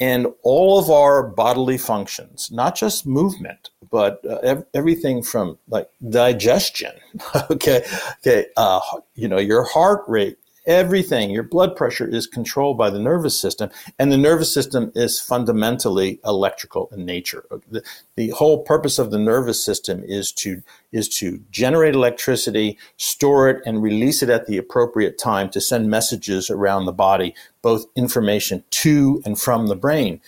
And 0.00 0.26
all 0.42 0.78
of 0.78 0.90
our 0.90 1.22
bodily 1.22 1.78
functions, 1.78 2.50
not 2.50 2.74
just 2.74 3.06
movement, 3.06 3.70
but 3.90 4.20
uh, 4.28 4.36
ev- 4.42 4.66
everything 4.74 5.22
from 5.22 5.56
like 5.68 5.88
digestion, 6.10 6.92
okay, 7.50 7.84
okay, 8.18 8.46
uh, 8.56 8.80
you 9.14 9.28
know, 9.28 9.38
your 9.38 9.62
heart 9.62 10.02
rate, 10.08 10.38
everything, 10.66 11.30
your 11.30 11.42
blood 11.42 11.76
pressure 11.76 12.06
is 12.06 12.26
controlled 12.26 12.78
by 12.78 12.90
the 12.90 12.98
nervous 12.98 13.38
system, 13.38 13.70
and 13.98 14.10
the 14.10 14.16
nervous 14.16 14.52
system 14.52 14.92
is 14.94 15.20
fundamentally 15.20 16.20
electrical 16.24 16.88
in 16.92 17.04
nature. 17.04 17.44
The, 17.70 17.82
the 18.16 18.30
whole 18.30 18.62
purpose 18.62 18.98
of 18.98 19.10
the 19.10 19.18
nervous 19.18 19.62
system 19.64 20.02
is 20.04 20.32
to 20.32 20.62
is 20.92 21.08
to 21.08 21.42
generate 21.50 21.94
electricity, 21.94 22.78
store 22.96 23.48
it, 23.50 23.62
and 23.66 23.82
release 23.82 24.22
it 24.22 24.30
at 24.30 24.46
the 24.46 24.56
appropriate 24.56 25.18
time 25.18 25.50
to 25.50 25.60
send 25.60 25.90
messages 25.90 26.50
around 26.50 26.86
the 26.86 26.92
body, 26.92 27.34
both 27.62 27.86
information 27.96 28.62
to 28.70 29.22
and 29.24 29.38
from 29.38 29.66
the 29.66 29.76
brain. 29.76 30.20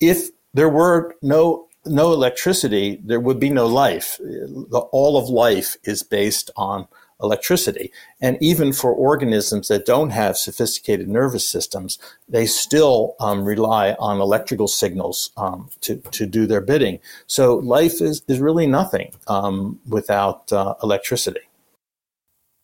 If 0.00 0.30
there 0.54 0.68
were 0.68 1.14
no 1.22 1.68
no 1.86 2.12
electricity, 2.12 3.00
there 3.04 3.20
would 3.20 3.38
be 3.38 3.50
no 3.50 3.66
life. 3.66 4.18
all 4.70 5.16
of 5.16 5.28
life 5.28 5.76
is 5.84 6.02
based 6.02 6.50
on 6.56 6.88
electricity. 7.24 7.90
And 8.20 8.36
even 8.40 8.72
for 8.72 8.92
organisms 8.92 9.68
that 9.68 9.86
don't 9.86 10.10
have 10.10 10.36
sophisticated 10.36 11.08
nervous 11.08 11.48
systems, 11.48 11.98
they 12.28 12.46
still 12.46 13.16
um, 13.20 13.44
rely 13.44 13.94
on 13.98 14.20
electrical 14.20 14.68
signals 14.68 15.30
um, 15.36 15.70
to, 15.80 15.96
to 15.96 16.26
do 16.26 16.46
their 16.46 16.60
bidding. 16.60 17.00
So 17.26 17.56
life 17.56 18.00
is, 18.00 18.22
is 18.28 18.38
really 18.40 18.66
nothing 18.66 19.12
um, 19.26 19.80
without 19.88 20.52
uh, 20.52 20.74
electricity. 20.82 21.40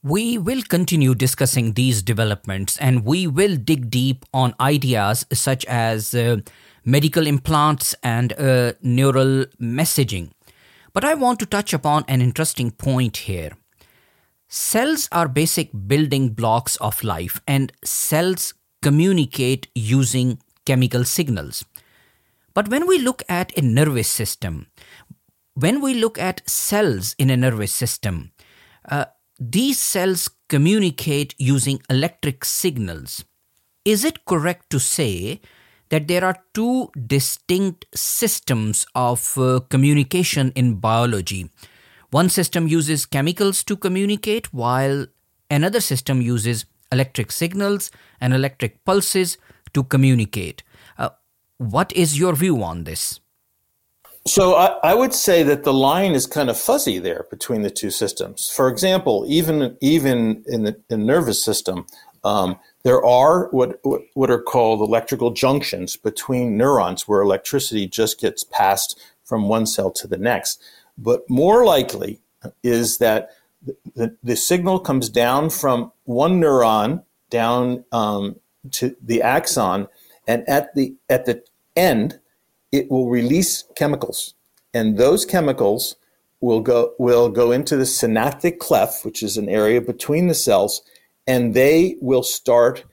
We 0.03 0.39
will 0.39 0.63
continue 0.63 1.15
discussing 1.15 1.75
these 1.75 2.03
developments 2.03 2.79
and 2.79 3.05
we 3.05 3.27
will 3.27 3.57
dig 3.57 3.91
deep 3.91 4.25
on 4.33 4.55
ideas 4.61 5.27
such 5.33 5.65
as. 5.67 6.15
Uh, 6.15 6.39
medical 6.85 7.27
implants, 7.27 7.95
and 8.03 8.33
uh, 8.39 8.73
neural 8.83 9.47
messaging. 9.61 10.31
But 10.93 11.05
I 11.05 11.15
want 11.15 11.39
to 11.41 11.47
touch 11.47 11.73
upon 11.73 12.05
an 12.09 12.21
interesting 12.21 12.71
point 12.71 13.19
here. 13.19 13.53
Cells 14.53 15.09
are 15.13 15.29
basic 15.29 15.71
building 15.87 16.31
blocks 16.31 16.75
of 16.77 17.05
life, 17.05 17.41
and 17.47 17.73
cells 17.85 18.53
communicate 18.83 19.69
using 19.77 20.41
chemical 20.67 21.05
signals. 21.05 21.65
But 22.53 22.69
when 22.69 22.89
we 22.89 22.99
look 22.99 23.23
at 23.29 23.57
a 23.57 23.63
nervous 23.63 24.09
system, 24.09 24.67
when 25.55 25.81
we 25.81 25.95
look 25.95 26.19
at 26.19 26.49
cells 26.51 27.15
in 27.17 27.31
a 27.31 27.37
nervous 27.37 27.73
system, 27.73 28.33
uh, 28.89 29.05
these 29.39 29.79
cells 29.79 30.29
communicate 30.49 31.35
using 31.39 31.81
electric 31.89 32.45
signals. 32.45 33.25
Is 33.85 34.05
it 34.05 34.25
correct 34.25 34.69
to 34.71 34.81
say 34.81 35.41
that 35.91 36.09
there 36.09 36.25
are 36.25 36.37
two 36.55 36.91
distinct 37.07 37.85
systems 37.95 38.87
of 38.95 39.37
uh, 39.37 39.61
communication 39.69 40.53
in 40.55 40.77
biology. 40.77 41.51
One 42.11 42.29
system 42.29 42.67
uses 42.67 43.07
chemicals 43.07 43.63
to 43.65 43.77
communicate, 43.77 44.53
while 44.53 45.07
another 45.51 45.81
system 45.81 46.21
uses 46.21 46.65
electric 46.91 47.31
signals 47.31 47.91
and 48.21 48.35
electric 48.35 48.85
pulses 48.85 49.39
to 49.75 49.85
communicate. 49.85 50.63
Uh, 50.99 51.11
what 51.59 51.93
is 51.93 52.19
your 52.19 52.35
view 52.35 52.63
on 52.63 52.85
this? 52.85 53.21
So 54.27 54.55
I, 54.55 54.77
I, 54.83 54.95
would 54.95 55.15
say 55.15 55.43
that 55.45 55.65
the 55.65 55.73
line 55.73 56.13
is 56.13 56.27
kind 56.27 56.51
of 56.51 56.59
fuzzy 56.59 56.99
there 56.99 57.27
between 57.31 57.63
the 57.63 57.71
two 57.71 57.91
systems. 57.91 58.51
For 58.51 58.69
example, 58.69 59.25
even 59.27 59.79
even 59.81 60.45
in 60.47 60.65
the, 60.65 60.77
in 60.91 61.07
nervous 61.07 61.43
system, 61.43 61.87
um, 62.23 62.59
there 62.83 63.03
are 63.05 63.49
what, 63.51 63.81
what 64.15 64.31
are 64.31 64.43
called 64.43 64.81
electrical 64.81 65.31
junctions 65.31 65.97
between 65.97 66.59
neurons 66.59 67.09
where 67.09 67.23
electricity 67.23 67.87
just 67.87 68.21
gets 68.21 68.45
passed 68.45 69.01
from 69.25 69.49
one 69.49 69.65
cell 69.65 69.91
to 69.93 70.07
the 70.07 70.19
next. 70.19 70.63
But 71.01 71.29
more 71.31 71.65
likely 71.65 72.21
is 72.63 72.99
that 72.99 73.31
the, 73.95 74.17
the 74.23 74.37
signal 74.37 74.79
comes 74.81 75.09
down 75.09 75.51
from 75.51 75.93
one 76.05 76.41
neuron 76.41 77.03
down 77.31 77.85
um, 77.91 78.37
to 78.73 78.95
the 79.03 79.23
axon, 79.23 79.89
and 80.27 80.47
at 80.49 80.75
the 80.75 80.95
at 81.09 81.25
the 81.25 81.43
end, 81.75 82.21
it 82.71 82.91
will 82.91 83.09
release 83.09 83.65
chemicals, 83.75 84.35
and 84.75 84.99
those 84.99 85.25
chemicals 85.25 85.97
will 86.41 86.61
go 86.61 86.95
will 86.99 87.29
go 87.29 87.51
into 87.51 87.77
the 87.77 87.87
synaptic 87.87 88.59
cleft, 88.59 89.05
which 89.05 89.23
is 89.23 89.37
an 89.37 89.49
area 89.49 89.81
between 89.81 90.29
the 90.29 90.35
cells, 90.35 90.83
and 91.27 91.55
they 91.55 91.97
will 92.01 92.23
start 92.23 92.85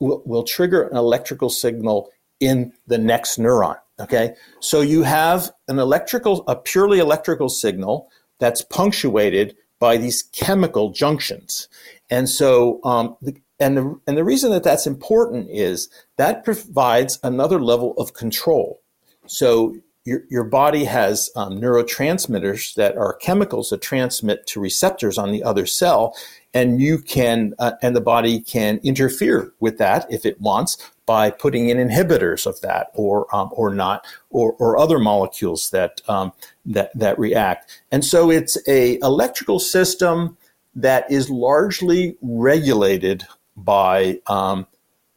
will, 0.00 0.22
will 0.24 0.44
trigger 0.44 0.88
an 0.88 0.96
electrical 0.96 1.50
signal 1.50 2.10
in 2.40 2.72
the 2.86 2.98
next 2.98 3.38
neuron. 3.38 3.78
Okay, 4.00 4.34
so 4.60 4.80
you 4.80 5.04
have 5.04 5.52
an 5.68 5.78
electrical, 5.78 6.42
a 6.48 6.56
purely 6.56 6.98
electrical 6.98 7.48
signal 7.48 8.10
that's 8.40 8.62
punctuated 8.62 9.56
by 9.78 9.96
these 9.96 10.24
chemical 10.32 10.90
junctions, 10.90 11.68
and 12.10 12.28
so 12.28 12.80
um, 12.82 13.16
the, 13.22 13.36
and 13.60 13.76
the 13.76 14.00
and 14.08 14.16
the 14.16 14.24
reason 14.24 14.50
that 14.50 14.64
that's 14.64 14.86
important 14.86 15.48
is 15.48 15.88
that 16.16 16.44
provides 16.44 17.20
another 17.22 17.60
level 17.60 17.94
of 17.96 18.14
control. 18.14 18.80
So 19.26 19.76
your, 20.04 20.22
your 20.28 20.44
body 20.44 20.84
has 20.84 21.30
um, 21.36 21.60
neurotransmitters 21.60 22.74
that 22.74 22.96
are 22.96 23.14
chemicals 23.14 23.70
that 23.70 23.80
transmit 23.80 24.46
to 24.48 24.60
receptors 24.60 25.18
on 25.18 25.32
the 25.32 25.42
other 25.42 25.66
cell 25.66 26.14
and 26.52 26.80
you 26.80 26.98
can 26.98 27.54
uh, 27.58 27.72
and 27.82 27.96
the 27.96 28.00
body 28.00 28.40
can 28.40 28.80
interfere 28.82 29.52
with 29.60 29.78
that 29.78 30.06
if 30.10 30.24
it 30.24 30.40
wants 30.40 30.76
by 31.06 31.30
putting 31.30 31.68
in 31.68 31.76
inhibitors 31.76 32.46
of 32.46 32.60
that 32.62 32.88
or 32.94 33.34
um, 33.34 33.50
or 33.52 33.74
not 33.74 34.06
or, 34.30 34.52
or 34.54 34.78
other 34.78 34.98
molecules 34.98 35.70
that 35.70 36.00
um, 36.08 36.32
that 36.64 36.96
that 36.98 37.18
react 37.18 37.82
and 37.90 38.04
so 38.04 38.30
it's 38.30 38.56
a 38.68 38.98
electrical 39.00 39.58
system 39.58 40.36
that 40.74 41.10
is 41.10 41.30
largely 41.30 42.16
regulated 42.20 43.24
by 43.56 44.20
um, 44.26 44.66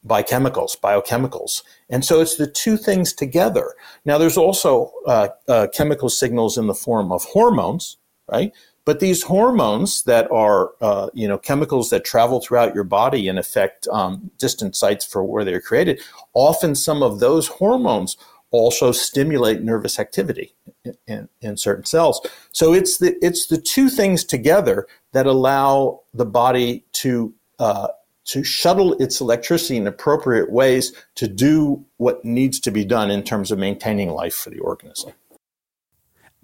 by 0.04 0.22
chemicals, 0.22 0.76
biochemicals. 0.82 1.62
And 1.90 2.04
so 2.04 2.20
it's 2.20 2.36
the 2.36 2.46
two 2.46 2.76
things 2.76 3.12
together. 3.12 3.74
Now, 4.04 4.18
there's 4.18 4.36
also 4.36 4.92
uh, 5.06 5.28
uh, 5.48 5.66
chemical 5.72 6.08
signals 6.08 6.56
in 6.56 6.66
the 6.66 6.74
form 6.74 7.12
of 7.12 7.24
hormones, 7.24 7.98
right? 8.30 8.52
But 8.88 9.00
these 9.00 9.22
hormones 9.22 10.04
that 10.04 10.32
are, 10.32 10.70
uh, 10.80 11.10
you 11.12 11.28
know, 11.28 11.36
chemicals 11.36 11.90
that 11.90 12.06
travel 12.06 12.40
throughout 12.40 12.74
your 12.74 12.84
body 12.84 13.28
and 13.28 13.38
affect 13.38 13.86
um, 13.88 14.30
distant 14.38 14.76
sites 14.76 15.04
for 15.04 15.22
where 15.22 15.44
they're 15.44 15.60
created, 15.60 16.00
often 16.32 16.74
some 16.74 17.02
of 17.02 17.20
those 17.20 17.48
hormones 17.48 18.16
also 18.50 18.90
stimulate 18.90 19.60
nervous 19.60 19.98
activity 19.98 20.54
in, 20.86 20.96
in, 21.06 21.28
in 21.42 21.56
certain 21.58 21.84
cells. 21.84 22.26
So 22.52 22.72
it's 22.72 22.96
the 22.96 23.14
it's 23.22 23.48
the 23.48 23.60
two 23.60 23.90
things 23.90 24.24
together 24.24 24.86
that 25.12 25.26
allow 25.26 26.00
the 26.14 26.24
body 26.24 26.86
to 26.92 27.34
uh, 27.58 27.88
to 28.24 28.42
shuttle 28.42 28.94
its 28.94 29.20
electricity 29.20 29.76
in 29.76 29.86
appropriate 29.86 30.50
ways 30.50 30.94
to 31.16 31.28
do 31.28 31.84
what 31.98 32.24
needs 32.24 32.58
to 32.60 32.70
be 32.70 32.86
done 32.86 33.10
in 33.10 33.22
terms 33.22 33.50
of 33.50 33.58
maintaining 33.58 34.08
life 34.08 34.34
for 34.34 34.48
the 34.48 34.60
organism. 34.60 35.12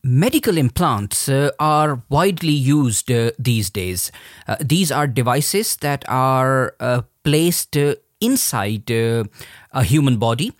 Medical 0.06 0.58
implants 0.58 1.30
uh, 1.30 1.50
are 1.58 2.02
widely 2.10 2.52
used 2.52 3.10
uh, 3.10 3.30
these 3.38 3.70
days. 3.70 4.12
Uh, 4.46 4.56
these 4.60 4.92
are 4.92 5.06
devices 5.06 5.76
that 5.76 6.04
are 6.08 6.76
uh, 6.78 7.00
placed 7.22 7.74
uh, 7.74 7.94
inside 8.20 8.90
uh, 8.90 9.24
a 9.72 9.82
human 9.82 10.18
body 10.18 10.52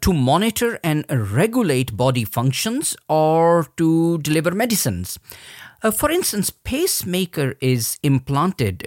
to 0.00 0.12
monitor 0.14 0.80
and 0.82 1.04
regulate 1.10 1.98
body 1.98 2.24
functions 2.24 2.96
or 3.08 3.66
to 3.76 4.18
deliver 4.18 4.52
medicines. 4.52 5.18
for 5.94 6.10
instance, 6.10 6.50
pacemaker 6.50 7.54
is 7.60 7.98
implanted 8.02 8.82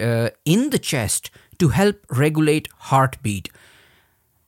in 0.45 0.71
the 0.71 0.79
chest 0.79 1.31
to 1.57 1.69
help 1.69 1.95
regulate 2.09 2.67
heartbeat. 2.89 3.49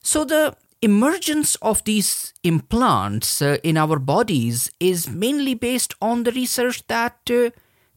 So 0.01 0.25
the 0.25 0.55
emergence 0.83 1.55
of 1.61 1.83
these 1.85 2.33
implants 2.43 3.41
uh, 3.41 3.57
in 3.63 3.77
our 3.77 3.97
bodies 3.97 4.69
is 4.79 5.09
mainly 5.09 5.53
based 5.53 5.93
on 6.01 6.23
the 6.23 6.31
research 6.31 6.85
that 6.87 7.17
uh, 7.31 7.49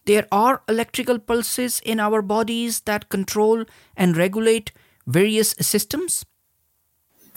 there 0.05 0.26
are 0.30 0.62
electrical 0.68 1.18
pulses 1.18 1.80
in 1.84 1.99
our 1.99 2.22
bodies 2.22 2.80
that 2.80 3.09
control 3.09 3.64
and 3.97 4.16
regulate 4.16 4.70
various 5.07 5.51
systems. 5.61 6.24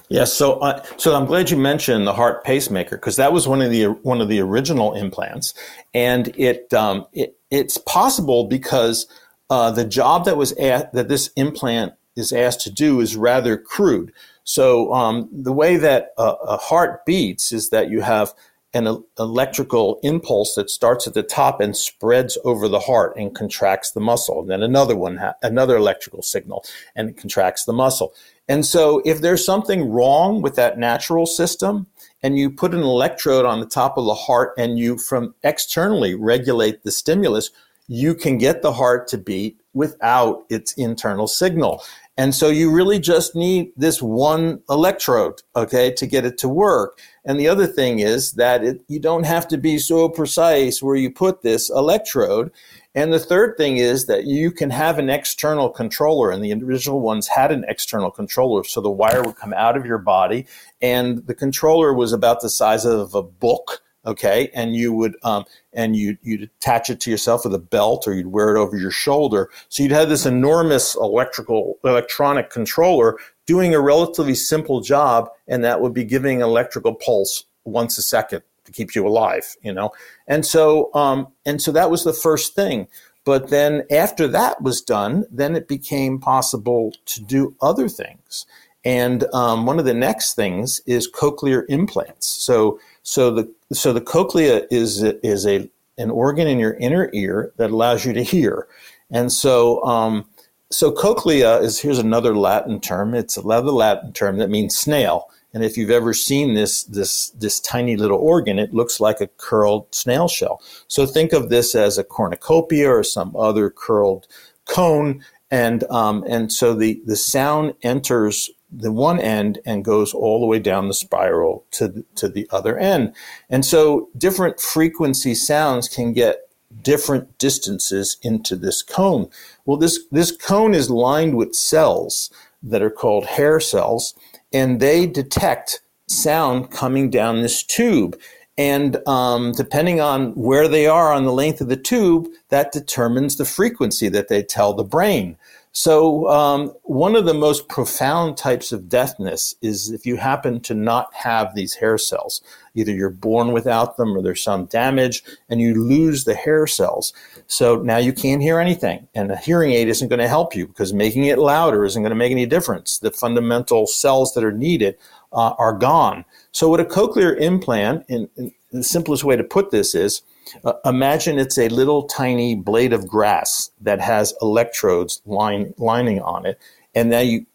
Yes, 0.07 0.33
so 0.33 0.59
uh, 0.59 0.83
so 0.97 1.15
I'm 1.15 1.25
glad 1.25 1.51
you 1.51 1.57
mentioned 1.57 2.07
the 2.07 2.13
heart 2.13 2.43
pacemaker 2.43 2.97
because 2.97 3.15
that 3.17 3.33
was 3.33 3.47
one 3.47 3.61
of 3.61 3.69
the 3.71 3.85
one 3.85 4.21
of 4.21 4.27
the 4.27 4.39
original 4.39 4.95
implants, 4.95 5.53
and 5.93 6.33
it 6.35 6.73
um, 6.73 7.05
it 7.13 7.37
it's 7.51 7.77
possible 7.77 8.45
because 8.45 9.05
uh, 9.51 9.69
the 9.69 9.85
job 9.85 10.25
that 10.25 10.35
was 10.35 10.51
at, 10.53 10.93
that 10.93 11.09
this 11.09 11.29
implant 11.35 11.93
is 12.15 12.33
asked 12.33 12.61
to 12.61 12.71
do 12.71 12.99
is 12.99 13.15
rather 13.15 13.55
crude. 13.55 14.11
So 14.49 14.91
um, 14.95 15.29
the 15.31 15.53
way 15.53 15.77
that 15.77 16.07
a, 16.17 16.23
a, 16.23 16.57
heart 16.57 17.05
beats 17.05 17.51
is 17.51 17.69
that 17.69 17.91
you 17.91 18.01
have 18.01 18.33
an 18.73 19.03
electrical 19.19 19.99
impulse 20.01 20.55
that 20.55 20.71
starts 20.71 21.05
at 21.05 21.13
the 21.13 21.21
top 21.21 21.61
and 21.61 21.77
spreads 21.77 22.35
over 22.43 22.67
the 22.67 22.79
heart 22.79 23.15
and 23.15 23.35
contracts 23.35 23.91
the 23.91 23.99
muscle. 23.99 24.41
And 24.41 24.49
then 24.49 24.63
another 24.63 24.95
one, 24.95 25.19
another 25.43 25.77
electrical 25.77 26.23
signal, 26.23 26.65
and 26.95 27.11
it 27.11 27.17
contracts 27.17 27.65
the 27.65 27.73
muscle. 27.73 28.15
And 28.47 28.65
so 28.65 29.03
if 29.05 29.21
there's 29.21 29.45
something 29.45 29.87
wrong 29.87 30.41
with 30.41 30.55
that 30.55 30.79
natural 30.79 31.27
system, 31.27 31.85
and 32.23 32.35
you 32.35 32.49
put 32.49 32.73
an 32.73 32.81
electrode 32.81 33.45
on 33.45 33.59
the 33.59 33.67
top 33.67 33.99
of 33.99 34.05
the 34.05 34.15
heart 34.15 34.55
and 34.57 34.79
you 34.79 34.97
from 34.97 35.35
externally 35.43 36.15
regulate 36.15 36.81
the 36.81 36.91
stimulus, 36.91 37.51
you 37.87 38.15
can 38.15 38.39
get 38.39 38.63
the 38.63 38.73
heart 38.73 39.07
to 39.09 39.17
beat 39.19 39.59
without 39.73 40.45
its 40.49 40.73
internal 40.73 41.27
signal. 41.27 41.83
And 42.19 42.35
so 42.35 42.49
you 42.49 42.69
really 42.69 42.99
just 42.99 43.33
need 43.33 43.71
this 43.77 44.01
one 44.01 44.61
electrode, 44.69 45.41
okay, 45.55 45.89
to 45.91 46.05
get 46.05 46.25
it 46.25 46.37
to 46.39 46.49
work. 46.49 46.99
And 47.23 47.39
the 47.39 47.47
other 47.47 47.65
thing 47.65 47.99
is 47.99 48.33
that 48.33 48.61
it, 48.61 48.81
you 48.89 48.99
don't 48.99 49.23
have 49.23 49.47
to 49.47 49.57
be 49.57 49.77
so 49.77 50.09
precise 50.09 50.83
where 50.83 50.97
you 50.97 51.11
put 51.11 51.43
this 51.43 51.69
electrode. 51.69 52.51
And 52.93 53.13
the 53.13 53.19
third 53.19 53.55
thing 53.55 53.77
is 53.77 54.07
that 54.07 54.25
you 54.25 54.51
can 54.51 54.69
have 54.69 54.99
an 54.99 55.09
external 55.09 55.69
controller, 55.69 56.29
and 56.29 56.43
the 56.43 56.51
original 56.61 56.99
ones 56.99 57.29
had 57.29 57.53
an 57.53 57.63
external 57.69 58.11
controller. 58.11 58.65
So 58.65 58.81
the 58.81 58.89
wire 58.89 59.23
would 59.23 59.37
come 59.37 59.53
out 59.53 59.77
of 59.77 59.85
your 59.85 59.97
body, 59.97 60.45
and 60.81 61.25
the 61.25 61.33
controller 61.33 61.93
was 61.93 62.11
about 62.11 62.41
the 62.41 62.49
size 62.49 62.83
of 62.83 63.15
a 63.15 63.23
book 63.23 63.81
okay? 64.09 64.49
And 64.53 64.75
you 64.75 64.91
would 64.93 65.15
um, 65.23 65.45
and 65.73 65.95
you 65.95 66.17
you'd 66.21 66.43
attach 66.43 66.89
it 66.89 66.99
to 67.01 67.11
yourself 67.11 67.45
with 67.45 67.53
a 67.53 67.59
belt 67.59 68.07
or 68.07 68.13
you'd 68.13 68.27
wear 68.27 68.55
it 68.55 68.59
over 68.59 68.75
your 68.77 68.91
shoulder. 68.91 69.49
So 69.69 69.83
you'd 69.83 69.91
have 69.91 70.09
this 70.09 70.25
enormous 70.25 70.95
electrical 70.95 71.77
electronic 71.83 72.49
controller 72.49 73.17
doing 73.45 73.73
a 73.73 73.79
relatively 73.79 74.35
simple 74.35 74.81
job 74.81 75.29
and 75.47 75.63
that 75.63 75.81
would 75.81 75.93
be 75.93 76.03
giving 76.03 76.41
an 76.41 76.49
electrical 76.49 76.93
pulse 76.93 77.45
once 77.63 77.97
a 77.97 78.01
second 78.01 78.41
to 78.65 78.71
keep 78.71 78.93
you 78.95 79.07
alive 79.07 79.55
you 79.61 79.73
know? 79.73 79.91
And 80.27 80.45
so 80.45 80.93
um, 80.93 81.27
and 81.45 81.61
so 81.61 81.71
that 81.71 81.91
was 81.91 82.03
the 82.03 82.13
first 82.13 82.55
thing. 82.55 82.87
But 83.25 83.49
then 83.49 83.83
after 83.91 84.27
that 84.27 84.61
was 84.61 84.81
done 84.81 85.25
then 85.31 85.55
it 85.55 85.67
became 85.67 86.19
possible 86.19 86.93
to 87.05 87.21
do 87.21 87.55
other 87.61 87.87
things. 87.87 88.45
And 88.85 89.25
um, 89.33 89.65
one 89.65 89.77
of 89.77 89.85
the 89.85 89.93
next 89.93 90.35
things 90.35 90.81
is 90.85 91.11
cochlear 91.11 91.65
implants. 91.67 92.27
So 92.27 92.79
so 93.03 93.31
the 93.31 93.53
so 93.71 93.93
the 93.93 94.01
cochlea 94.01 94.67
is 94.71 95.03
is 95.03 95.45
a 95.45 95.69
an 95.97 96.09
organ 96.09 96.47
in 96.47 96.59
your 96.59 96.73
inner 96.75 97.09
ear 97.13 97.51
that 97.57 97.71
allows 97.71 98.05
you 98.05 98.13
to 98.13 98.23
hear, 98.23 98.67
and 99.11 99.31
so 99.31 99.83
um, 99.83 100.25
so 100.71 100.91
cochlea 100.91 101.57
is 101.59 101.79
here's 101.79 101.99
another 101.99 102.35
Latin 102.35 102.79
term. 102.79 103.13
It's 103.13 103.37
another 103.37 103.71
Latin 103.71 104.13
term 104.13 104.37
that 104.37 104.49
means 104.49 104.77
snail. 104.77 105.29
And 105.53 105.63
if 105.63 105.77
you've 105.77 105.89
ever 105.89 106.13
seen 106.13 106.53
this 106.53 106.83
this 106.83 107.29
this 107.31 107.59
tiny 107.59 107.97
little 107.97 108.19
organ, 108.19 108.59
it 108.59 108.73
looks 108.73 108.99
like 108.99 109.19
a 109.19 109.27
curled 109.37 109.93
snail 109.93 110.27
shell. 110.27 110.61
So 110.87 111.05
think 111.05 111.33
of 111.33 111.49
this 111.49 111.73
as 111.73 111.97
a 111.97 112.03
cornucopia 112.03 112.89
or 112.89 113.03
some 113.03 113.35
other 113.35 113.71
curled 113.71 114.27
cone, 114.65 115.23
and 115.49 115.83
um, 115.85 116.23
and 116.27 116.51
so 116.53 116.75
the 116.75 117.01
the 117.05 117.15
sound 117.15 117.73
enters 117.81 118.51
the 118.71 118.91
one 118.91 119.19
end 119.19 119.59
and 119.65 119.83
goes 119.85 120.13
all 120.13 120.39
the 120.39 120.45
way 120.45 120.59
down 120.59 120.87
the 120.87 120.93
spiral 120.93 121.65
to 121.71 121.87
the, 121.87 122.05
to 122.15 122.29
the 122.29 122.47
other 122.51 122.77
end. 122.77 123.13
And 123.49 123.65
so 123.65 124.09
different 124.17 124.59
frequency 124.59 125.35
sounds 125.35 125.87
can 125.87 126.13
get 126.13 126.49
different 126.81 127.37
distances 127.37 128.17
into 128.21 128.55
this 128.55 128.81
cone. 128.81 129.29
Well, 129.65 129.77
this, 129.77 129.99
this 130.11 130.31
cone 130.31 130.73
is 130.73 130.89
lined 130.89 131.35
with 131.35 131.55
cells 131.55 132.29
that 132.61 132.81
are 132.81 132.91
called 132.91 133.25
hair 133.25 133.59
cells, 133.59 134.13
and 134.53 134.79
they 134.79 135.07
detect 135.07 135.81
sound 136.07 136.71
coming 136.71 137.09
down 137.09 137.41
this 137.41 137.63
tube. 137.63 138.19
And 138.57 138.97
um, 139.07 139.53
depending 139.53 140.01
on 140.01 140.33
where 140.33 140.67
they 140.67 140.85
are 140.85 141.13
on 141.13 141.23
the 141.23 141.31
length 141.31 141.61
of 141.61 141.69
the 141.69 141.77
tube, 141.77 142.27
that 142.49 142.73
determines 142.73 143.37
the 143.37 143.45
frequency 143.45 144.09
that 144.09 144.27
they 144.27 144.43
tell 144.43 144.73
the 144.73 144.83
brain. 144.83 145.37
So, 145.71 146.27
um, 146.27 146.73
one 146.83 147.15
of 147.15 147.25
the 147.25 147.33
most 147.33 147.69
profound 147.69 148.37
types 148.37 148.71
of 148.71 148.89
deafness 148.89 149.53
is 149.61 149.91
if 149.91 150.03
you 150.03 150.17
happen 150.17 150.61
to 150.61 150.73
not 150.73 151.13
have 151.13 151.53
these 151.53 151.75
hair 151.75 151.99
cells. 151.99 152.41
Either 152.73 152.91
you're 152.91 153.11
born 153.11 153.51
without 153.51 153.95
them 153.95 154.17
or 154.17 154.21
there's 154.21 154.41
some 154.41 154.65
damage 154.65 155.23
and 155.47 155.61
you 155.61 155.75
lose 155.75 156.23
the 156.23 156.33
hair 156.33 156.65
cells. 156.65 157.13
So 157.45 157.81
now 157.81 157.97
you 157.97 158.13
can't 158.13 158.41
hear 158.41 158.59
anything. 158.59 159.07
And 159.13 159.31
a 159.31 159.37
hearing 159.37 159.71
aid 159.71 159.89
isn't 159.89 160.07
going 160.07 160.19
to 160.19 160.27
help 160.27 160.55
you 160.55 160.65
because 160.65 160.91
making 160.91 161.25
it 161.25 161.37
louder 161.37 161.85
isn't 161.85 162.01
going 162.01 162.11
to 162.11 162.15
make 162.15 162.31
any 162.31 162.47
difference. 162.47 162.97
The 162.97 163.11
fundamental 163.11 163.85
cells 163.85 164.33
that 164.33 164.43
are 164.43 164.51
needed 164.51 164.97
uh, 165.31 165.53
are 165.59 165.73
gone. 165.73 166.25
So, 166.51 166.67
what 166.67 166.79
a 166.79 166.85
cochlear 166.85 167.39
implant, 167.39 168.05
in, 168.07 168.27
in 168.37 168.53
the 168.71 168.83
simplest 168.83 169.23
way 169.23 169.35
to 169.35 169.43
put 169.43 169.69
this 169.69 169.93
is, 169.93 170.23
uh, 170.63 170.73
imagine 170.85 171.39
it's 171.39 171.57
a 171.57 171.69
little 171.69 172.03
tiny 172.03 172.55
blade 172.55 172.93
of 172.93 173.07
grass 173.07 173.71
that 173.81 173.99
has 173.99 174.33
electrodes 174.41 175.21
line, 175.25 175.73
lining 175.77 176.21
on 176.21 176.45
it, 176.45 176.59
and 176.93 177.09
now 177.09 177.19
you 177.19 177.45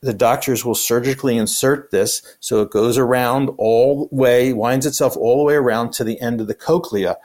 the 0.00 0.14
doctors 0.14 0.64
will 0.64 0.74
surgically 0.74 1.36
insert 1.36 1.90
this 1.90 2.22
so 2.40 2.62
it 2.62 2.70
goes 2.70 2.96
around 2.96 3.50
all 3.58 4.06
the 4.06 4.14
way, 4.14 4.52
winds 4.52 4.86
itself 4.86 5.14
all 5.16 5.38
the 5.38 5.44
way 5.44 5.54
around 5.54 5.92
to 5.92 6.04
the 6.04 6.18
end 6.22 6.40
of 6.40 6.46
the 6.46 6.54
cochlea, 6.54 7.16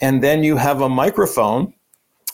and 0.00 0.22
then 0.22 0.42
you 0.42 0.56
have 0.56 0.80
a 0.80 0.88
microphone 0.88 1.72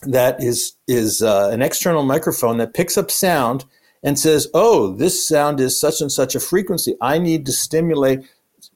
that 0.03 0.43
is 0.43 0.75
is 0.87 1.23
uh, 1.23 1.51
an 1.53 1.63
external 1.63 2.03
microphone 2.03 2.59
that 2.59 2.75
picks 2.75 2.97
up 2.97 3.11
sound 3.11 3.65
and 4.03 4.19
says, 4.19 4.49
"Oh, 4.55 4.95
this 4.95 5.27
sound 5.27 5.61
is 5.61 5.81
such 5.81 6.01
and 6.01 6.11
such 6.11 6.35
a 6.35 6.41
frequency. 6.41 6.97
I 7.01 7.19
need 7.19 7.47
to 7.47 7.53
stimulate 7.53 8.21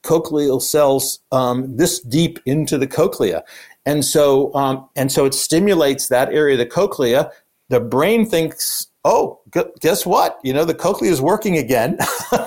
cochleal 0.03 0.61
cells 0.61 1.21
um, 1.31 1.77
this 1.77 2.01
deep 2.01 2.39
into 2.47 2.79
the 2.79 2.87
cochlea, 2.87 3.45
and 3.87 4.05
so 4.05 4.55
um, 4.55 4.89
and 4.97 5.11
so 5.11 5.25
it 5.25 5.35
stimulates 5.35 6.09
that 6.09 6.33
area 6.33 6.55
of 6.55 6.59
the 6.59 6.67
cochlea. 6.67 7.31
The 7.69 7.81
brain 7.81 8.27
thinks, 8.27 8.89
"Oh, 9.05 9.41
gu- 9.51 9.73
guess 9.81 10.05
what? 10.05 10.39
You 10.43 10.53
know, 10.53 10.65
the 10.65 10.75
cochlea 10.75 11.11
is 11.11 11.21
working 11.21 11.57
again. 11.59 11.99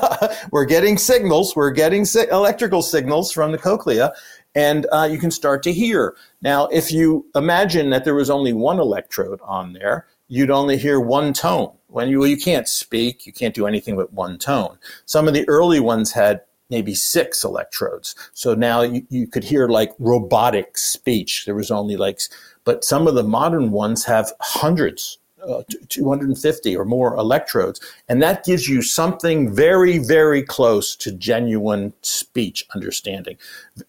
we're 0.52 0.66
getting 0.66 0.98
signals. 0.98 1.56
We're 1.56 1.72
getting 1.72 2.06
si- 2.06 2.28
electrical 2.32 2.82
signals 2.82 3.32
from 3.32 3.52
the 3.52 3.58
cochlea." 3.58 4.14
And 4.58 4.88
uh, 4.94 5.08
you 5.12 5.18
can 5.18 5.32
start 5.32 5.64
to 5.64 5.74
hear. 5.74 6.16
Now, 6.42 6.68
if 6.68 6.90
you 6.90 7.26
imagine 7.36 7.90
that 7.90 8.06
there 8.06 8.16
was 8.16 8.30
only 8.30 8.54
one 8.54 8.80
electrode 8.80 9.42
on 9.44 9.74
there, 9.74 10.08
you'd 10.28 10.50
only 10.50 10.78
hear 10.78 11.00
one 11.00 11.34
tone. 11.34 11.72
When 11.88 12.10
you, 12.10 12.20
well, 12.20 12.28
you 12.28 12.38
can't 12.38 12.68
speak, 12.68 13.26
you 13.26 13.32
can't 13.32 13.54
do 13.56 13.68
anything 13.68 13.96
with 13.96 14.12
one 14.12 14.38
tone. 14.38 14.78
Some 15.06 15.28
of 15.28 15.34
the 15.34 15.48
early 15.48 15.80
ones 15.80 16.12
had 16.12 16.42
maybe 16.70 16.96
six 16.96 17.44
electrodes. 17.44 18.16
So 18.34 18.54
now 18.56 18.82
you, 18.82 19.06
you 19.10 19.28
could 19.28 19.44
hear 19.44 19.68
like 19.68 19.94
robotic 20.00 20.78
speech. 20.78 21.46
There 21.46 21.56
was 21.56 21.72
only 21.72 21.98
like, 21.98 22.20
but 22.64 22.84
some 22.84 23.08
of 23.08 23.16
the 23.16 23.24
modern 23.24 23.72
ones 23.72 24.06
have 24.06 24.32
hundreds, 24.42 25.20
uh, 25.48 25.62
250 25.90 26.76
or 26.76 26.86
more 26.86 27.16
electrodes. 27.16 27.80
And 28.10 28.22
that 28.22 28.46
gives 28.46 28.68
you 28.68 28.82
something 28.82 29.54
very, 29.54 30.00
very 30.00 30.42
close 30.42 30.96
to 30.98 31.12
genuine 31.12 31.94
speech 32.02 32.66
understanding, 32.74 33.38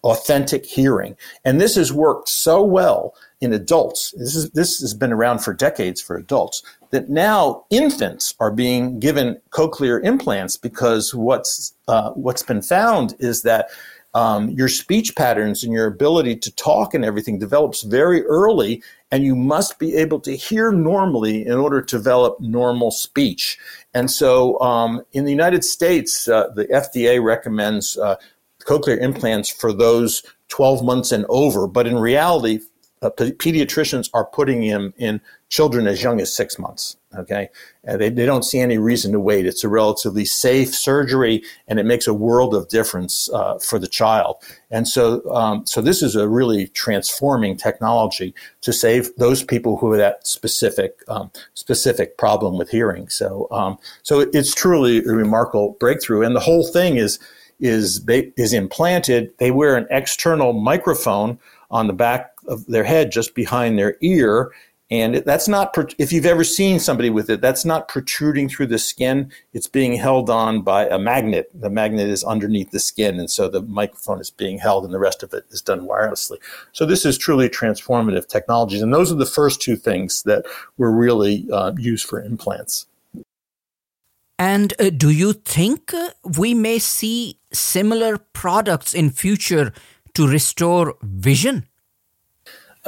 authentic 0.05 0.67
hearing. 0.67 1.17
And 1.45 1.61
this 1.61 1.77
has 1.77 1.93
worked 1.93 2.29
so 2.29 2.63
well 2.63 3.15
in 3.41 3.53
adults. 3.53 4.13
This 4.17 4.35
is 4.35 4.51
this 4.51 4.81
has 4.81 4.95
been 4.95 5.13
around 5.13 5.41
for 5.41 5.53
decades 5.53 6.01
for 6.01 6.17
adults. 6.17 6.63
That 6.91 7.09
now 7.09 7.65
infants 7.71 8.35
are 8.39 8.51
being 8.51 8.99
given 9.01 9.41
cochlear 9.51 10.03
implants 10.05 10.57
because 10.57 11.15
what's 11.15 11.75
uh, 11.89 12.11
what's 12.11 12.43
been 12.43 12.63
found 12.63 13.15
is 13.19 13.43
that 13.43 13.69
um, 14.17 14.49
your 14.49 14.69
speech 14.69 15.15
patterns 15.15 15.63
and 15.63 15.75
your 15.75 15.87
ability 15.87 16.37
to 16.37 16.55
talk 16.55 16.95
and 16.95 17.05
everything 17.05 17.39
develops 17.39 17.83
very 17.83 18.25
early, 18.25 18.83
and 19.11 19.25
you 19.25 19.37
must 19.37 19.79
be 19.79 19.95
able 19.95 20.21
to 20.21 20.35
hear 20.35 20.73
normally 20.73 21.45
in 21.45 21.53
order 21.53 21.83
to 21.83 21.97
develop 21.99 22.41
normal 22.41 22.91
speech. 22.91 23.59
And 23.93 24.11
so, 24.11 24.59
um, 24.61 25.03
in 25.13 25.25
the 25.25 25.31
United 25.31 25.65
States, 25.65 26.29
uh, 26.29 26.49
the 26.55 26.65
FDA 26.67 27.23
recommends 27.23 27.99
uh, 27.99 28.17
cochlear 28.61 28.99
implants 28.99 29.51
for 29.51 29.71
those 29.71 30.23
12 30.49 30.83
months 30.83 31.13
and 31.13 31.27
over, 31.29 31.67
but 31.67 31.87
in 31.87 31.99
reality, 31.99 32.61
uh, 33.03 33.11
pediatricians 33.11 34.09
are 34.15 34.25
putting 34.25 34.63
him 34.63 34.95
in 34.97 35.21
children 35.49 35.87
as 35.87 36.03
young 36.03 36.21
as 36.21 36.35
six 36.35 36.59
months. 36.59 36.97
Okay, 37.17 37.49
and 37.85 37.99
they, 37.99 38.11
they 38.11 38.27
don't 38.27 38.45
see 38.45 38.59
any 38.59 38.77
reason 38.77 39.13
to 39.13 39.21
wait. 39.21 39.47
It's 39.47 39.65
a 39.65 39.71
relatively 39.71 40.27
safe 40.27 40.75
surgery, 40.75 41.43
and 41.67 41.79
it 41.79 41.87
makes 41.87 42.07
a 42.07 42.13
world 42.13 42.55
of 42.55 42.69
difference 42.69 43.31
uh, 43.33 43.59
for 43.59 43.79
the 43.79 43.87
child. 43.87 44.37
And 44.71 44.87
so, 44.87 45.25
um, 45.35 45.65
so 45.65 45.81
this 45.81 46.03
is 46.03 46.15
a 46.15 46.29
really 46.29 46.67
transforming 46.69 47.57
technology 47.57 48.35
to 48.63 48.73
save 48.73 49.15
those 49.17 49.43
people 49.43 49.79
who 49.79 49.93
have 49.93 49.99
that 49.99 50.27
specific 50.27 50.99
um, 51.09 51.31
specific 51.55 52.19
problem 52.19 52.59
with 52.59 52.69
hearing. 52.69 53.09
So, 53.09 53.49
um, 53.51 53.79
so 54.03 54.21
it's 54.21 54.55
truly 54.55 54.99
a 54.99 55.13
remarkable 55.13 55.77
breakthrough, 55.81 56.23
and 56.23 56.37
the 56.37 56.41
whole 56.41 56.67
thing 56.67 56.97
is 56.97 57.19
is 57.61 58.05
is 58.09 58.53
implanted. 58.53 59.33
They 59.39 59.51
wear 59.51 59.77
an 59.77 59.87
external 59.91 60.53
microphone 60.53 61.39
on 61.71 61.87
the 61.87 61.93
back 61.93 62.36
of 62.49 62.67
their 62.67 62.85
head, 62.85 63.13
just 63.13 63.35
behind 63.35 63.79
their 63.79 63.97
ear. 64.01 64.53
And 64.89 65.17
that's 65.17 65.49
not, 65.49 65.77
if 65.99 66.13
you've 66.13 66.27
ever 66.27 66.45
seen 66.45 66.79
somebody 66.79 67.11
with 67.11 67.29
it, 67.29 67.41
that's 67.41 67.65
not 67.65 67.89
protruding 67.89 68.49
through 68.49 68.69
the 68.69 68.79
skin. 68.79 69.33
It's 69.53 69.67
being 69.67 69.95
held 69.95 70.31
on 70.31 70.63
by 70.63 70.87
a 70.87 70.97
magnet. 70.97 71.51
The 71.53 71.71
magnet 71.71 72.09
is 72.09 72.23
underneath 72.23 72.71
the 72.71 72.79
skin. 72.79 73.19
And 73.19 73.29
so 73.29 73.49
the 73.49 73.63
microphone 73.63 74.21
is 74.21 74.31
being 74.31 74.59
held 74.59 74.85
and 74.85 74.95
the 74.95 75.01
rest 75.01 75.25
of 75.25 75.35
it 75.35 75.45
is 75.51 75.61
done 75.61 75.89
wirelessly. 75.89 76.37
So 76.71 76.87
this 76.87 77.05
is 77.05 77.19
truly 77.19 77.49
transformative 77.49 78.29
technologies. 78.29 78.81
And 78.81 78.95
those 78.95 79.11
are 79.11 79.17
the 79.17 79.27
first 79.27 79.61
two 79.61 79.75
things 79.75 80.23
that 80.23 80.47
were 80.77 80.93
really 80.93 81.49
uh, 81.53 81.73
used 81.77 82.07
for 82.07 82.23
implants. 82.23 82.87
And 84.39 84.73
uh, 84.79 84.91
do 84.91 85.11
you 85.11 85.33
think 85.33 85.93
uh, 85.95 86.11
we 86.39 86.55
may 86.55 86.79
see 86.79 87.41
similar 87.53 88.19
products 88.19 88.95
in 88.95 89.11
future 89.11 89.73
to 90.15 90.29
restore 90.29 90.95
vision? 91.03 91.67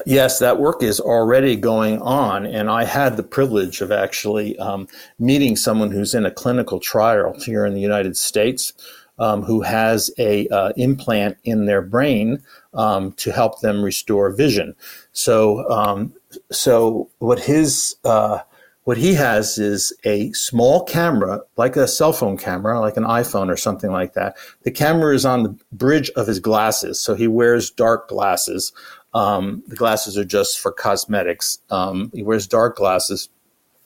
Yes, 0.07 0.38
that 0.38 0.59
work 0.59 0.82
is 0.82 1.01
already 1.01 1.57
going 1.57 2.01
on, 2.03 2.46
and 2.46 2.70
I 2.70 2.84
had 2.84 3.16
the 3.16 3.22
privilege 3.22 3.80
of 3.80 3.90
actually 3.90 4.59
um, 4.59 4.88
meeting 5.18 5.57
someone 5.57 5.90
who's 5.90 6.14
in 6.14 6.26
a 6.26 6.30
clinical 6.30 6.80
trial 6.80 7.34
here 7.40 7.64
in 7.64 7.74
the 7.74 7.80
United 7.80 8.16
States, 8.16 8.72
um, 9.18 9.42
who 9.42 9.62
has 9.62 10.11
a 10.18 10.49
uh, 10.49 10.72
implant 10.76 11.38
in 11.44 11.66
their 11.66 11.82
brain 11.82 12.42
um, 12.74 13.12
to 13.12 13.32
help 13.32 13.61
them 13.61 13.82
restore 13.82 14.30
vision. 14.30 14.74
So, 15.12 15.68
um, 15.70 16.14
so 16.51 17.11
what 17.18 17.40
his 17.40 17.96
uh, 18.05 18.40
what 18.88 18.96
he 18.96 19.12
has 19.12 19.59
is 19.59 19.92
a 20.05 20.32
small 20.32 20.82
camera, 20.82 21.42
like 21.59 21.76
a 21.76 21.86
cell 21.86 22.14
phone 22.14 22.38
camera, 22.38 22.80
like 22.80 22.96
an 22.96 23.05
iPhone 23.05 23.51
or 23.51 23.57
something 23.59 23.90
like 23.90 24.14
that. 24.14 24.34
The 24.62 24.70
camera 24.70 25.14
is 25.14 25.26
on 25.26 25.42
the 25.42 25.55
bridge 25.72 26.11
of 26.16 26.26
his 26.26 26.40
glasses, 26.40 26.99
so 26.99 27.14
he 27.14 27.28
wears 27.28 27.70
dark 27.70 28.09
glasses. 28.09 28.72
Um, 29.15 29.63
the 29.67 29.77
glasses 29.77 30.17
are 30.19 30.25
just 30.25 30.59
for 30.59 30.73
cosmetics. 30.73 31.59
Um, 31.71 32.11
he 32.15 32.23
wears 32.23 32.47
dark 32.47 32.77
glasses. 32.77 33.29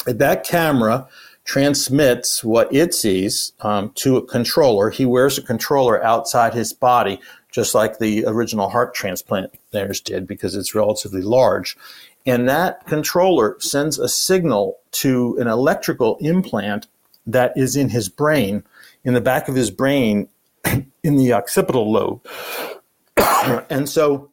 That 0.07 0.45
camera 0.45 1.09
transmits 1.45 2.45
what 2.45 2.73
it 2.73 2.95
sees 2.95 3.53
um, 3.61 3.91
to 3.97 4.17
a 4.17 4.27
controller. 4.27 4.91
He 4.91 5.07
wears 5.07 5.39
a 5.39 5.43
controller 5.43 6.03
outside 6.03 6.55
his 6.55 6.73
body, 6.73 7.21
just 7.51 7.75
like 7.75 7.99
the 7.99 8.25
original 8.27 8.69
heart 8.69 8.95
transplant 8.95 9.53
theirs 9.73 10.01
did, 10.01 10.27
because 10.27 10.55
it's 10.55 10.75
relatively 10.75 11.23
large. 11.23 11.77
And 12.27 12.49
that 12.49 12.87
controller 12.87 13.57
sends 13.59 13.99
a 13.99 14.09
signal 14.09 14.79
to 14.93 15.37
an 15.41 15.49
electrical 15.49 16.17
implant 16.21 16.87
that 17.27 17.53
is 17.57 17.77
in 17.77 17.89
his 17.89 18.09
brain, 18.09 18.63
in 19.05 19.15
the 19.15 19.21
back 19.21 19.49
of 19.49 19.55
his 19.55 19.71
brain, 19.71 20.29
in 21.03 21.17
the 21.17 21.33
occipital 21.33 21.91
lobe. 21.91 22.25
and 23.71 23.89
so, 23.89 24.31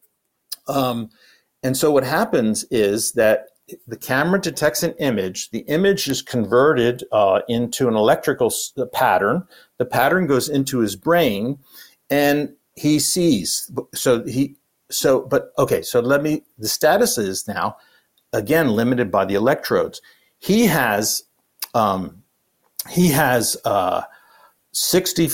um, 0.69 1.09
and 1.63 1.75
so 1.75 1.91
what 1.91 2.03
happens 2.03 2.63
is 2.71 3.13
that 3.13 3.47
the 3.87 3.97
camera 3.97 4.39
detects 4.39 4.81
an 4.81 4.93
image. 4.99 5.51
The 5.51 5.59
image 5.67 6.07
is 6.07 6.21
converted 6.21 7.03
uh, 7.11 7.41
into 7.47 7.87
an 7.87 7.95
electrical 7.95 8.51
pattern. 8.93 9.45
The 9.77 9.85
pattern 9.85 10.25
goes 10.25 10.49
into 10.49 10.79
his 10.79 10.95
brain, 10.95 11.59
and 12.09 12.55
he 12.75 12.99
sees. 12.99 13.69
So 13.93 14.23
he 14.23 14.55
so, 14.89 15.21
but 15.21 15.53
okay, 15.57 15.81
so 15.81 15.99
let 15.99 16.23
me, 16.23 16.43
the 16.57 16.67
status 16.67 17.17
is 17.17 17.47
now, 17.47 17.77
again, 18.33 18.69
limited 18.69 19.11
by 19.11 19.25
the 19.25 19.35
electrodes. 19.35 20.01
He 20.39 20.65
has, 20.65 21.23
um, 21.73 22.23
he 22.89 23.09
has 23.09 23.55
uh, 23.65 24.03
60, 24.71 25.29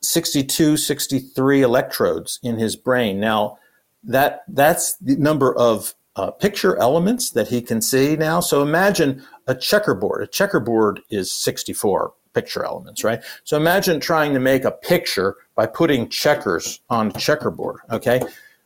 62, 0.00 0.76
63 0.76 1.62
electrodes 1.62 2.38
in 2.42 2.58
his 2.58 2.76
brain. 2.76 3.20
Now, 3.20 3.58
that 4.04 4.44
that's 4.48 4.96
the 4.98 5.16
number 5.16 5.56
of 5.56 5.94
uh, 6.16 6.30
picture 6.30 6.76
elements 6.78 7.30
that 7.30 7.48
he 7.48 7.60
can 7.60 7.80
see 7.80 8.16
now. 8.16 8.40
So 8.40 8.62
imagine 8.62 9.22
a 9.46 9.54
checkerboard. 9.54 10.22
A 10.22 10.26
checkerboard 10.26 11.00
is 11.10 11.32
64 11.32 12.12
picture 12.34 12.64
elements, 12.64 13.04
right? 13.04 13.22
So 13.44 13.56
imagine 13.56 14.00
trying 14.00 14.34
to 14.34 14.40
make 14.40 14.64
a 14.64 14.70
picture 14.70 15.36
by 15.54 15.66
putting 15.66 16.08
checkers 16.08 16.80
on 16.90 17.08
a 17.08 17.18
checkerboard, 17.18 17.80
okay? 17.90 18.20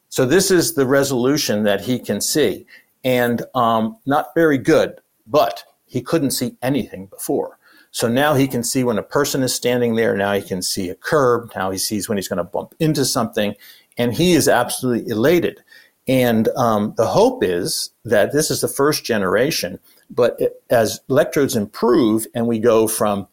So 0.09 0.25
this 0.27 0.51
is 0.51 0.75
the 0.75 0.87
resolution 0.87 1.65
that 1.65 1.83
he 1.83 1.99
can 1.99 2.21
see, 2.21 2.67
and 3.05 3.43
um, 3.55 3.99
not 4.07 4.29
very 4.35 4.59
good. 4.59 5.01
But 5.27 5.65
he 5.85 6.01
couldn't 6.01 6.31
see 6.31 6.57
anything 6.63 7.07
before. 7.07 7.59
So 7.91 8.09
now 8.09 8.35
he 8.35 8.47
can 8.47 8.63
see 8.63 8.85
when 8.85 8.99
a 8.99 9.03
person 9.03 9.43
is 9.43 9.55
standing 9.55 9.95
there. 9.95 10.17
Now 10.17 10.35
he 10.35 10.43
can 10.43 10.63
see 10.63 10.89
a 10.91 10.95
curb. 10.95 11.51
Now 11.57 11.71
he 11.71 11.79
sees 11.79 12.09
when 12.09 12.19
he's 12.19 12.29
going 12.29 12.39
to 12.39 12.45
bump 12.45 12.75
into 12.79 13.05
something. 13.05 13.55
And 13.99 14.15
he 14.15 14.33
is 14.33 14.49
absolutely 14.49 15.11
elated. 15.11 15.63
And 16.07 16.49
um, 16.57 16.95
the 16.97 17.07
hope 17.07 17.45
is 17.45 17.91
that 18.05 18.33
this 18.33 18.51
is 18.51 18.63
the 18.63 18.69
first 18.69 19.05
generation, 19.05 19.79
but 20.09 20.37
it, 20.39 20.63
as 20.71 21.01
electrodes 21.11 21.55
improve 21.55 22.27
and 22.35 22.47
we 22.47 22.59
go 22.59 22.89
from 22.89 23.29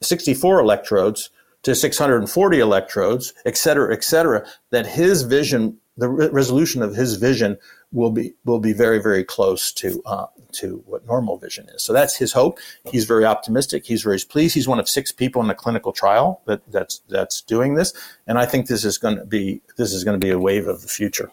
64 0.00 0.60
electrodes 0.60 1.30
to 1.62 1.74
640 1.74 2.58
electrodes, 2.58 3.34
et 3.44 3.56
cetera, 3.56 3.92
et 3.92 4.04
cetera, 4.04 4.46
that 4.70 4.86
his 4.86 5.22
vision, 5.22 5.78
the 6.02 6.08
re- 6.08 6.28
resolution 6.28 6.82
of 6.82 6.96
his 6.96 7.14
vision 7.14 7.56
will 7.92 8.10
be 8.10 8.34
will 8.44 8.58
be 8.58 8.72
very 8.72 9.00
very 9.00 9.24
close 9.24 9.72
to 9.72 10.02
uh, 10.04 10.26
to 10.60 10.82
what 10.86 11.06
normal 11.06 11.38
vision 11.38 11.68
is. 11.74 11.82
So 11.82 11.92
that's 11.92 12.16
his 12.16 12.32
hope. 12.32 12.58
He's 12.92 13.04
very 13.04 13.24
optimistic. 13.24 13.86
He's 13.86 14.02
very 14.02 14.18
pleased. 14.32 14.54
He's 14.54 14.66
one 14.66 14.80
of 14.80 14.88
six 14.88 15.12
people 15.12 15.40
in 15.44 15.50
a 15.50 15.54
clinical 15.54 15.92
trial 15.92 16.42
that 16.46 16.60
that's 16.72 17.02
that's 17.08 17.40
doing 17.42 17.74
this, 17.74 17.94
and 18.26 18.36
I 18.36 18.46
think 18.46 18.66
this 18.66 18.84
is 18.84 18.98
going 18.98 19.16
to 19.16 19.24
be 19.24 19.62
this 19.78 19.92
is 19.92 20.02
going 20.04 20.18
to 20.20 20.26
be 20.26 20.32
a 20.32 20.38
wave 20.38 20.66
of 20.66 20.82
the 20.82 20.88
future. 20.88 21.30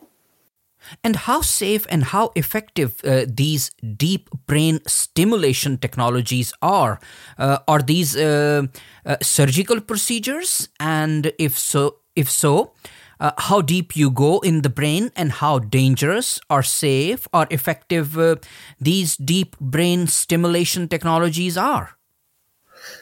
And 1.04 1.16
how 1.28 1.42
safe 1.42 1.86
and 1.90 2.04
how 2.04 2.32
effective 2.36 3.02
uh, 3.04 3.26
these 3.28 3.72
deep 3.98 4.30
brain 4.48 4.80
stimulation 4.88 5.78
technologies 5.78 6.54
are? 6.62 7.00
Uh, 7.38 7.58
are 7.68 7.82
these 7.82 8.16
uh, 8.16 8.64
uh 9.06 9.18
surgical 9.22 9.82
procedures? 9.82 10.70
And 10.80 11.34
if 11.38 11.58
so, 11.58 11.82
if 12.16 12.30
so, 12.30 12.72
uh, 13.20 13.32
how 13.38 13.62
deep 13.62 13.96
you 13.96 14.10
go 14.10 14.40
in 14.40 14.62
the 14.62 14.70
brain 14.70 15.12
and 15.16 15.32
how 15.32 15.60
dangerous 15.60 16.40
or 16.50 16.64
safe 16.64 17.28
or 17.34 17.48
effective 17.50 18.18
uh, 18.18 18.36
these 18.80 19.18
deep 19.18 19.58
brain 19.60 20.08
stimulation 20.08 20.88
technologies 20.88 21.58
are? 21.58 21.98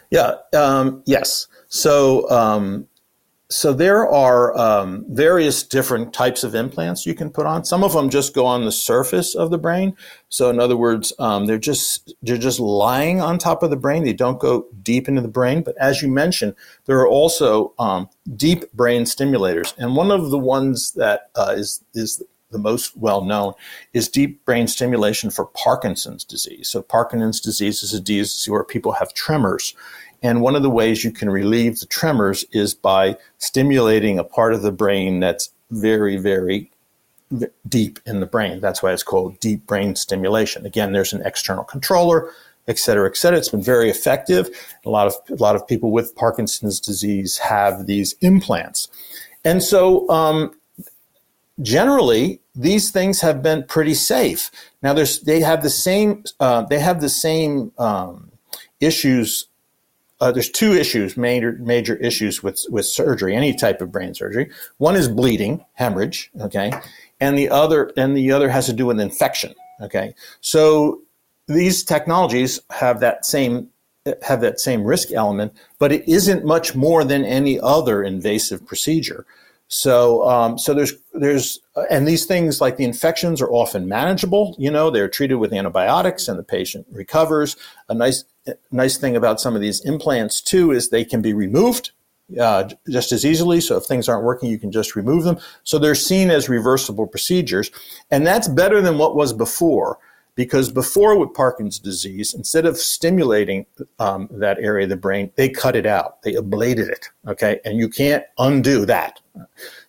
Yeah. 0.10 0.36
Um, 0.54 1.04
yes. 1.06 1.48
So 1.68 2.30
um, 2.30 2.88
so 3.50 3.72
there 3.72 4.06
are 4.08 4.58
um, 4.58 5.06
various 5.08 5.64
different 5.64 6.14
types 6.14 6.44
of 6.44 6.54
implants 6.54 7.06
you 7.06 7.16
can 7.16 7.30
put 7.30 7.46
on. 7.46 7.64
Some 7.64 7.82
of 7.82 7.94
them 7.94 8.10
just 8.10 8.34
go 8.34 8.46
on 8.46 8.66
the 8.66 8.72
surface 8.74 9.36
of 9.36 9.52
the 9.52 9.58
brain. 9.58 9.96
So 10.28 10.50
in 10.50 10.60
other 10.60 10.76
words, 10.76 11.14
um, 11.18 11.46
they're 11.46 11.58
just 11.58 12.14
they're 12.22 12.38
just 12.38 12.60
lying 12.60 13.22
on 13.22 13.38
top 13.38 13.64
of 13.64 13.70
the 13.70 13.78
brain. 13.78 14.04
They 14.04 14.14
don't 14.14 14.40
go 14.40 14.68
deep 14.84 15.08
into 15.08 15.22
the 15.22 15.30
brain. 15.30 15.64
But 15.64 15.78
as 15.78 16.02
you 16.02 16.10
mentioned, 16.10 16.56
there 16.86 17.00
are 17.00 17.08
also 17.08 17.74
um, 17.80 18.10
deep 18.36 18.72
brain 18.74 19.04
stimulators, 19.04 19.74
and 19.78 19.96
one 19.96 20.12
of 20.12 20.30
the 20.30 20.40
ones 20.40 20.92
that 20.94 21.30
uh, 21.36 21.54
is 21.56 21.84
is 21.94 22.22
the 22.52 22.60
most 22.60 22.98
well 22.98 23.24
known 23.24 23.54
is 23.94 24.08
deep 24.10 24.44
brain 24.46 24.68
stimulation 24.68 25.30
for 25.30 25.46
Parkinson's 25.46 26.24
disease. 26.24 26.68
So 26.68 26.82
Parkinson's 26.82 27.40
disease 27.40 27.84
is 27.84 27.94
a 27.94 28.00
disease 28.00 28.50
where 28.50 28.64
people 28.64 28.94
have 28.94 29.14
tremors 29.14 29.74
and 30.22 30.42
one 30.42 30.56
of 30.56 30.64
the 30.64 30.70
ways 30.70 31.04
you 31.04 31.12
can 31.12 31.30
relieve 31.30 31.80
the 31.80 31.86
tremors 31.86 32.46
is 32.52 32.74
by 32.74 33.18
stimulating 33.38 34.20
a 34.20 34.24
part 34.24 34.54
of 34.54 34.62
the 34.62 34.72
brain 34.72 35.20
that's 35.20 35.52
very, 35.70 36.18
very 36.18 36.72
deep 37.68 38.00
in 38.06 38.20
the 38.20 38.26
brain. 38.26 38.62
That's 38.62 38.82
why 38.82 38.94
it's 38.94 39.04
called 39.04 39.40
deep 39.40 39.66
brain 39.68 39.96
stimulation. 39.96 40.66
Again, 40.66 40.94
there's 40.94 41.14
an 41.14 41.22
external 41.26 41.64
controller, 41.64 42.32
et 42.68 42.80
cetera, 42.80 43.10
et 43.10 43.18
cetera. 43.18 43.38
It's 43.38 43.50
been 43.50 43.62
very 43.62 43.90
effective. 43.90 44.50
A 44.86 44.90
lot 44.90 45.08
of 45.08 45.14
a 45.30 45.36
lot 45.36 45.56
of 45.56 45.68
people 45.68 45.92
with 45.92 46.16
Parkinson's 46.16 46.80
disease 46.80 47.38
have 47.40 47.86
these 47.86 48.16
implants, 48.22 48.88
and 49.44 49.62
so 49.62 50.10
um, 50.10 50.54
generally 51.62 52.40
these 52.56 52.92
things 52.92 53.22
have 53.22 53.44
been 53.44 53.64
pretty 53.64 53.94
safe. 53.94 54.50
Now, 54.82 54.94
there's 54.94 55.20
they 55.22 55.42
have 55.42 55.64
the 55.64 55.70
same 55.70 56.24
uh, 56.40 56.62
they 56.64 56.80
have 56.80 57.02
the 57.02 57.10
same 57.10 57.72
um, 57.78 58.32
issues 58.80 59.48
uh, 60.20 60.32
there's 60.32 60.50
two 60.50 60.74
issues, 60.74 61.16
major 61.18 61.54
major 61.60 61.96
issues 61.98 62.42
with 62.42 62.66
with 62.70 62.86
surgery, 62.86 63.36
any 63.36 63.54
type 63.54 63.82
of 63.82 63.92
brain 63.92 64.14
surgery. 64.14 64.50
One 64.78 64.96
is 64.96 65.08
bleeding, 65.08 65.64
hemorrhage, 65.74 66.32
okay, 66.42 66.72
and 67.20 67.38
the 67.38 67.50
other 67.50 67.92
and 67.98 68.16
the 68.18 68.32
other 68.32 68.50
has 68.50 68.66
to 68.68 68.74
do 68.74 68.86
with 68.86 69.00
infection, 69.00 69.54
okay. 69.82 70.14
So 70.42 71.02
these 71.48 71.84
technologies 71.84 72.60
have 72.72 73.00
that 73.02 73.26
same 73.26 73.70
have 74.22 74.42
that 74.42 74.60
same 74.60 74.84
risk 74.84 75.12
element, 75.12 75.54
but 75.80 75.92
it 75.92 76.08
isn't 76.08 76.46
much 76.46 76.76
more 76.76 77.04
than 77.04 77.26
any 77.26 77.60
other 77.60 78.04
invasive 78.04 78.66
procedure. 78.66 79.26
So, 79.70 80.28
um, 80.28 80.58
so 80.58 80.74
there's 80.74 80.94
there's 81.14 81.60
and 81.90 82.08
these 82.08 82.26
things 82.26 82.62
like 82.62 82.78
the 82.78 82.86
infections 82.86 83.42
are 83.42 83.52
often 83.52 83.88
manageable. 83.88 84.56
You 84.58 84.72
know, 84.72 84.90
they're 84.90 85.10
treated 85.10 85.36
with 85.36 85.52
antibiotics, 85.52 86.28
and 86.28 86.40
the 86.40 86.44
patient 86.44 86.88
recovers. 86.90 87.58
A 87.90 87.94
nice 87.94 88.24
nice 88.72 88.98
thing 88.98 89.16
about 89.18 89.42
some 89.42 89.56
of 89.56 89.62
these 89.62 89.82
implants 89.82 90.42
too 90.42 90.72
is 90.72 90.90
they 90.90 91.04
can 91.04 91.22
be 91.22 91.34
removed 91.34 91.92
uh, 92.40 92.70
just 92.90 93.12
as 93.12 93.26
easily. 93.26 93.60
So 93.60 93.76
if 93.76 93.84
things 93.84 94.08
aren't 94.08 94.24
working, 94.24 94.50
you 94.50 94.58
can 94.58 94.72
just 94.72 94.96
remove 94.96 95.26
them. 95.26 95.38
So 95.64 95.78
they're 95.78 95.96
seen 95.96 96.30
as 96.32 96.48
reversible 96.48 97.08
procedures, 97.08 97.70
and 98.10 98.26
that's 98.26 98.48
better 98.48 98.82
than 98.82 98.98
what 98.98 99.16
was 99.18 99.34
before 99.34 100.00
because 100.38 100.72
before 100.72 101.18
with 101.18 101.34
Parkinson's 101.34 101.80
disease, 101.80 102.36
instead 102.36 102.68
of 102.68 102.78
stimulating 102.78 103.66
um, 103.98 104.30
that 104.32 104.60
area 104.60 104.84
of 104.84 104.90
the 104.90 104.96
brain, 104.96 105.32
they 105.36 105.50
cut 105.50 105.76
it 105.76 105.88
out. 105.88 106.22
They 106.22 106.34
ablated 106.34 106.90
it. 106.90 107.10
Okay. 107.28 107.60
And 107.66 107.80
you 107.80 107.90
can't 107.90 108.24
undo 108.38 108.86
that. 108.86 109.20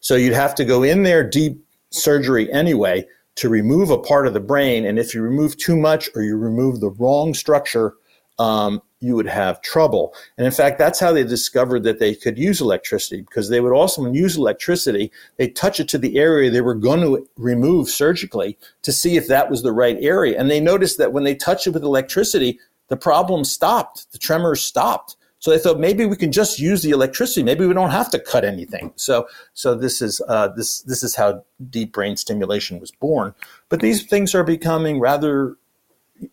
So 0.01 0.17
you'd 0.17 0.33
have 0.33 0.55
to 0.55 0.65
go 0.65 0.83
in 0.83 1.03
there 1.03 1.23
deep 1.23 1.63
surgery 1.91 2.51
anyway 2.51 3.07
to 3.35 3.51
remove 3.51 3.91
a 3.91 3.99
part 3.99 4.27
of 4.27 4.33
the 4.33 4.41
brain. 4.41 4.87
And 4.87 4.99
if 4.99 5.15
you 5.15 5.21
remove 5.21 5.59
too 5.59 5.77
much 5.77 6.09
or 6.15 6.23
you 6.23 6.39
remove 6.39 6.81
the 6.81 6.91
wrong 6.91 7.35
structure, 7.35 7.95
um, 8.39 8.81
you 9.01 9.15
would 9.15 9.27
have 9.27 9.61
trouble. 9.63 10.15
And 10.37 10.47
in 10.47 10.53
fact, 10.53 10.79
that's 10.79 10.99
how 10.99 11.13
they 11.13 11.25
discovered 11.25 11.85
that 11.85 11.99
they 11.99 12.15
could 12.15 12.39
use 12.39 12.61
electricity 12.61 13.23
because 13.23 13.49
they 13.49 13.61
would 13.61 13.73
also 13.73 14.11
use 14.13 14.37
electricity, 14.37 15.13
they 15.37 15.49
touch 15.49 15.79
it 15.79 15.89
to 15.89 15.99
the 15.99 16.19
area 16.19 16.51
they 16.51 16.61
were 16.61 16.75
going 16.75 17.01
to 17.01 17.29
remove 17.37 17.89
surgically 17.89 18.59
to 18.83 18.93
see 18.93 19.17
if 19.17 19.29
that 19.29 19.51
was 19.51 19.63
the 19.63 19.73
right 19.73 19.97
area. 20.01 20.39
And 20.39 20.51
they 20.51 20.61
noticed 20.61 20.99
that 20.99 21.13
when 21.13 21.25
they 21.25 21.35
touched 21.35 21.67
it 21.67 21.75
with 21.75 21.85
electricity, 21.85 22.59
the 22.89 22.97
problem 22.97 23.45
stopped, 23.45 24.11
the 24.13 24.19
tremors 24.19 24.63
stopped. 24.63 25.17
So 25.41 25.53
they 25.53 25.59
thought 25.59 25.79
maybe 25.79 26.05
we 26.05 26.17
can 26.17 26.33
just 26.33 26.59
use 26.59 26.83
the 26.83 26.91
electricity. 26.91 27.45
Maybe 27.45 27.65
we 27.65 27.75
don't 27.75 27.91
have 27.91 28.11
to 28.11 28.19
cut 28.19 28.45
anything. 28.45 28.93
So, 28.97 29.29
so 29.55 29.77
this 29.77 30.03
is 30.03 30.21
uh, 30.27 30.49
this 30.49 30.83
this 30.83 31.05
is 31.05 31.15
how 31.15 31.45
deep 31.71 31.93
brain 31.93 32.17
stimulation 32.17 32.81
was 32.81 32.91
born. 32.91 33.35
But 33.69 33.79
these 33.79 34.05
things 34.05 34.35
are 34.35 34.43
becoming 34.43 34.99
rather 34.99 35.57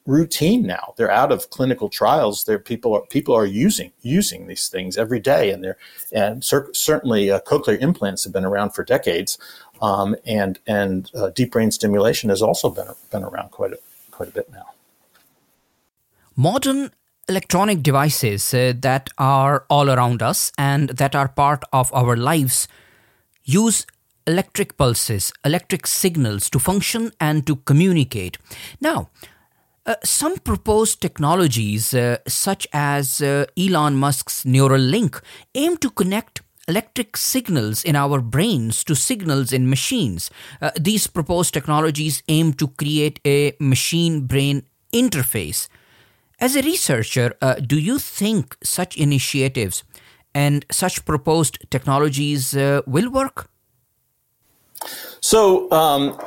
routine 0.05 0.63
now. 0.63 0.93
They're 0.97 1.11
out 1.11 1.31
of 1.31 1.49
clinical 1.49 1.89
trials. 1.89 2.45
There 2.45 2.59
people 2.59 2.93
are 2.95 3.01
people 3.01 3.35
are 3.35 3.45
using 3.45 3.91
using 4.01 4.47
these 4.47 4.67
things 4.67 4.97
every 4.97 5.19
day, 5.19 5.51
and 5.51 5.63
they're 5.63 5.77
and 6.11 6.43
cer- 6.43 6.73
certainly 6.73 7.31
uh, 7.31 7.39
cochlear 7.41 7.79
implants 7.79 8.23
have 8.23 8.33
been 8.33 8.45
around 8.45 8.71
for 8.71 8.83
decades, 8.83 9.37
um, 9.81 10.15
and 10.25 10.59
and 10.67 11.11
uh, 11.15 11.29
deep 11.29 11.51
brain 11.51 11.71
stimulation 11.71 12.29
has 12.29 12.41
also 12.41 12.69
been 12.69 12.87
been 13.11 13.23
around 13.23 13.51
quite 13.51 13.73
a 13.73 13.79
quite 14.11 14.29
a 14.29 14.31
bit 14.31 14.49
now. 14.51 14.71
Modern 16.35 16.91
electronic 17.27 17.81
devices 17.81 18.53
uh, 18.53 18.73
that 18.81 19.09
are 19.17 19.65
all 19.69 19.89
around 19.89 20.21
us 20.21 20.51
and 20.57 20.89
that 20.89 21.15
are 21.15 21.27
part 21.27 21.63
of 21.73 21.91
our 21.93 22.15
lives 22.15 22.67
use 23.43 23.85
electric 24.27 24.77
pulses, 24.77 25.31
electric 25.43 25.87
signals 25.87 26.49
to 26.49 26.59
function 26.59 27.11
and 27.19 27.45
to 27.47 27.55
communicate. 27.57 28.37
Now, 28.81 29.09
uh, 29.85 29.95
some 30.03 30.37
proposed 30.37 31.01
technologies, 31.01 31.93
uh, 31.93 32.17
such 32.27 32.67
as 32.73 33.21
uh, 33.21 33.45
Elon 33.57 33.95
Musk's 33.95 34.43
Neuralink, 34.43 35.21
aim 35.53 35.77
to 35.77 35.89
connect 35.91 36.41
electric 36.67 37.15
signals 37.15 37.83
in 37.83 37.95
our 37.95 38.19
brains 38.19 38.83
to 38.83 38.95
signals 38.95 39.53
in 39.53 39.69
machines. 39.69 40.31
Uh, 40.59 40.71
these 40.79 41.05
proposed 41.05 41.53
technologies 41.53 42.23
aim 42.27 42.53
to 42.53 42.67
create 42.69 43.19
a 43.25 43.53
machine 43.59 44.25
brain 44.25 44.63
interface. 44.91 45.67
As 46.39 46.55
a 46.55 46.63
researcher, 46.63 47.35
uh, 47.41 47.55
do 47.55 47.77
you 47.79 47.99
think 47.99 48.57
such 48.63 48.97
initiatives 48.97 49.83
and 50.33 50.65
such 50.71 51.05
proposed 51.05 51.59
technologies 51.69 52.53
will 52.53 53.09
work? 53.09 53.49
So, 55.21 55.71
um, 55.71 56.19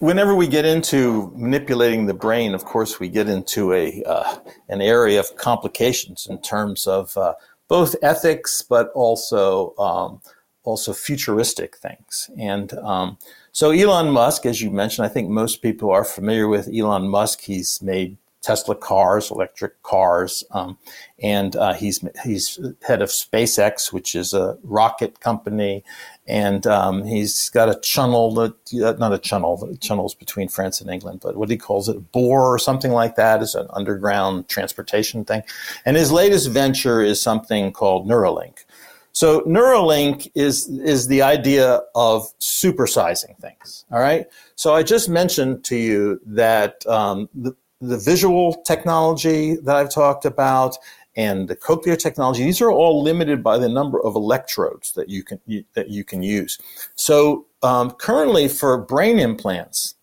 whenever 0.00 0.34
we 0.34 0.48
get 0.48 0.64
into 0.64 1.30
manipulating 1.36 2.06
the 2.06 2.14
brain, 2.14 2.54
of 2.54 2.64
course, 2.64 2.98
we 2.98 3.08
get 3.08 3.28
into 3.28 3.72
a 3.72 4.02
uh, 4.02 4.38
an 4.68 4.80
area 4.80 5.20
of 5.20 5.36
complications 5.36 6.26
in 6.28 6.40
terms 6.42 6.86
of 6.86 7.16
uh, 7.16 7.34
both 7.68 7.94
ethics, 8.02 8.62
but 8.62 8.90
also 8.94 9.74
um, 9.76 10.20
also 10.64 10.92
futuristic 10.92 11.76
things. 11.76 12.28
And 12.38 12.72
um, 12.74 13.18
so, 13.52 13.70
Elon 13.70 14.10
Musk, 14.10 14.44
as 14.46 14.60
you 14.60 14.70
mentioned, 14.70 15.06
I 15.06 15.08
think 15.08 15.28
most 15.28 15.62
people 15.62 15.90
are 15.90 16.04
familiar 16.04 16.48
with 16.48 16.68
Elon 16.74 17.08
Musk. 17.08 17.42
He's 17.42 17.80
made 17.80 18.16
Tesla 18.42 18.74
cars, 18.74 19.30
electric 19.30 19.82
cars, 19.82 20.44
um, 20.52 20.78
and 21.22 21.56
uh, 21.56 21.74
he's 21.74 22.02
he's 22.24 22.58
head 22.86 23.02
of 23.02 23.10
SpaceX, 23.10 23.92
which 23.92 24.14
is 24.14 24.32
a 24.32 24.56
rocket 24.62 25.20
company, 25.20 25.84
and 26.26 26.66
um, 26.66 27.04
he's 27.04 27.50
got 27.50 27.68
a 27.68 27.78
channel 27.80 28.32
that 28.34 28.54
uh, 28.82 28.92
not 28.98 29.12
a 29.12 29.18
channel, 29.18 29.56
the 29.58 29.76
channels 29.76 30.14
between 30.14 30.48
France 30.48 30.80
and 30.80 30.90
England, 30.90 31.20
but 31.22 31.36
what 31.36 31.50
he 31.50 31.56
calls 31.58 31.88
it, 31.88 32.12
bore 32.12 32.54
or 32.54 32.58
something 32.58 32.92
like 32.92 33.16
that, 33.16 33.42
is 33.42 33.54
an 33.54 33.66
underground 33.70 34.48
transportation 34.48 35.24
thing, 35.24 35.42
and 35.84 35.96
his 35.96 36.10
latest 36.10 36.48
venture 36.48 37.02
is 37.02 37.20
something 37.20 37.72
called 37.72 38.08
Neuralink. 38.08 38.64
So 39.12 39.40
Neuralink 39.42 40.30
is 40.34 40.68
is 40.68 41.08
the 41.08 41.20
idea 41.20 41.82
of 41.94 42.32
supersizing 42.38 43.36
things. 43.38 43.84
All 43.90 44.00
right. 44.00 44.26
So 44.54 44.74
I 44.74 44.82
just 44.82 45.08
mentioned 45.08 45.64
to 45.64 45.76
you 45.76 46.20
that 46.26 46.86
um, 46.86 47.28
the, 47.34 47.54
the 47.80 47.98
visual 47.98 48.54
technology 48.66 49.56
that 49.56 49.76
I've 49.76 49.92
talked 49.92 50.24
about 50.24 50.76
and 51.16 51.48
the 51.48 51.56
cochlear 51.56 51.98
technology 51.98 52.44
these 52.44 52.60
are 52.60 52.70
all 52.70 53.02
limited 53.02 53.42
by 53.42 53.58
the 53.58 53.68
number 53.68 54.00
of 54.04 54.14
electrodes 54.14 54.92
that 54.92 55.08
you 55.08 55.24
can 55.24 55.40
you, 55.46 55.64
that 55.74 55.88
you 55.88 56.04
can 56.04 56.22
use. 56.22 56.58
So 56.94 57.46
um, 57.62 57.90
currently 57.92 58.48
for 58.48 58.78
brain 58.78 59.18
implants 59.18 59.94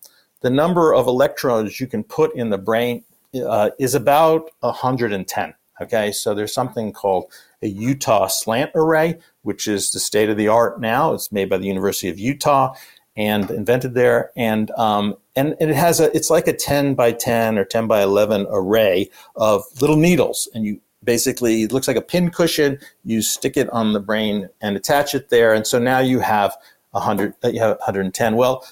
the 0.42 0.50
number 0.50 0.94
of 0.94 1.08
electrodes 1.08 1.80
you 1.80 1.88
can 1.88 2.04
put 2.04 2.36
in 2.36 2.50
the 2.50 2.58
brain 2.58 3.04
uh, 3.36 3.70
is 3.80 3.96
about 3.96 4.52
110 4.62 5.54
okay? 5.80 6.12
So 6.12 6.34
there's 6.34 6.54
something 6.54 6.92
called 6.92 7.32
a 7.62 7.68
utah 7.68 8.28
slant 8.28 8.72
array 8.76 9.20
which 9.44 9.68
is 9.68 9.92
the 9.92 10.00
state 10.00 10.30
of 10.30 10.36
the 10.36 10.50
art 10.50 10.82
now. 10.82 11.14
It's 11.14 11.32
made 11.32 11.50
by 11.50 11.58
the 11.58 11.68
university 11.68 12.10
of 12.10 12.20
utah 12.20 12.74
and 13.18 13.50
invented 13.52 13.94
there. 13.96 14.32
And 14.36 14.72
um, 14.72 15.16
and, 15.36 15.56
it 15.60 15.70
has 15.76 16.00
a 16.00 16.16
it's 16.16 16.30
like 16.30 16.48
a 16.48 16.54
10 16.54 16.96
by 16.96 17.12
10 17.12 17.58
or 17.58 17.66
10 17.66 17.88
by 17.88 18.02
11 18.02 18.48
array 18.50 19.10
of 19.36 19.64
little 19.82 19.98
needles, 19.98 20.48
and 20.54 20.64
you 20.66 20.80
basically 21.04 21.64
it 21.64 21.72
looks 21.72 21.88
like 21.88 21.98
a 21.98 22.02
pin 22.02 22.30
cushion. 22.30 22.80
You 23.04 23.22
stick 23.22 23.58
it 23.58 23.70
on 23.72 23.94
the 23.94 24.00
brain 24.00 24.50
and 24.62 24.78
attach 24.78 25.14
it 25.14 25.30
there, 25.30 25.54
and 25.54 25.68
so 25.68 25.80
now 25.80 26.00
you 26.00 26.20
have 26.20 26.56
100 26.92 27.34
uh, 27.44 27.50
you 27.50 27.60
have 27.60 27.78
110. 27.78 28.36
Well, 28.36 28.66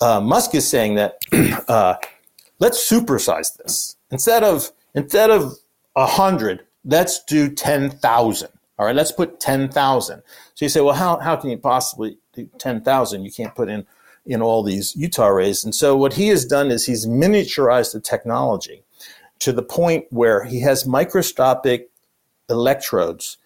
uh, 0.00 0.20
Musk 0.20 0.54
is 0.54 0.66
saying 0.66 0.94
that 0.94 1.18
uh, 1.68 1.96
let's 2.58 2.90
supersize 2.90 3.56
this 3.56 3.96
instead 4.10 4.42
of 4.42 4.72
instead 4.94 5.30
of 5.30 5.58
100, 5.94 6.64
let's 6.84 7.22
do 7.24 7.48
10,000. 7.48 8.48
All 8.78 8.86
right, 8.86 8.94
let's 8.94 9.10
put 9.10 9.40
10,000. 9.40 10.22
So 10.54 10.64
you 10.64 10.68
say, 10.68 10.80
well, 10.80 10.94
how, 10.94 11.18
how 11.18 11.34
can 11.36 11.50
you 11.50 11.58
possibly 11.58 12.18
10,000. 12.58 13.24
You 13.24 13.32
can't 13.32 13.54
put 13.54 13.68
in 13.68 13.86
in 14.26 14.42
all 14.42 14.62
these 14.62 14.94
Utah 14.94 15.28
arrays. 15.28 15.64
And 15.64 15.74
so 15.74 15.96
what 15.96 16.14
he 16.14 16.28
has 16.28 16.44
done 16.44 16.70
is 16.70 16.84
he's 16.84 17.06
miniaturized 17.06 17.92
the 17.92 18.00
technology 18.00 18.82
to 19.38 19.52
the 19.52 19.62
point 19.62 20.06
where 20.10 20.44
he 20.44 20.60
has 20.60 20.86
microscopic 20.86 21.90
electrodes 22.50 23.38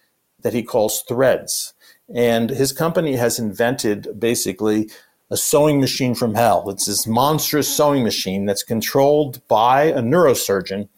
that 0.43 0.55
he 0.55 0.63
calls 0.63 1.03
threads. 1.03 1.75
And 2.13 2.51
his 2.51 2.73
company 2.73 3.15
has 3.17 3.39
invented 3.39 4.19
basically 4.19 4.91
a 5.31 5.37
sewing 5.37 5.81
machine 5.81 6.15
from 6.15 6.35
hell. 6.35 6.69
It's 6.69 6.87
this 6.87 7.07
monstrous 7.07 7.75
sewing 7.75 8.03
machine 8.03 8.45
that's 8.45 8.63
controlled 8.63 9.47
by 9.49 9.85
a 9.85 10.01
neurosurgeon 10.01 10.89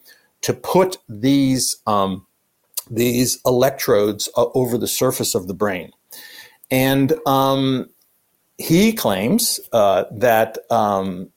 to 0.41 0.53
put 0.53 0.99
these 1.09 1.77
um, 1.87 2.27
these 2.91 3.41
electrodes 3.47 4.29
uh, 4.37 4.47
over 4.55 4.77
the 4.77 4.89
surface 4.89 5.35
of 5.35 5.47
the 5.47 5.55
brain. 5.55 5.93
And 6.71 7.15
um, 7.27 7.89
he 8.59 8.93
claims 8.93 9.61
uh, 9.73 10.05
that 10.11 10.59
um, 10.71 11.31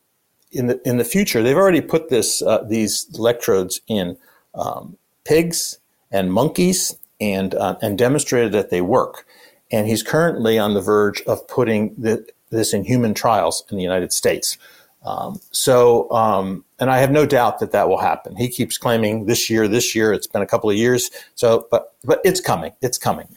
in 0.52 0.68
the 0.68 0.82
in 0.88 0.98
the 0.98 1.04
future 1.04 1.44
they've 1.44 1.58
already 1.58 1.82
put 1.82 2.10
this 2.10 2.42
uh, 2.42 2.64
these 2.64 3.08
electrodes 3.14 3.82
in 3.88 4.18
um, 4.56 4.98
pigs 5.26 5.80
and 6.12 6.32
monkeys 6.32 6.96
and 7.20 7.54
uh, 7.56 7.76
and 7.82 7.98
demonstrated 7.98 8.52
that 8.54 8.70
they 8.70 8.82
work. 8.82 9.26
And 9.72 9.88
he's 9.88 10.04
currently 10.04 10.58
on 10.58 10.74
the 10.74 10.82
verge 10.82 11.22
of 11.24 11.46
putting 11.48 11.94
the, 11.98 12.26
this 12.52 12.74
in 12.74 12.86
human 12.86 13.14
trials 13.14 13.66
in 13.70 13.76
the 13.76 13.84
United 13.84 14.14
States. 14.14 14.58
Um, 15.04 15.40
so, 15.52 16.10
um, 16.12 16.64
and 16.80 16.90
I 16.90 17.00
have 17.00 17.12
no 17.12 17.26
doubt 17.26 17.60
that 17.60 17.72
that 17.72 17.90
will 17.90 18.00
happen. 18.00 18.36
He 18.36 18.50
keeps 18.50 18.78
claiming 18.78 19.26
this 19.26 19.50
year, 19.50 19.68
this 19.68 19.96
year. 19.96 20.14
It's 20.14 20.28
been 20.28 20.42
a 20.42 20.48
couple 20.48 20.70
of 20.70 20.76
years. 20.76 21.10
So, 21.36 21.68
but 21.72 21.94
but 22.04 22.22
it's 22.24 22.42
coming. 22.42 22.74
It's 22.82 22.98
coming. 22.98 23.28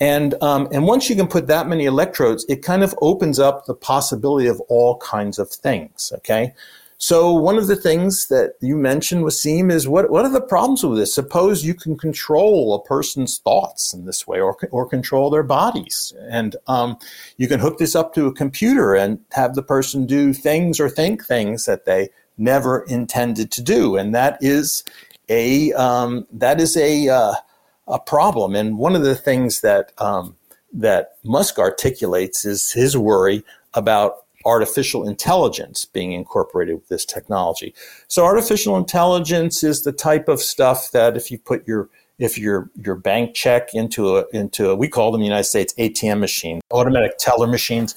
And, 0.00 0.40
um, 0.42 0.68
and 0.72 0.86
once 0.86 1.10
you 1.10 1.16
can 1.16 1.26
put 1.26 1.48
that 1.48 1.66
many 1.66 1.84
electrodes, 1.84 2.44
it 2.48 2.62
kind 2.62 2.82
of 2.82 2.94
opens 3.00 3.38
up 3.38 3.66
the 3.66 3.74
possibility 3.74 4.46
of 4.46 4.60
all 4.68 4.98
kinds 4.98 5.38
of 5.38 5.50
things. 5.50 6.12
Okay. 6.16 6.54
So 7.00 7.32
one 7.32 7.58
of 7.58 7.68
the 7.68 7.76
things 7.76 8.26
that 8.26 8.54
you 8.60 8.76
mentioned, 8.76 9.24
Wasim, 9.24 9.70
is 9.70 9.86
what, 9.86 10.10
what 10.10 10.24
are 10.24 10.32
the 10.32 10.40
problems 10.40 10.82
with 10.82 10.98
this? 10.98 11.14
Suppose 11.14 11.64
you 11.64 11.72
can 11.72 11.96
control 11.96 12.74
a 12.74 12.82
person's 12.82 13.38
thoughts 13.38 13.94
in 13.94 14.04
this 14.04 14.26
way 14.26 14.40
or, 14.40 14.56
or 14.72 14.88
control 14.88 15.30
their 15.30 15.44
bodies. 15.44 16.12
And 16.28 16.56
um, 16.66 16.98
you 17.36 17.46
can 17.46 17.60
hook 17.60 17.78
this 17.78 17.94
up 17.94 18.14
to 18.14 18.26
a 18.26 18.34
computer 18.34 18.96
and 18.96 19.20
have 19.30 19.54
the 19.54 19.62
person 19.62 20.06
do 20.06 20.32
things 20.32 20.80
or 20.80 20.88
think 20.88 21.24
things 21.24 21.66
that 21.66 21.84
they 21.84 22.08
never 22.36 22.82
intended 22.88 23.52
to 23.52 23.62
do. 23.62 23.96
And 23.96 24.12
that 24.16 24.36
is 24.40 24.82
a, 25.28 25.72
um, 25.74 26.26
that 26.32 26.60
is 26.60 26.76
a, 26.76 27.08
uh, 27.08 27.34
a 27.88 27.98
problem. 27.98 28.54
And 28.54 28.78
one 28.78 28.94
of 28.94 29.02
the 29.02 29.16
things 29.16 29.60
that 29.62 29.92
um, 29.98 30.36
that 30.72 31.12
Musk 31.24 31.58
articulates 31.58 32.44
is 32.44 32.72
his 32.72 32.96
worry 32.96 33.44
about 33.74 34.24
artificial 34.44 35.06
intelligence 35.06 35.84
being 35.84 36.12
incorporated 36.12 36.74
with 36.76 36.88
this 36.88 37.04
technology. 37.04 37.74
So 38.06 38.24
artificial 38.24 38.76
intelligence 38.76 39.62
is 39.62 39.82
the 39.82 39.92
type 39.92 40.28
of 40.28 40.40
stuff 40.40 40.90
that 40.92 41.16
if 41.16 41.30
you 41.30 41.38
put 41.38 41.66
your 41.66 41.88
if 42.18 42.36
your 42.36 42.70
your 42.74 42.96
bank 42.96 43.34
check 43.34 43.74
into 43.74 44.18
a 44.18 44.24
into 44.32 44.70
a, 44.70 44.74
we 44.74 44.88
call 44.88 45.12
them 45.12 45.20
in 45.20 45.22
the 45.22 45.26
United 45.26 45.44
States 45.44 45.74
ATM 45.78 46.18
machine, 46.18 46.60
automatic 46.70 47.18
teller 47.18 47.46
machines. 47.46 47.94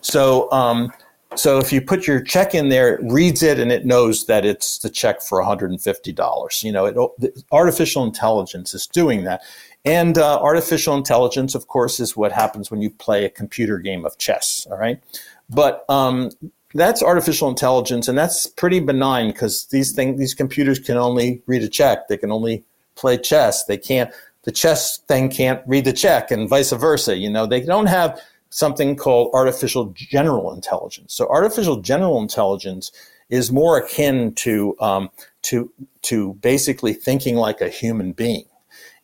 So 0.00 0.50
um, 0.52 0.92
so 1.36 1.58
if 1.58 1.72
you 1.72 1.80
put 1.80 2.06
your 2.06 2.20
check 2.20 2.54
in 2.54 2.68
there, 2.68 2.94
it 2.94 3.00
reads 3.02 3.42
it 3.42 3.58
and 3.58 3.72
it 3.72 3.84
knows 3.84 4.26
that 4.26 4.44
it's 4.44 4.78
the 4.78 4.90
check 4.90 5.22
for 5.22 5.42
$150. 5.42 6.64
You 6.64 6.72
know, 6.72 6.86
it, 6.86 7.44
artificial 7.50 8.04
intelligence 8.04 8.74
is 8.74 8.86
doing 8.86 9.24
that. 9.24 9.42
And 9.84 10.16
uh, 10.16 10.40
artificial 10.40 10.96
intelligence, 10.96 11.54
of 11.54 11.66
course, 11.66 11.98
is 11.98 12.16
what 12.16 12.30
happens 12.30 12.70
when 12.70 12.82
you 12.82 12.90
play 12.90 13.24
a 13.24 13.28
computer 13.28 13.78
game 13.78 14.04
of 14.04 14.16
chess. 14.18 14.66
All 14.70 14.78
right. 14.78 15.02
But 15.50 15.84
um, 15.88 16.30
that's 16.74 17.02
artificial 17.02 17.48
intelligence, 17.48 18.08
and 18.08 18.16
that's 18.16 18.46
pretty 18.46 18.80
benign 18.80 19.28
because 19.28 19.66
these 19.66 19.92
things, 19.92 20.18
these 20.18 20.34
computers 20.34 20.78
can 20.78 20.96
only 20.96 21.42
read 21.46 21.62
a 21.62 21.68
check. 21.68 22.08
They 22.08 22.16
can 22.16 22.30
only 22.30 22.64
play 22.94 23.18
chess. 23.18 23.64
They 23.64 23.76
can't. 23.76 24.12
The 24.44 24.52
chess 24.52 24.98
thing 24.98 25.28
can't 25.28 25.62
read 25.66 25.84
the 25.84 25.92
check, 25.92 26.30
and 26.30 26.48
vice 26.48 26.72
versa. 26.72 27.16
You 27.16 27.30
know, 27.30 27.46
they 27.46 27.60
don't 27.60 27.86
have 27.86 28.20
something 28.52 28.94
called 28.94 29.30
artificial 29.32 29.92
general 29.96 30.52
intelligence. 30.52 31.14
So 31.14 31.26
artificial 31.28 31.80
general 31.80 32.20
intelligence 32.20 32.92
is 33.30 33.50
more 33.50 33.78
akin 33.78 34.34
to 34.34 34.76
um, 34.78 35.10
to 35.42 35.72
to 36.02 36.34
basically 36.34 36.92
thinking 36.92 37.36
like 37.36 37.60
a 37.60 37.70
human 37.70 38.12
being, 38.12 38.44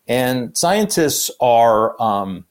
and 0.07 0.57
scientists 0.57 1.31
are 1.41 2.01
um, 2.01 2.45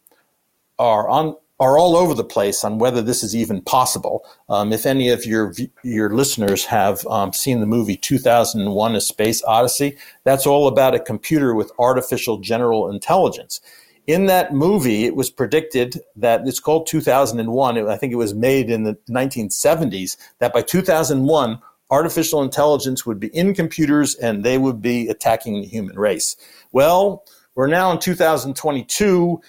are 0.80 1.08
on 1.08 1.36
are 1.60 1.78
all 1.78 1.96
over 1.96 2.14
the 2.14 2.24
place 2.24 2.64
on 2.64 2.80
whether 2.80 3.02
this 3.02 3.24
is 3.24 3.36
even 3.36 3.62
possible. 3.62 4.24
Um, 4.50 4.74
if 4.74 4.88
any 4.88 5.10
of 5.10 5.24
your 5.26 5.54
your 5.84 6.10
listeners 6.10 6.66
have 6.66 7.06
um, 7.06 7.32
seen 7.32 7.60
the 7.60 7.68
movie 7.68 7.98
2001: 7.98 8.96
A 8.96 9.02
Space 9.02 9.44
Odyssey, 9.44 9.98
that's 10.24 10.48
all 10.48 10.68
about 10.68 10.96
a 10.96 11.00
computer 11.00 11.54
with 11.54 11.72
artificial 11.78 12.40
general 12.40 12.90
intelligence 12.90 13.62
in 14.08 14.26
that 14.28 14.54
movie, 14.54 15.04
it 15.04 15.16
was 15.16 15.30
predicted 15.30 16.02
that 16.16 16.48
it's 16.48 16.62
called 16.62 16.88
2001. 16.88 17.78
I 17.90 17.98
think 17.98 18.14
it 18.14 18.18
was 18.18 18.34
made 18.34 18.70
in 18.70 18.84
the 18.84 18.98
1970s. 19.10 20.16
That 20.40 20.54
by 20.54 20.62
2001, 20.62 21.60
artificial 21.92 22.42
intelligence 22.42 23.06
would 23.06 23.20
be 23.20 23.28
in 23.28 23.54
computers 23.54 24.16
and 24.16 24.44
they 24.44 24.58
would 24.58 24.82
be 24.82 25.10
attacking 25.10 25.62
the 25.62 25.68
human 25.68 26.00
race. 26.00 26.38
Well, 26.72 27.26
we're 27.56 27.68
now 27.68 27.92
in 27.92 28.00
2022. 28.00 29.42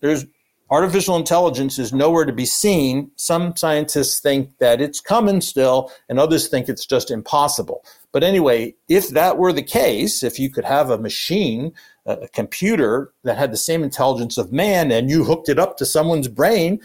There's 0.00 0.26
artificial 0.70 1.16
intelligence 1.16 1.78
is 1.78 1.92
nowhere 1.92 2.24
to 2.24 2.32
be 2.32 2.46
seen. 2.46 3.10
Some 3.16 3.54
scientists 3.56 4.20
think 4.20 4.58
that 4.58 4.80
it's 4.80 5.00
coming 5.00 5.40
still, 5.40 5.92
and 6.08 6.18
others 6.18 6.48
think 6.48 6.68
it's 6.68 6.86
just 6.86 7.10
impossible. 7.10 7.84
But 8.10 8.24
anyway, 8.24 8.74
if 8.88 9.10
that 9.10 9.38
were 9.38 9.52
the 9.52 9.62
case, 9.62 10.22
if 10.22 10.38
you 10.38 10.50
could 10.50 10.64
have 10.64 10.90
a 10.90 10.98
machine 10.98 11.72
a 12.06 12.28
computer 12.28 13.12
that 13.22 13.36
had 13.36 13.52
the 13.52 13.56
same 13.56 13.84
intelligence 13.84 14.38
of 14.38 14.52
man 14.52 14.90
and 14.90 15.08
you 15.08 15.24
hooked 15.24 15.48
it 15.48 15.58
up 15.58 15.76
to 15.76 15.86
someone's 15.86 16.28
brain, 16.28 16.80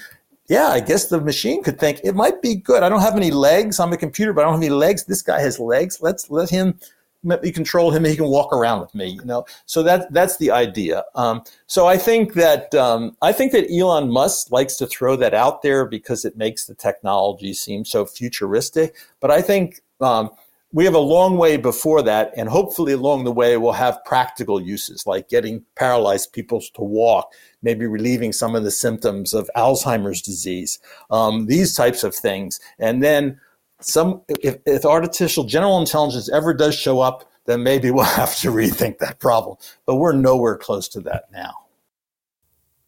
yeah, 0.47 0.67
I 0.67 0.79
guess 0.79 1.07
the 1.07 1.19
machine 1.19 1.63
could 1.63 1.79
think 1.79 1.99
it 2.03 2.15
might 2.15 2.41
be 2.41 2.55
good. 2.55 2.83
I 2.83 2.89
don't 2.89 3.01
have 3.01 3.15
any 3.15 3.31
legs. 3.31 3.79
I'm 3.79 3.91
a 3.93 3.97
computer, 3.97 4.31
but 4.31 4.41
I 4.41 4.43
don't 4.45 4.53
have 4.53 4.63
any 4.63 4.69
legs. 4.69 5.05
This 5.05 5.21
guy 5.21 5.41
has 5.41 5.59
legs. 5.59 5.99
Let's 6.01 6.29
let 6.29 6.49
him 6.49 6.79
let 7.23 7.43
me 7.43 7.51
control 7.51 7.91
him. 7.91 8.05
He 8.05 8.15
can 8.15 8.27
walk 8.27 8.53
around 8.53 8.79
with 8.79 8.93
me. 8.95 9.07
You 9.07 9.25
know, 9.25 9.45
so 9.65 9.83
that 9.83 10.11
that's 10.13 10.37
the 10.37 10.51
idea. 10.51 11.03
Um, 11.15 11.43
so 11.65 11.87
I 11.87 11.97
think 11.97 12.33
that 12.33 12.73
um, 12.75 13.17
I 13.21 13.33
think 13.33 13.51
that 13.51 13.69
Elon 13.69 14.09
Musk 14.09 14.51
likes 14.51 14.77
to 14.77 14.87
throw 14.87 15.15
that 15.17 15.33
out 15.33 15.61
there 15.61 15.85
because 15.85 16.23
it 16.23 16.37
makes 16.37 16.65
the 16.65 16.75
technology 16.75 17.53
seem 17.53 17.83
so 17.83 18.05
futuristic. 18.05 18.95
But 19.19 19.31
I 19.31 19.41
think 19.41 19.81
um, 19.99 20.29
we 20.77 20.85
have 20.85 20.93
a 20.93 20.99
long 20.99 21.39
way 21.39 21.57
before 21.57 22.03
that, 22.03 22.31
and 22.37 22.47
hopefully 22.47 22.93
along 22.93 23.23
the 23.23 23.31
way 23.31 23.57
we'll 23.57 23.71
have 23.71 24.05
practical 24.05 24.61
uses 24.61 25.07
like 25.07 25.27
getting 25.27 25.65
paralyzed 25.75 26.33
people 26.33 26.61
to 26.75 26.83
walk, 26.83 27.33
maybe 27.63 27.87
relieving 27.87 28.31
some 28.31 28.53
of 28.53 28.63
the 28.63 28.69
symptoms 28.69 29.33
of 29.33 29.49
Alzheimer's 29.55 30.21
disease, 30.21 30.77
um, 31.09 31.47
these 31.47 31.73
types 31.73 32.03
of 32.03 32.13
things. 32.13 32.59
And 32.77 33.01
then 33.01 33.39
some, 33.81 34.21
if, 34.27 34.57
if 34.67 34.85
artificial 34.85 35.45
general 35.45 35.79
intelligence 35.79 36.29
ever 36.29 36.53
does 36.53 36.75
show 36.75 36.99
up, 36.99 37.27
then 37.47 37.63
maybe 37.63 37.89
we'll 37.95 38.03
have 38.03 38.35
to 38.41 38.49
rethink 38.49 38.99
that 38.99 39.19
problem. 39.19 39.57
But 39.87 39.95
we're 39.95 40.13
nowhere 40.13 40.57
close 40.57 40.87
to 40.89 41.01
that 41.01 41.23
now. 41.31 41.53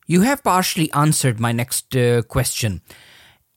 You 0.05 0.21
have 0.21 0.43
partially 0.43 0.91
answered 0.91 1.39
my 1.39 1.53
next 1.53 1.95
uh, 1.95 2.21
question. 2.21 2.81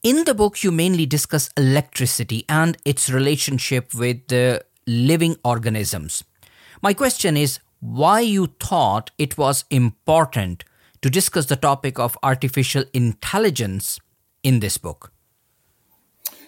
In 0.03 0.24
the 0.24 0.34
book, 0.34 0.64
you 0.64 0.72
mainly 0.72 1.07
discuss 1.07 1.48
electricity 1.57 2.44
and 2.48 2.76
its 2.84 3.09
relationship 3.09 3.94
with 3.94 4.26
the 4.26 4.64
living 4.84 5.36
organisms. 5.44 6.24
My 6.82 6.92
question 6.92 7.36
is 7.36 7.61
why 7.78 8.18
you 8.18 8.48
thought 8.59 9.12
it 9.16 9.38
was 9.38 9.64
important 9.70 10.64
to 11.03 11.11
discuss 11.11 11.46
the 11.46 11.55
topic 11.55 12.00
of 12.00 12.18
artificial 12.20 12.82
intelligence 12.92 14.00
in 14.42 14.59
this 14.59 14.76
book. 14.76 15.12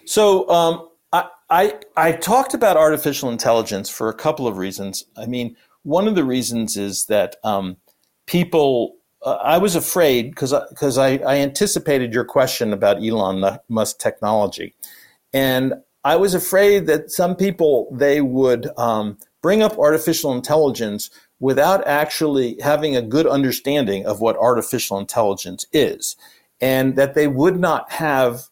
So, 0.03 0.49
um, 0.49 0.89
I, 1.13 1.29
I, 1.49 1.73
I 1.95 2.11
talked 2.11 2.53
about 2.53 2.75
artificial 2.75 3.29
intelligence 3.29 3.89
for 3.89 4.09
a 4.09 4.13
couple 4.13 4.47
of 4.47 4.57
reasons. 4.57 5.05
I 5.15 5.27
mean, 5.27 5.55
one 5.83 6.09
of 6.09 6.15
the 6.15 6.25
reasons 6.25 6.75
is 6.75 7.05
that 7.05 7.37
um, 7.45 7.77
people 8.25 8.97
uh, 9.25 9.39
I 9.43 9.57
was 9.57 9.75
afraid 9.75 10.29
because 10.29 10.53
because 10.69 10.97
I, 10.97 11.17
I, 11.17 11.37
anticipated 11.37 12.13
your 12.13 12.23
question 12.23 12.71
about 12.71 13.03
Elon 13.03 13.59
Musk 13.67 13.97
technology, 13.97 14.73
and 15.33 15.73
I 16.03 16.15
was 16.15 16.33
afraid 16.33 16.85
that 16.87 17.11
some 17.11 17.35
people 17.35 17.89
they 17.91 18.21
would 18.21 18.69
um, 18.77 19.17
bring 19.41 19.63
up 19.63 19.77
artificial 19.79 20.33
intelligence 20.33 21.09
without 21.39 21.85
actually 21.87 22.57
having 22.61 22.95
a 22.95 23.01
good 23.01 23.27
understanding 23.27 24.05
of 24.05 24.21
what 24.21 24.37
artificial 24.37 24.99
intelligence 24.99 25.65
is, 25.73 26.15
and 26.61 26.95
that 26.95 27.15
they 27.15 27.27
would 27.27 27.59
not 27.59 27.91
have 27.91 28.49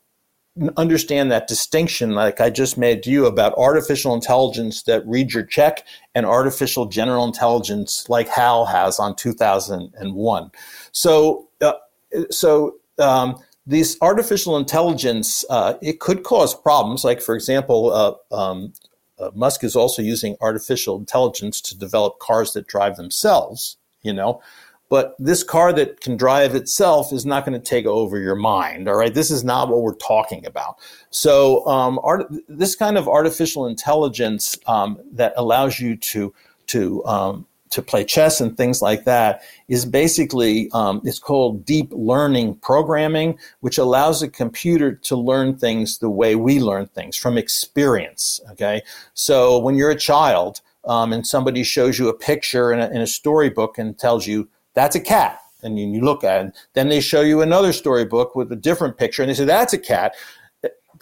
understand 0.78 1.32
that 1.32 1.48
distinction 1.48 2.12
like 2.12 2.40
I 2.40 2.52
just 2.52 2.78
made 2.78 3.02
to 3.04 3.10
you 3.10 3.26
about 3.26 3.58
artificial 3.58 4.14
intelligence 4.14 4.84
that 4.84 5.06
reads 5.08 5.34
your 5.34 5.44
check 5.44 5.84
and 6.14 6.26
artificial 6.26 6.86
general 6.86 7.26
intelligence 7.26 8.08
like 8.08 8.28
Hal 8.28 8.66
has 8.66 9.00
on 9.00 9.16
2001. 9.16 10.52
So, 10.92 11.50
uh, 11.60 11.74
so 12.30 12.76
um, 13.00 13.42
these 13.66 13.98
artificial 14.02 14.58
intelligence, 14.58 15.44
uh, 15.50 15.76
it 15.82 16.00
could 16.00 16.24
cause 16.24 16.54
problems. 16.54 17.04
Like, 17.04 17.22
for 17.22 17.34
example, 17.34 17.92
uh, 17.92 18.36
um, 18.36 18.74
uh, 19.18 19.32
Musk 19.34 19.64
is 19.64 19.76
also 19.76 20.02
using 20.02 20.36
artificial 20.40 20.98
intelligence 20.98 21.62
to 21.62 21.78
develop 21.78 22.20
cars 22.20 22.54
that 22.54 22.68
drive 22.68 22.98
themselves, 22.98 23.78
you 24.02 24.14
know. 24.14 24.42
But 24.94 25.16
this 25.18 25.42
car 25.42 25.74
that 25.74 26.02
can 26.02 26.18
drive 26.18 26.54
itself 26.54 27.12
is 27.12 27.26
not 27.26 27.48
going 27.48 27.60
to 27.60 27.68
take 27.68 27.88
over 27.88 28.20
your 28.20 28.36
mind. 28.36 28.88
All 28.88 28.94
right. 28.94 29.12
This 29.12 29.32
is 29.32 29.44
not 29.44 29.68
what 29.68 29.82
we're 29.82 29.96
talking 29.96 30.46
about. 30.46 30.78
So, 31.10 31.66
um, 31.66 32.00
art, 32.04 32.32
this 32.48 32.76
kind 32.76 32.96
of 32.96 33.08
artificial 33.08 33.66
intelligence 33.66 34.56
um, 34.68 35.00
that 35.14 35.34
allows 35.36 35.80
you 35.80 35.96
to, 35.96 36.32
to, 36.68 37.04
um, 37.06 37.48
to 37.72 37.82
play 37.82 38.04
chess 38.04 38.40
and 38.40 38.56
things 38.56 38.84
like 38.84 39.06
that 39.06 39.42
is 39.68 39.84
basically 39.84 40.70
um, 40.74 41.02
it's 41.04 41.18
called 41.18 41.66
deep 41.66 41.92
learning 41.92 42.58
programming 42.58 43.40
which 43.62 43.80
allows 43.80 44.22
a 44.22 44.30
computer 44.30 44.94
to 44.94 45.16
learn 45.16 45.58
things 45.58 45.98
the 45.98 46.10
way 46.12 46.36
we 46.36 46.60
learn 46.60 46.86
things 46.86 47.18
from 47.18 47.36
experience 47.36 48.40
okay 48.52 48.84
so 49.16 49.58
when 49.58 49.74
you're 49.74 49.90
a 49.90 49.96
child 49.96 50.62
um, 50.86 51.12
and 51.12 51.26
somebody 51.26 51.64
shows 51.64 51.98
you 51.98 52.10
a 52.10 52.14
picture 52.14 52.72
in 52.72 52.80
a, 52.80 52.88
in 52.90 53.02
a 53.02 53.08
storybook 53.08 53.80
and 53.80 53.98
tells 53.98 54.28
you 54.28 54.48
that's 54.74 54.96
a 54.96 55.00
cat. 55.00 55.40
And 55.62 55.80
you 55.80 56.02
look 56.02 56.24
at 56.26 56.46
it. 56.46 56.56
Then 56.74 56.90
they 56.90 57.00
show 57.00 57.22
you 57.22 57.42
another 57.42 57.72
storybook 57.72 58.36
with 58.36 58.52
a 58.52 58.56
different 58.56 58.98
picture 58.98 59.24
and 59.24 59.30
they 59.30 59.36
say, 59.36 59.46
that's 59.46 59.74
a 59.74 59.78
cat 59.78 60.14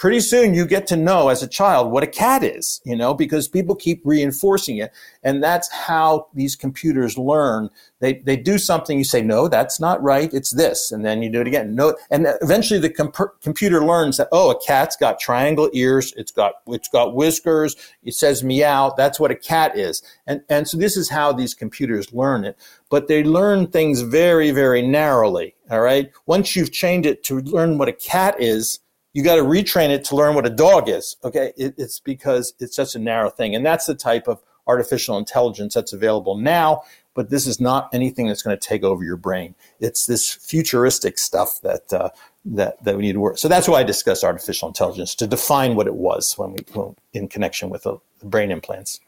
pretty 0.02 0.20
soon 0.20 0.56
you 0.56 0.66
get 0.66 0.88
to 0.88 0.96
know 0.96 1.30
as 1.30 1.44
a 1.44 1.48
child 1.48 1.92
what 1.92 2.02
a 2.02 2.08
cat 2.08 2.44
is, 2.44 2.82
you 2.86 2.96
know, 2.96 3.14
because 3.14 3.48
people 3.48 3.76
keep 3.76 4.02
reinforcing 4.04 4.78
it. 4.78 4.92
And 5.22 5.44
that's 5.44 5.72
how 5.72 6.26
these 6.34 6.56
computers 6.56 7.20
learn. 7.20 7.70
They, 8.00 8.16
they 8.16 8.36
do 8.36 8.58
something, 8.58 8.98
you 8.98 9.04
say, 9.04 9.22
no, 9.22 9.48
that's 9.48 9.80
not 9.80 10.02
right, 10.02 10.34
it's 10.34 10.50
this. 10.50 10.92
And 10.92 11.06
then 11.06 11.22
you 11.22 11.30
do 11.30 11.42
it 11.42 11.46
again. 11.46 11.76
No, 11.76 11.96
and 12.10 12.26
eventually 12.42 12.80
the 12.80 12.90
comp- 12.90 13.40
computer 13.44 13.86
learns 13.86 14.18
that, 14.18 14.30
oh, 14.32 14.50
a 14.50 14.60
cat's 14.66 14.96
got 14.96 15.20
triangle 15.20 15.70
ears, 15.72 16.16
it's 16.18 16.32
got, 16.32 16.54
it's 16.66 16.90
got 16.90 17.14
whiskers, 17.14 17.76
it 18.02 18.16
says 18.16 18.44
meow, 18.44 18.96
that's 18.98 19.20
what 19.20 19.30
a 19.30 19.36
cat 19.36 19.78
is. 19.78 20.02
And, 20.26 20.42
and 20.50 20.68
so 20.68 20.78
this 20.78 20.98
is 20.98 21.10
how 21.10 21.32
these 21.32 21.54
computers 21.54 22.12
learn 22.12 22.44
it. 22.44 22.58
But 22.90 23.08
they 23.08 23.24
learn 23.24 23.68
things 23.68 24.02
very, 24.02 24.50
very 24.50 24.82
narrowly. 24.82 25.54
All 25.70 25.82
right. 25.82 26.12
Once 26.26 26.56
you've 26.56 26.72
trained 26.72 27.06
it 27.06 27.24
to 27.26 27.40
learn 27.42 27.78
what 27.78 27.88
a 27.88 27.94
cat 27.94 28.36
is, 28.40 28.80
you 29.14 29.24
got 29.24 29.36
to 29.36 29.44
retrain 29.44 29.90
it 29.90 30.06
to 30.06 30.16
learn 30.16 30.36
what 30.36 30.46
a 30.46 30.50
dog 30.50 30.90
is. 30.90 31.16
Okay, 31.24 31.54
it, 31.58 31.76
it's 31.78 32.00
because 32.00 32.54
it's 32.60 32.76
such 32.76 32.96
a 32.96 33.00
narrow 33.00 33.30
thing, 33.30 33.56
and 33.56 33.66
that's 33.66 33.86
the 33.86 33.96
type 33.96 34.28
of 34.28 34.42
artificial 34.68 35.18
intelligence 35.18 35.74
that's 35.74 35.94
available 35.94 36.38
now. 36.38 36.84
But 37.14 37.30
this 37.30 37.46
is 37.46 37.60
not 37.60 37.90
anything 37.94 38.28
that's 38.28 38.42
going 38.42 38.58
to 38.58 38.68
take 38.68 38.84
over 38.84 39.04
your 39.04 39.18
brain. 39.18 39.54
It's 39.82 40.06
this 40.06 40.34
futuristic 40.34 41.18
stuff 41.18 41.60
that 41.62 41.92
uh, 41.92 42.10
that 42.46 42.82
that 42.84 42.96
we 42.96 43.02
need 43.02 43.14
to 43.14 43.20
work. 43.20 43.38
So 43.38 43.50
that's 43.50 43.68
why 43.68 43.82
I 43.82 43.84
discussed 43.84 44.24
artificial 44.24 44.70
intelligence 44.70 45.14
to 45.16 45.28
define 45.28 45.76
what 45.76 45.88
it 45.88 45.96
was 45.96 46.38
when 46.38 46.54
we 46.54 46.60
when, 46.74 46.96
in 47.14 47.28
connection 47.28 47.70
with 47.70 47.84
the 47.84 47.98
brain 48.24 48.50
implants. 48.50 49.02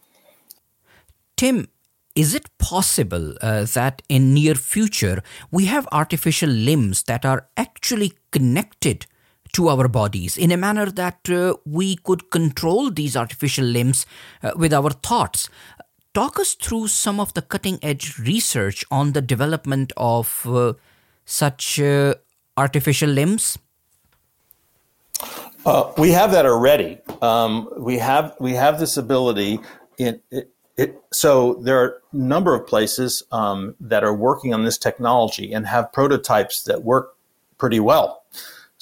Tim, 1.38 1.70
is 2.14 2.36
it 2.36 2.50
possible 2.58 3.36
uh, 3.42 3.66
that 3.74 4.02
in 4.10 4.34
near 4.34 4.56
future 4.56 5.24
we 5.50 5.66
have 5.66 5.88
artificial 5.92 6.50
limbs 6.50 7.04
that 7.04 7.26
are 7.26 7.48
actually 7.58 8.14
connected 8.32 9.06
to 9.54 9.70
our 9.70 9.88
bodies 9.88 10.38
in 10.38 10.52
a 10.52 10.58
manner 10.58 10.88
that 10.88 11.30
uh, 11.30 11.56
we 11.66 11.96
could 11.96 12.30
control 12.30 12.92
these 12.92 13.16
artificial 13.16 13.66
limbs 13.66 14.06
uh, 14.42 14.52
with 14.56 14.74
our 14.74 14.90
thoughts. 14.90 15.50
Talk 16.14 16.40
us 16.40 16.54
through 16.54 16.88
some 16.88 17.20
of 17.20 17.34
the 17.34 17.42
cutting 17.42 17.80
edge 17.82 18.20
research 18.20 18.86
on 18.92 19.14
the 19.14 19.22
development 19.22 19.94
of 19.98 20.46
uh, 20.46 20.74
such 21.26 21.80
uh, 21.80 22.16
artificial 22.58 23.10
limbs. 23.10 23.58
Uh, 25.66 25.92
we 25.98 26.12
have 26.12 26.32
that 26.32 26.46
already. 26.46 27.00
Um, 27.22 27.70
we 27.78 27.98
have 27.98 28.36
we 28.40 28.54
have 28.54 28.80
this 28.80 28.98
ability. 28.98 29.60
In, 29.98 30.22
it, 30.30 30.52
it, 30.76 31.02
so 31.12 31.56
there 31.62 31.82
are 31.82 32.02
a 32.12 32.16
number 32.16 32.54
of 32.54 32.68
places 32.68 33.24
um, 33.32 33.76
that 33.80 34.04
are 34.04 34.14
working 34.14 34.54
on 34.54 34.64
this 34.66 34.78
technology 34.78 35.54
and 35.54 35.66
have 35.68 35.94
prototypes 35.94 36.64
that 36.64 36.84
work 36.84 37.16
pretty 37.58 37.80
well. 37.80 38.23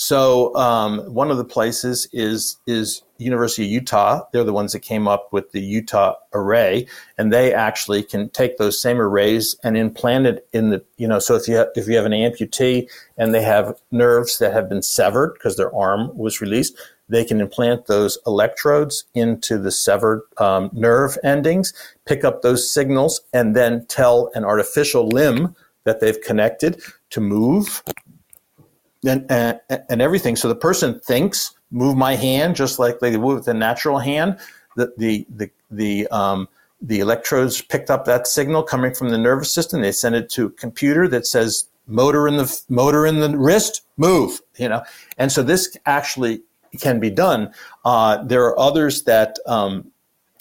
So 0.01 0.55
um, 0.55 1.13
one 1.13 1.29
of 1.29 1.37
the 1.37 1.45
places 1.45 2.07
is 2.11 2.57
is 2.65 3.03
University 3.19 3.65
of 3.65 3.69
Utah. 3.69 4.23
They're 4.33 4.43
the 4.43 4.51
ones 4.51 4.73
that 4.73 4.79
came 4.79 5.07
up 5.07 5.31
with 5.31 5.51
the 5.51 5.61
Utah 5.61 6.15
array, 6.33 6.87
and 7.19 7.31
they 7.31 7.53
actually 7.53 8.01
can 8.01 8.29
take 8.29 8.57
those 8.57 8.81
same 8.81 8.99
arrays 8.99 9.55
and 9.63 9.77
implant 9.77 10.25
it 10.25 10.47
in 10.53 10.71
the 10.71 10.83
you 10.97 11.07
know. 11.07 11.19
So 11.19 11.35
if 11.35 11.47
you 11.47 11.53
have, 11.57 11.67
if 11.75 11.87
you 11.87 11.97
have 11.97 12.07
an 12.07 12.13
amputee 12.13 12.89
and 13.15 13.31
they 13.31 13.43
have 13.43 13.79
nerves 13.91 14.39
that 14.39 14.53
have 14.53 14.67
been 14.67 14.81
severed 14.81 15.35
because 15.35 15.55
their 15.55 15.73
arm 15.75 16.17
was 16.17 16.41
released, 16.41 16.75
they 17.07 17.23
can 17.23 17.39
implant 17.39 17.85
those 17.85 18.17
electrodes 18.25 19.03
into 19.13 19.59
the 19.59 19.69
severed 19.69 20.23
um, 20.39 20.71
nerve 20.73 21.15
endings, 21.23 21.75
pick 22.07 22.23
up 22.23 22.41
those 22.41 22.71
signals, 22.73 23.21
and 23.33 23.55
then 23.55 23.85
tell 23.85 24.31
an 24.33 24.45
artificial 24.45 25.07
limb 25.07 25.55
that 25.83 25.99
they've 25.99 26.21
connected 26.21 26.81
to 27.11 27.21
move 27.21 27.83
and, 29.05 29.25
and, 29.29 29.59
and 29.89 30.01
everything. 30.01 30.35
So 30.35 30.47
the 30.47 30.55
person 30.55 30.99
thinks, 30.99 31.55
move 31.71 31.95
my 31.95 32.15
hand 32.15 32.55
just 32.55 32.79
like 32.79 32.99
they 32.99 33.17
would 33.17 33.35
with 33.35 33.47
a 33.47 33.53
natural 33.53 33.99
hand. 33.99 34.39
The, 34.75 34.93
the, 34.97 35.25
the, 35.29 35.49
the, 35.69 36.07
um, 36.07 36.47
the 36.81 36.99
electrodes 36.99 37.61
picked 37.61 37.89
up 37.89 38.05
that 38.05 38.27
signal 38.27 38.63
coming 38.63 38.93
from 38.93 39.09
the 39.09 39.17
nervous 39.17 39.53
system. 39.53 39.81
They 39.81 39.91
send 39.91 40.15
it 40.15 40.29
to 40.31 40.47
a 40.47 40.51
computer 40.51 41.07
that 41.09 41.27
says 41.27 41.67
motor 41.87 42.27
in 42.27 42.37
the 42.37 42.61
motor 42.69 43.05
in 43.05 43.19
the 43.19 43.37
wrist, 43.37 43.81
move. 43.97 44.41
You 44.57 44.69
know, 44.69 44.83
and 45.17 45.31
so 45.31 45.43
this 45.43 45.77
actually 45.85 46.41
can 46.79 46.99
be 46.99 47.09
done. 47.09 47.53
Uh, 47.85 48.23
there 48.23 48.43
are 48.45 48.57
others 48.57 49.03
that 49.03 49.37
um, 49.45 49.91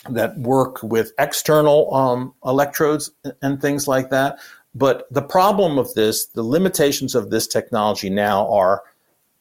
that 0.08 0.38
work 0.38 0.82
with 0.82 1.12
external 1.18 1.94
um, 1.94 2.34
electrodes 2.44 3.10
and 3.42 3.60
things 3.60 3.86
like 3.86 4.10
that. 4.10 4.38
But 4.74 5.06
the 5.10 5.22
problem 5.22 5.78
of 5.78 5.92
this, 5.94 6.26
the 6.26 6.42
limitations 6.42 7.14
of 7.14 7.30
this 7.30 7.46
technology 7.46 8.10
now 8.10 8.50
are 8.52 8.82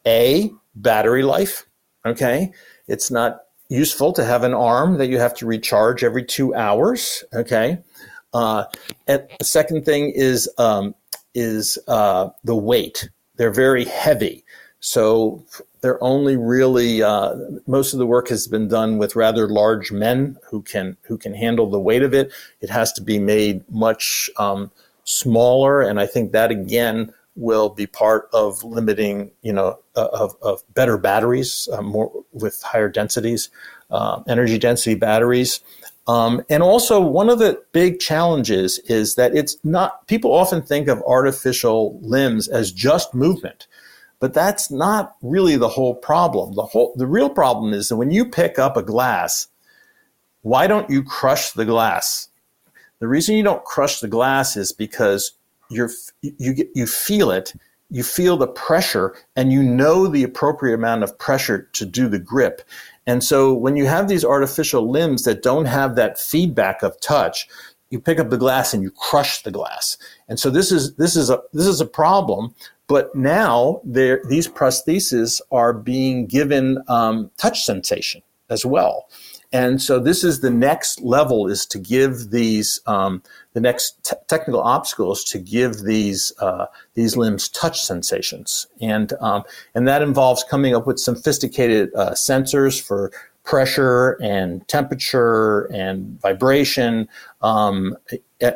A, 0.06 0.52
battery 0.76 1.24
life. 1.24 1.66
Okay. 2.06 2.52
It's 2.88 3.12
not 3.12 3.42
useful 3.70 4.14
to 4.14 4.26
have 4.26 4.44
an 4.44 4.54
arm 4.54 4.98
that 4.98 5.08
you 5.08 5.20
have 5.20 5.36
to 5.36 5.46
recharge 5.46 6.04
every 6.04 6.24
two 6.24 6.56
hours. 6.56 7.24
Okay. 7.34 7.78
Uh, 8.34 8.64
and 9.08 9.28
the 9.38 9.46
second 9.46 9.86
thing 9.86 10.12
is, 10.16 10.50
um, 10.58 10.96
is 11.36 11.78
uh, 11.88 12.30
the 12.44 12.56
weight. 12.56 13.10
They're 13.36 13.54
very 13.54 13.86
heavy. 13.86 14.44
So 14.80 15.46
they're 15.82 16.02
only 16.04 16.38
really 16.38 17.02
uh, 17.04 17.36
most 17.68 17.94
of 17.94 18.00
the 18.00 18.08
work 18.08 18.30
has 18.30 18.48
been 18.48 18.68
done 18.68 18.98
with 18.98 19.16
rather 19.16 19.48
large 19.48 19.92
men 19.92 20.38
who 20.50 20.62
can 20.62 20.98
who 21.04 21.18
can 21.18 21.34
handle 21.34 21.70
the 21.70 21.80
weight 21.80 22.04
of 22.04 22.14
it. 22.14 22.32
It 22.62 22.70
has 22.70 22.92
to 22.94 23.02
be 23.02 23.20
made 23.20 23.70
much 23.70 24.30
um, 24.38 24.72
smaller, 25.10 25.82
and 25.82 26.00
I 26.00 26.06
think 26.06 26.32
that 26.32 26.52
again 26.52 27.12
will 27.36 27.70
be 27.70 27.88
part 27.88 28.30
of 28.34 28.64
limiting, 28.64 29.32
you 29.42 29.54
know, 29.54 29.80
uh, 29.96 30.08
of, 30.14 30.36
of 30.42 30.62
better 30.74 30.98
batteries, 30.98 31.68
uh, 31.72 31.82
more 31.82 32.12
with 32.32 32.62
higher 32.62 32.90
densities, 32.90 33.50
uh, 33.90 34.22
energy 34.28 34.58
density 34.58 34.96
batteries. 34.96 35.62
Um, 36.08 36.44
and 36.50 36.62
also, 36.62 37.00
one 37.00 37.30
of 37.30 37.40
the 37.40 37.62
big 37.72 38.00
challenges 38.00 38.80
is 38.86 39.16
that 39.16 39.36
it's 39.36 39.58
not, 39.64 40.08
people 40.08 40.34
often 40.34 40.62
think 40.62 40.88
of 40.88 41.04
artificial 41.08 42.00
limbs 42.02 42.48
as 42.48 42.72
just 42.72 43.14
movement, 43.14 43.68
but 44.20 44.34
that's 44.34 44.70
not 44.70 45.16
really 45.22 45.56
the 45.56 45.70
whole 45.70 45.96
problem. 45.96 46.56
The 46.56 46.64
whole, 46.64 46.94
the 46.98 47.08
real 47.08 47.30
problem 47.30 47.74
is 47.74 47.90
that 47.90 47.96
when 47.96 48.12
you 48.12 48.26
pick 48.26 48.60
up 48.60 48.76
a 48.76 48.84
glass, 48.84 49.48
why 50.42 50.68
don't 50.68 50.90
you 50.90 51.04
crush 51.04 51.52
the 51.52 51.66
glass? 51.66 52.29
The 53.00 53.08
reason 53.08 53.36
you 53.36 53.44
don't 53.44 53.64
crush 53.64 54.00
the 54.00 54.08
glass 54.08 54.58
is 54.58 54.72
because 54.72 55.34
you're 55.70 55.90
you 56.22 56.70
you 56.74 56.88
feel 56.88 57.32
it 57.32 57.54
you 57.92 58.04
feel 58.04 58.38
the 58.38 58.48
pressure 58.48 59.16
and 59.36 59.52
you 59.52 59.64
know 59.64 60.08
the 60.08 60.24
appropriate 60.24 60.76
amount 60.76 61.04
of 61.04 61.18
pressure 61.18 61.68
to 61.74 61.86
do 61.86 62.08
the 62.08 62.20
grip. 62.20 62.62
And 63.08 63.24
so 63.24 63.52
when 63.54 63.76
you 63.76 63.88
have 63.88 64.08
these 64.08 64.24
artificial 64.24 64.90
limbs 64.90 65.24
that 65.24 65.42
don't 65.42 65.66
have 65.66 65.96
that 65.96 66.20
feedback 66.20 66.84
of 66.84 67.00
touch 67.02 67.48
you 67.90 68.00
pick 68.00 68.20
up 68.20 68.30
the 68.30 68.38
glass 68.38 68.72
and 68.72 68.84
you 68.84 68.92
crush 68.92 69.42
the 69.42 69.50
glass. 69.50 69.98
And 70.28 70.40
so 70.40 70.52
this 70.52 70.72
is 70.72 70.94
this 70.96 71.16
is 71.16 71.30
a 71.30 71.42
this 71.54 71.68
is 71.68 71.82
a 71.82 71.86
problem 71.86 72.54
but 72.88 73.14
now 73.16 73.82
these 73.86 74.48
prostheses 74.48 75.40
are 75.52 75.74
being 75.74 76.26
given 76.26 76.84
um, 76.88 77.32
touch 77.38 77.64
sensation 77.64 78.22
as 78.50 78.66
well 78.66 79.08
and 79.52 79.82
so 79.82 80.00
this 80.00 80.24
is 80.24 80.42
the 80.42 80.52
next 80.52 81.02
level 81.02 81.48
is 81.48 81.66
to 81.68 81.80
give 81.80 82.30
these 82.30 82.82
um, 82.86 83.24
the 83.54 83.62
next 83.62 84.04
te- 84.04 84.16
technical 84.28 84.62
obstacles 84.62 85.24
to 85.26 85.40
give 85.40 85.84
these 85.84 86.32
uh, 86.40 86.68
these 86.94 87.18
limbs 87.18 87.50
touch 87.50 87.82
sensations, 87.82 88.68
and 88.80 89.14
um, 89.22 89.44
and 89.74 89.88
that 89.88 90.04
involves 90.04 90.44
coming 90.44 90.76
up 90.76 90.86
with 90.86 91.00
sophisticated 91.00 91.90
uh, 91.96 92.12
sensors 92.12 92.80
for 92.80 93.12
pressure 93.44 94.12
and 94.22 94.68
temperature 94.68 95.62
and 95.74 96.22
vibration, 96.22 97.10
um, 97.42 97.98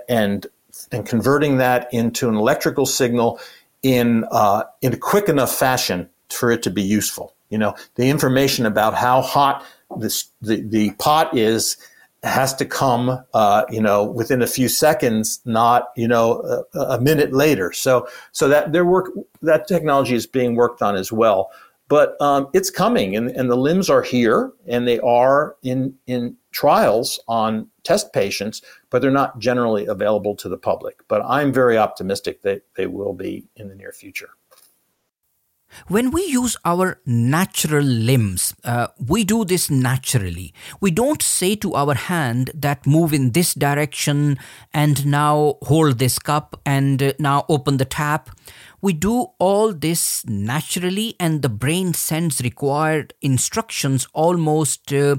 and 0.08 0.46
and 0.92 1.08
converting 1.08 1.58
that 1.58 1.92
into 1.92 2.30
an 2.30 2.36
electrical 2.36 2.86
signal 2.86 3.40
in 3.82 4.26
uh, 4.30 4.64
in 4.82 4.94
a 4.94 4.98
quick 4.98 5.28
enough 5.28 5.56
fashion 5.56 6.08
for 6.30 6.52
it 6.52 6.62
to 6.62 6.70
be 6.70 6.84
useful. 6.84 7.34
You 7.50 7.58
know, 7.58 7.76
the 7.96 8.10
information 8.10 8.66
about 8.66 8.94
how 8.94 9.22
hot 9.22 9.66
this, 10.00 10.30
the 10.42 10.62
the 10.62 10.92
pot 10.92 11.36
is 11.38 11.78
has 12.24 12.56
to 12.56 12.66
come, 12.66 13.22
uh, 13.34 13.66
you 13.70 13.82
know, 13.82 14.04
within 14.04 14.42
a 14.42 14.48
few 14.48 14.70
seconds, 14.70 15.42
not 15.46 15.88
you 15.96 16.08
know 16.08 16.64
a, 16.74 16.80
a, 16.80 17.02
minute 17.02 17.34
later. 17.34 17.72
So 17.74 18.08
so 18.32 18.48
that 18.48 18.72
their 18.72 18.86
work 18.86 19.12
that 19.42 19.68
technology 19.68 20.16
is 20.16 20.26
being 20.26 20.56
worked 20.56 20.82
on 20.82 20.96
as 20.96 21.12
well. 21.12 21.52
But 21.90 22.20
um, 22.22 22.48
it's 22.54 22.70
coming, 22.70 23.16
and, 23.16 23.30
and 23.30 23.52
the 23.52 23.58
limbs 23.58 23.90
are 23.90 24.02
here, 24.02 24.52
and 24.68 24.88
they 24.88 25.00
are 25.02 25.58
in 25.64 25.96
in 26.08 26.38
trials 26.52 27.20
on 27.28 27.68
test 27.84 28.14
patients, 28.14 28.62
but 28.90 29.02
they're 29.02 29.12
not 29.12 29.38
generally 29.40 29.86
available 29.86 30.36
to 30.38 30.50
the 30.50 30.58
public. 30.58 31.02
But 31.08 31.24
I'm 31.26 31.52
very 31.52 31.78
optimistic 31.78 32.42
that 32.44 32.64
they 32.76 32.88
will 32.88 33.14
be 33.14 33.48
in 33.56 33.68
the 33.68 33.76
near 33.76 33.92
future. 33.92 34.30
When 35.88 36.12
we 36.12 36.26
use 36.26 36.56
our 36.64 37.00
natural 37.06 37.84
limbs, 37.84 38.54
uh, 38.64 38.88
we 38.98 39.24
do 39.24 39.44
this 39.46 39.70
naturally. 39.70 40.54
We 40.80 40.92
don't 40.92 41.22
say 41.22 41.56
to 41.58 41.76
our 41.76 41.96
hand 41.96 42.52
that 42.54 42.88
move 42.88 43.14
in 43.14 43.32
this 43.32 43.54
direction 43.54 44.38
and 44.74 45.06
now 45.06 45.58
hold 45.64 46.00
this 46.00 46.20
cup 46.20 46.60
and 46.66 47.02
uh, 47.02 47.14
now 47.20 47.46
open 47.50 47.78
the 47.78 47.86
tap. 47.86 48.30
We 48.82 48.94
do 48.94 49.28
all 49.40 49.74
this 49.74 50.26
naturally, 50.26 51.16
and 51.20 51.42
the 51.42 51.50
brain 51.50 51.94
sends 51.94 52.42
required 52.42 53.14
instructions 53.22 54.08
almost 54.14 54.92
uh, 54.92 55.16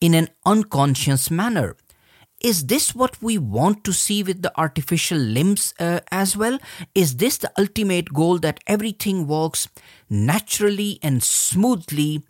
in 0.00 0.14
an 0.14 0.28
unconscious 0.44 1.30
manner. 1.30 1.76
Is 2.40 2.66
this 2.66 2.94
what 2.94 3.20
we 3.22 3.36
want 3.36 3.84
to 3.84 3.92
see 3.92 4.22
with 4.22 4.40
the 4.40 4.52
artificial 4.58 5.18
limbs 5.18 5.74
uh, 5.78 6.00
as 6.10 6.36
well? 6.36 6.58
Is 6.94 7.16
this 7.16 7.36
the 7.36 7.52
ultimate 7.58 8.14
goal 8.14 8.38
that 8.38 8.60
everything 8.66 9.26
works 9.26 9.68
naturally 10.08 10.98
and 11.02 11.22
smoothly 11.22 12.22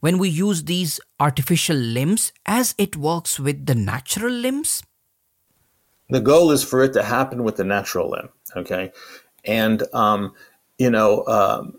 when 0.00 0.16
we 0.16 0.30
use 0.30 0.64
these 0.64 1.00
artificial 1.20 1.76
limbs 1.76 2.32
as 2.46 2.74
it 2.78 2.96
works 2.96 3.38
with 3.38 3.66
the 3.66 3.74
natural 3.74 4.32
limbs? 4.32 4.82
The 6.08 6.20
goal 6.20 6.50
is 6.50 6.64
for 6.64 6.82
it 6.82 6.94
to 6.94 7.02
happen 7.02 7.44
with 7.44 7.56
the 7.56 7.64
natural 7.64 8.10
limb, 8.10 8.30
okay? 8.56 8.92
And, 9.44 9.82
um, 9.92 10.32
you 10.78 10.88
know, 10.88 11.26
um, 11.26 11.74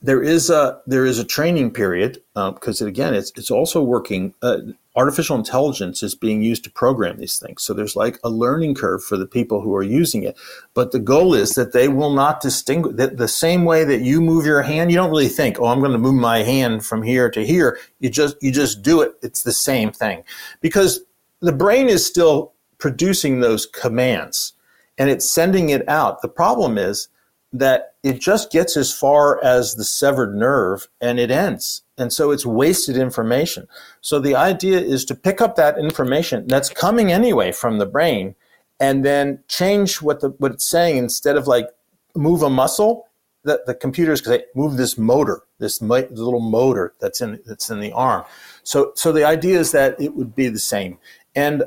there 0.00 0.22
is 0.22 0.48
a 0.48 0.80
there 0.86 1.04
is 1.04 1.18
a 1.18 1.24
training 1.24 1.72
period 1.72 2.22
because 2.34 2.80
um, 2.80 2.88
again 2.88 3.14
it's 3.14 3.32
it's 3.34 3.50
also 3.50 3.82
working 3.82 4.32
uh, 4.42 4.58
artificial 4.94 5.36
intelligence 5.36 6.02
is 6.02 6.14
being 6.14 6.42
used 6.42 6.64
to 6.64 6.70
program 6.70 7.18
these 7.18 7.38
things. 7.38 7.62
So 7.62 7.72
there's 7.74 7.96
like 7.96 8.18
a 8.22 8.30
learning 8.30 8.74
curve 8.74 9.02
for 9.02 9.16
the 9.16 9.26
people 9.26 9.60
who 9.60 9.74
are 9.74 9.82
using 9.82 10.22
it. 10.22 10.36
But 10.74 10.92
the 10.92 10.98
goal 10.98 11.34
is 11.34 11.54
that 11.54 11.72
they 11.72 11.88
will 11.88 12.12
not 12.12 12.40
distinguish 12.40 12.96
that 12.96 13.16
the 13.16 13.28
same 13.28 13.64
way 13.64 13.84
that 13.84 14.00
you 14.00 14.20
move 14.20 14.46
your 14.46 14.62
hand 14.62 14.90
you 14.90 14.96
don't 14.96 15.10
really 15.10 15.28
think 15.28 15.58
oh 15.60 15.66
i'm 15.66 15.80
going 15.80 15.92
to 15.92 15.98
move 15.98 16.14
my 16.14 16.38
hand 16.38 16.86
from 16.86 17.02
here 17.02 17.28
to 17.30 17.44
here. 17.44 17.78
You 17.98 18.08
just 18.08 18.36
you 18.40 18.52
just 18.52 18.82
do 18.82 19.00
it. 19.00 19.12
It's 19.22 19.42
the 19.42 19.52
same 19.52 19.90
thing. 19.90 20.22
Because 20.60 21.00
the 21.40 21.52
brain 21.52 21.88
is 21.88 22.06
still 22.06 22.52
producing 22.78 23.40
those 23.40 23.66
commands 23.66 24.52
and 24.96 25.10
it's 25.10 25.28
sending 25.28 25.70
it 25.70 25.88
out. 25.88 26.22
The 26.22 26.28
problem 26.28 26.78
is 26.78 27.08
that 27.52 27.94
it 28.02 28.20
just 28.20 28.52
gets 28.52 28.76
as 28.76 28.92
far 28.92 29.42
as 29.42 29.74
the 29.74 29.84
severed 29.84 30.34
nerve 30.34 30.88
and 31.00 31.18
it 31.18 31.30
ends. 31.30 31.82
And 31.96 32.12
so 32.12 32.30
it's 32.30 32.44
wasted 32.44 32.96
information. 32.96 33.66
So 34.00 34.18
the 34.18 34.34
idea 34.34 34.80
is 34.80 35.04
to 35.06 35.14
pick 35.14 35.40
up 35.40 35.56
that 35.56 35.78
information 35.78 36.46
that's 36.46 36.68
coming 36.68 37.10
anyway 37.10 37.52
from 37.52 37.78
the 37.78 37.86
brain 37.86 38.34
and 38.80 39.04
then 39.04 39.42
change 39.48 40.00
what 40.02 40.20
the 40.20 40.30
what 40.38 40.52
it's 40.52 40.68
saying 40.68 40.96
instead 40.96 41.36
of 41.36 41.46
like 41.46 41.68
move 42.14 42.42
a 42.42 42.50
muscle 42.50 43.06
that 43.44 43.66
the 43.66 43.74
computers 43.74 44.20
can 44.20 44.32
say 44.32 44.44
move 44.54 44.76
this 44.76 44.98
motor 44.98 45.42
this 45.58 45.80
little 45.80 46.40
motor 46.40 46.94
that's 47.00 47.20
in 47.20 47.40
that's 47.46 47.70
in 47.70 47.80
the 47.80 47.92
arm 47.92 48.24
so 48.62 48.92
so 48.94 49.12
the 49.12 49.24
idea 49.24 49.58
is 49.58 49.72
that 49.72 50.00
it 50.00 50.14
would 50.14 50.34
be 50.34 50.48
the 50.48 50.58
same 50.58 50.98
and 51.34 51.62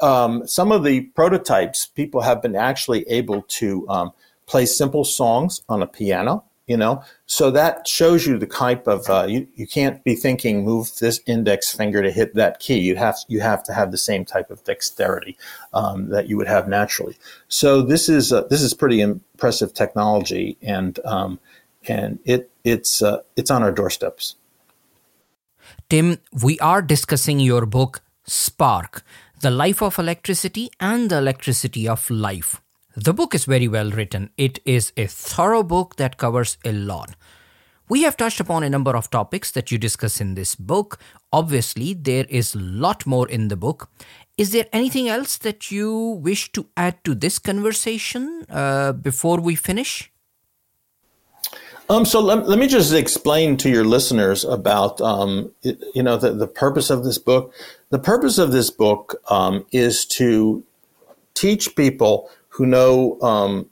um, 0.00 0.46
some 0.46 0.72
of 0.72 0.84
the 0.84 1.00
prototypes 1.00 1.86
people 1.86 2.20
have 2.20 2.42
been 2.42 2.56
actually 2.56 3.02
able 3.08 3.42
to 3.42 3.88
um, 3.88 4.12
play 4.46 4.66
simple 4.66 5.04
songs 5.04 5.62
on 5.68 5.82
a 5.82 5.86
piano 5.86 6.44
you 6.66 6.76
know? 6.76 7.02
So 7.26 7.50
that 7.52 7.86
shows 7.86 8.26
you 8.26 8.38
the 8.38 8.46
type 8.46 8.86
of 8.86 9.08
uh, 9.08 9.26
you, 9.28 9.46
you 9.54 9.66
can't 9.66 10.02
be 10.04 10.14
thinking 10.14 10.64
move 10.64 10.90
this 10.98 11.20
index 11.26 11.74
finger 11.74 12.02
to 12.02 12.10
hit 12.10 12.34
that 12.34 12.58
key. 12.58 12.78
You 12.78 12.96
have 12.96 13.16
you 13.28 13.40
have 13.40 13.62
to 13.64 13.72
have 13.72 13.90
the 13.90 13.98
same 13.98 14.24
type 14.24 14.50
of 14.50 14.64
dexterity 14.64 15.36
um, 15.72 16.08
that 16.08 16.28
you 16.28 16.36
would 16.36 16.48
have 16.48 16.68
naturally. 16.68 17.16
So 17.48 17.82
this 17.82 18.08
is 18.08 18.32
uh, 18.32 18.42
this 18.44 18.62
is 18.62 18.74
pretty 18.74 19.00
impressive 19.00 19.74
technology 19.74 20.56
and 20.60 20.98
um, 21.04 21.38
and 21.88 22.18
it 22.24 22.50
it's 22.64 23.02
uh, 23.02 23.22
it's 23.36 23.50
on 23.50 23.62
our 23.62 23.72
doorsteps. 23.72 24.36
Tim 25.88 26.18
we 26.42 26.58
are 26.58 26.82
discussing 26.82 27.40
your 27.40 27.66
book 27.66 28.00
spark 28.24 29.04
the 29.40 29.50
life 29.50 29.82
of 29.82 29.98
electricity 29.98 30.70
and 30.80 31.10
the 31.10 31.18
electricity 31.18 31.86
of 31.86 32.10
life 32.10 32.60
the 32.96 33.12
book 33.12 33.34
is 33.34 33.44
very 33.44 33.68
well 33.68 33.90
written. 33.90 34.30
It 34.36 34.58
is 34.64 34.92
a 34.96 35.06
thorough 35.06 35.62
book 35.62 35.96
that 35.96 36.16
covers 36.16 36.56
a 36.64 36.72
lot. 36.72 37.14
We 37.88 38.02
have 38.02 38.16
touched 38.16 38.40
upon 38.40 38.62
a 38.64 38.70
number 38.70 38.96
of 38.96 39.10
topics 39.10 39.52
that 39.52 39.70
you 39.70 39.78
discuss 39.78 40.20
in 40.20 40.34
this 40.34 40.56
book. 40.56 40.98
Obviously, 41.32 41.94
there 41.94 42.24
is 42.28 42.54
a 42.54 42.58
lot 42.58 43.06
more 43.06 43.28
in 43.28 43.48
the 43.48 43.56
book. 43.56 43.90
Is 44.36 44.50
there 44.50 44.66
anything 44.72 45.08
else 45.08 45.36
that 45.38 45.70
you 45.70 46.20
wish 46.22 46.50
to 46.52 46.66
add 46.76 47.04
to 47.04 47.14
this 47.14 47.38
conversation 47.38 48.44
uh, 48.48 48.92
before 48.92 49.40
we 49.40 49.54
finish? 49.54 50.10
Um, 51.88 52.04
so 52.04 52.20
let, 52.20 52.48
let 52.48 52.58
me 52.58 52.66
just 52.66 52.92
explain 52.92 53.56
to 53.58 53.70
your 53.70 53.84
listeners 53.84 54.44
about, 54.44 55.00
um, 55.00 55.52
you 55.62 56.02
know, 56.02 56.16
the, 56.16 56.32
the 56.32 56.48
purpose 56.48 56.90
of 56.90 57.04
this 57.04 57.18
book. 57.18 57.54
The 57.90 58.00
purpose 58.00 58.38
of 58.38 58.50
this 58.50 58.70
book 58.70 59.14
um, 59.30 59.64
is 59.70 60.04
to 60.06 60.64
teach 61.34 61.76
people 61.76 62.28
who 62.56 62.64
know 62.64 63.20
um, 63.20 63.68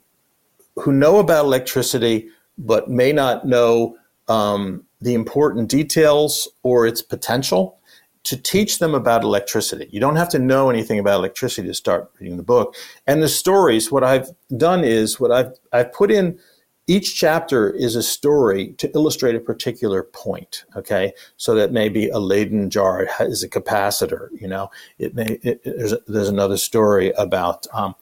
who 0.75 0.91
know 0.91 1.17
about 1.17 1.45
electricity 1.45 2.29
but 2.57 2.89
may 2.89 3.11
not 3.11 3.45
know 3.45 3.97
um, 4.27 4.83
the 5.01 5.13
important 5.13 5.69
details 5.69 6.47
or 6.63 6.85
its 6.85 7.01
potential 7.01 7.79
to 8.23 8.37
teach 8.37 8.79
them 8.79 8.95
about 8.95 9.23
electricity. 9.23 9.87
You 9.91 9.99
don't 9.99 10.15
have 10.15 10.29
to 10.29 10.39
know 10.39 10.69
anything 10.69 10.99
about 10.99 11.19
electricity 11.19 11.67
to 11.67 11.73
start 11.73 12.11
reading 12.19 12.37
the 12.37 12.43
book. 12.43 12.75
And 13.05 13.21
the 13.21 13.27
stories, 13.27 13.91
what 13.91 14.03
I've 14.03 14.29
done 14.55 14.83
is 14.83 15.19
what 15.19 15.31
I've 15.31 15.53
I've 15.73 15.91
put 15.91 16.11
in 16.11 16.39
each 16.87 17.15
chapter 17.15 17.71
is 17.71 17.95
a 17.95 18.03
story 18.03 18.73
to 18.73 18.91
illustrate 18.93 19.35
a 19.35 19.39
particular 19.39 20.03
point. 20.03 20.65
Okay, 20.75 21.13
so 21.37 21.55
that 21.55 21.71
maybe 21.71 22.09
a 22.09 22.19
Leyden 22.19 22.69
jar 22.69 23.07
is 23.21 23.43
a 23.43 23.49
capacitor. 23.49 24.29
You 24.39 24.47
know, 24.47 24.69
it 24.99 25.15
may 25.15 25.39
it, 25.41 25.61
there's 25.63 25.93
a, 25.93 25.99
there's 26.07 26.29
another 26.29 26.57
story 26.57 27.11
about. 27.17 27.65
Um, 27.73 27.95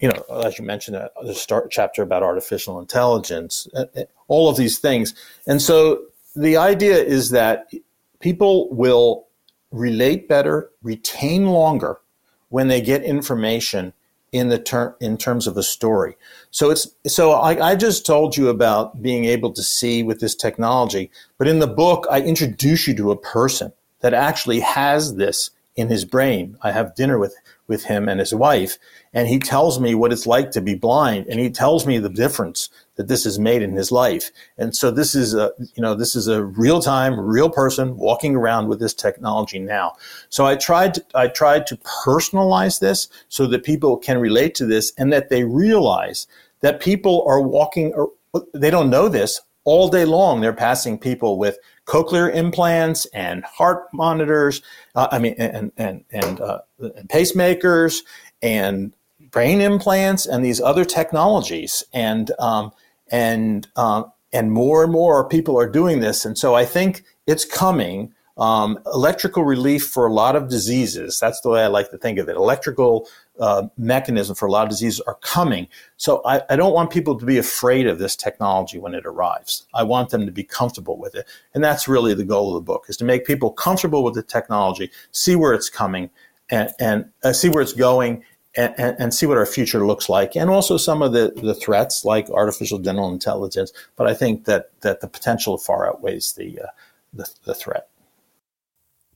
you 0.00 0.08
know, 0.08 0.42
as 0.44 0.58
you 0.58 0.64
mentioned, 0.64 0.96
uh, 0.96 1.08
the 1.22 1.34
start 1.34 1.70
chapter 1.70 2.02
about 2.02 2.22
artificial 2.22 2.80
intelligence, 2.80 3.68
uh, 3.74 3.84
uh, 3.96 4.04
all 4.28 4.48
of 4.48 4.56
these 4.56 4.78
things. 4.78 5.14
And 5.46 5.60
so 5.60 6.02
the 6.34 6.56
idea 6.56 6.96
is 6.96 7.30
that 7.30 7.70
people 8.18 8.70
will 8.70 9.26
relate 9.70 10.26
better, 10.26 10.70
retain 10.82 11.46
longer 11.46 12.00
when 12.48 12.68
they 12.68 12.80
get 12.80 13.02
information 13.02 13.92
in 14.32 14.48
the 14.48 14.58
ter- 14.58 14.96
in 15.00 15.18
terms 15.18 15.46
of 15.46 15.56
a 15.56 15.62
story. 15.62 16.16
So 16.50 16.70
it's 16.70 16.88
so 17.06 17.32
I, 17.32 17.72
I, 17.72 17.76
just 17.76 18.06
told 18.06 18.36
you 18.36 18.48
about 18.48 19.02
being 19.02 19.24
able 19.24 19.52
to 19.52 19.62
see 19.62 20.04
with 20.04 20.20
this 20.20 20.36
technology, 20.36 21.10
but 21.36 21.48
in 21.48 21.58
the 21.58 21.66
book 21.66 22.06
I 22.08 22.20
introduce 22.20 22.86
you 22.86 22.94
to 22.94 23.10
a 23.10 23.16
person 23.16 23.72
that 24.00 24.14
actually 24.14 24.60
has 24.60 25.16
this 25.16 25.50
in 25.76 25.88
his 25.88 26.04
brain. 26.04 26.56
I 26.62 26.72
have 26.72 26.94
dinner 26.94 27.18
with 27.18 27.34
with 27.66 27.84
him 27.84 28.08
and 28.08 28.18
his 28.18 28.34
wife, 28.34 28.78
and 29.14 29.28
he 29.28 29.38
tells 29.38 29.78
me 29.78 29.94
what 29.94 30.12
it's 30.12 30.26
like 30.26 30.50
to 30.50 30.60
be 30.60 30.74
blind, 30.74 31.26
and 31.28 31.38
he 31.38 31.50
tells 31.50 31.86
me 31.86 31.98
the 31.98 32.08
difference 32.08 32.68
that 32.96 33.06
this 33.06 33.24
has 33.24 33.38
made 33.38 33.62
in 33.62 33.76
his 33.76 33.92
life. 33.92 34.30
And 34.58 34.76
so 34.76 34.90
this 34.90 35.14
is 35.14 35.34
a 35.34 35.52
you 35.74 35.82
know 35.82 35.94
this 35.94 36.16
is 36.16 36.28
a 36.28 36.44
real 36.44 36.80
time, 36.80 37.18
real 37.18 37.50
person 37.50 37.96
walking 37.96 38.34
around 38.34 38.68
with 38.68 38.80
this 38.80 38.94
technology 38.94 39.58
now. 39.58 39.94
So 40.28 40.46
I 40.46 40.56
tried 40.56 40.94
to, 40.94 41.04
I 41.14 41.28
tried 41.28 41.66
to 41.68 41.76
personalize 41.76 42.80
this 42.80 43.08
so 43.28 43.46
that 43.46 43.64
people 43.64 43.96
can 43.96 44.18
relate 44.18 44.54
to 44.56 44.66
this 44.66 44.92
and 44.98 45.12
that 45.12 45.28
they 45.28 45.44
realize 45.44 46.26
that 46.60 46.80
people 46.80 47.24
are 47.26 47.40
walking. 47.40 47.92
or 47.94 48.10
They 48.54 48.70
don't 48.70 48.90
know 48.90 49.08
this 49.08 49.40
all 49.64 49.88
day 49.88 50.04
long. 50.04 50.40
They're 50.40 50.52
passing 50.52 50.98
people 50.98 51.38
with 51.38 51.58
cochlear 51.86 52.32
implants 52.34 53.06
and 53.06 53.44
heart 53.44 53.84
monitors. 53.92 54.62
Uh, 54.94 55.08
I 55.10 55.18
mean, 55.18 55.34
and 55.38 55.72
and 55.76 56.04
and, 56.10 56.40
uh, 56.40 56.60
and, 56.78 57.08
pacemakers 57.08 57.98
and 58.42 58.92
brain 59.30 59.60
implants 59.60 60.26
and 60.26 60.44
these 60.44 60.60
other 60.60 60.84
technologies. 60.84 61.84
And 61.92 62.30
um, 62.38 62.72
and 63.10 63.68
um, 63.76 64.12
and 64.32 64.52
more 64.52 64.84
and 64.84 64.92
more 64.92 65.28
people 65.28 65.58
are 65.58 65.68
doing 65.68 66.00
this. 66.00 66.24
And 66.24 66.38
so 66.38 66.54
I 66.54 66.64
think 66.64 67.04
it's 67.26 67.44
coming. 67.44 68.14
Um, 68.38 68.78
electrical 68.86 69.44
relief 69.44 69.86
for 69.86 70.06
a 70.06 70.12
lot 70.12 70.34
of 70.34 70.48
diseases. 70.48 71.18
That's 71.20 71.42
the 71.42 71.50
way 71.50 71.62
I 71.62 71.66
like 71.66 71.90
to 71.90 71.98
think 71.98 72.18
of 72.18 72.26
it. 72.26 72.36
Electrical 72.36 73.06
uh, 73.40 73.66
mechanism 73.78 74.36
for 74.36 74.46
a 74.46 74.50
lot 74.50 74.64
of 74.64 74.68
diseases 74.68 75.00
are 75.00 75.16
coming. 75.22 75.66
So 75.96 76.20
I, 76.24 76.42
I, 76.50 76.56
don't 76.56 76.74
want 76.74 76.90
people 76.90 77.18
to 77.18 77.24
be 77.24 77.38
afraid 77.38 77.86
of 77.86 77.98
this 77.98 78.14
technology 78.14 78.78
when 78.78 78.94
it 78.94 79.06
arrives. 79.06 79.66
I 79.72 79.82
want 79.82 80.10
them 80.10 80.26
to 80.26 80.32
be 80.32 80.44
comfortable 80.44 80.98
with 80.98 81.14
it. 81.14 81.26
And 81.54 81.64
that's 81.64 81.88
really 81.88 82.12
the 82.12 82.24
goal 82.24 82.54
of 82.54 82.62
the 82.62 82.66
book 82.66 82.84
is 82.88 82.98
to 82.98 83.04
make 83.04 83.24
people 83.24 83.50
comfortable 83.50 84.04
with 84.04 84.14
the 84.14 84.22
technology, 84.22 84.90
see 85.12 85.36
where 85.36 85.54
it's 85.54 85.70
coming 85.70 86.10
and, 86.50 86.70
and 86.78 87.06
uh, 87.24 87.32
see 87.32 87.48
where 87.48 87.62
it's 87.62 87.72
going 87.72 88.22
and, 88.56 88.74
and, 88.76 88.96
and, 88.98 89.14
see 89.14 89.26
what 89.26 89.38
our 89.38 89.46
future 89.46 89.86
looks 89.86 90.08
like, 90.08 90.34
and 90.34 90.50
also 90.50 90.76
some 90.76 91.02
of 91.02 91.12
the, 91.12 91.32
the 91.36 91.54
threats 91.54 92.04
like 92.04 92.28
artificial 92.30 92.80
general 92.80 93.12
intelligence. 93.12 93.72
But 93.94 94.08
I 94.08 94.14
think 94.14 94.46
that, 94.46 94.70
that 94.80 95.00
the 95.00 95.06
potential 95.06 95.56
far 95.56 95.88
outweighs 95.88 96.32
the, 96.32 96.60
uh, 96.60 96.66
the, 97.12 97.30
the 97.44 97.54
threat. 97.54 97.88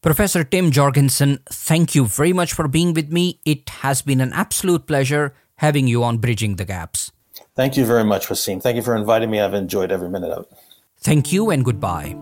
Professor 0.05 0.45
Tim 0.45 0.71
Jorgensen, 0.71 1.39
thank 1.47 1.95
you 1.95 2.05
very 2.05 2.35
much 2.35 2.53
for 2.53 2.69
being 2.69 2.93
with 2.93 3.11
me. 3.11 3.41
It 3.47 3.71
has 3.81 4.03
been 4.03 4.21
an 4.21 4.35
absolute 4.35 4.87
pleasure 4.87 5.35
having 5.57 5.89
you 5.89 6.05
on 6.05 6.19
Bridging 6.19 6.57
the 6.57 6.67
Gaps. 6.67 7.11
Thank 7.55 7.79
you 7.79 7.87
very 7.87 8.05
much, 8.05 8.27
Wasim. 8.27 8.63
Thank 8.63 8.77
you 8.77 8.83
for 8.83 8.95
inviting 8.95 9.31
me. 9.31 9.41
I've 9.41 9.55
enjoyed 9.55 9.91
every 9.91 10.11
minute 10.11 10.31
of 10.31 10.43
it. 10.45 10.59
Thank 10.99 11.33
you 11.33 11.49
and 11.49 11.65
goodbye. 11.65 12.15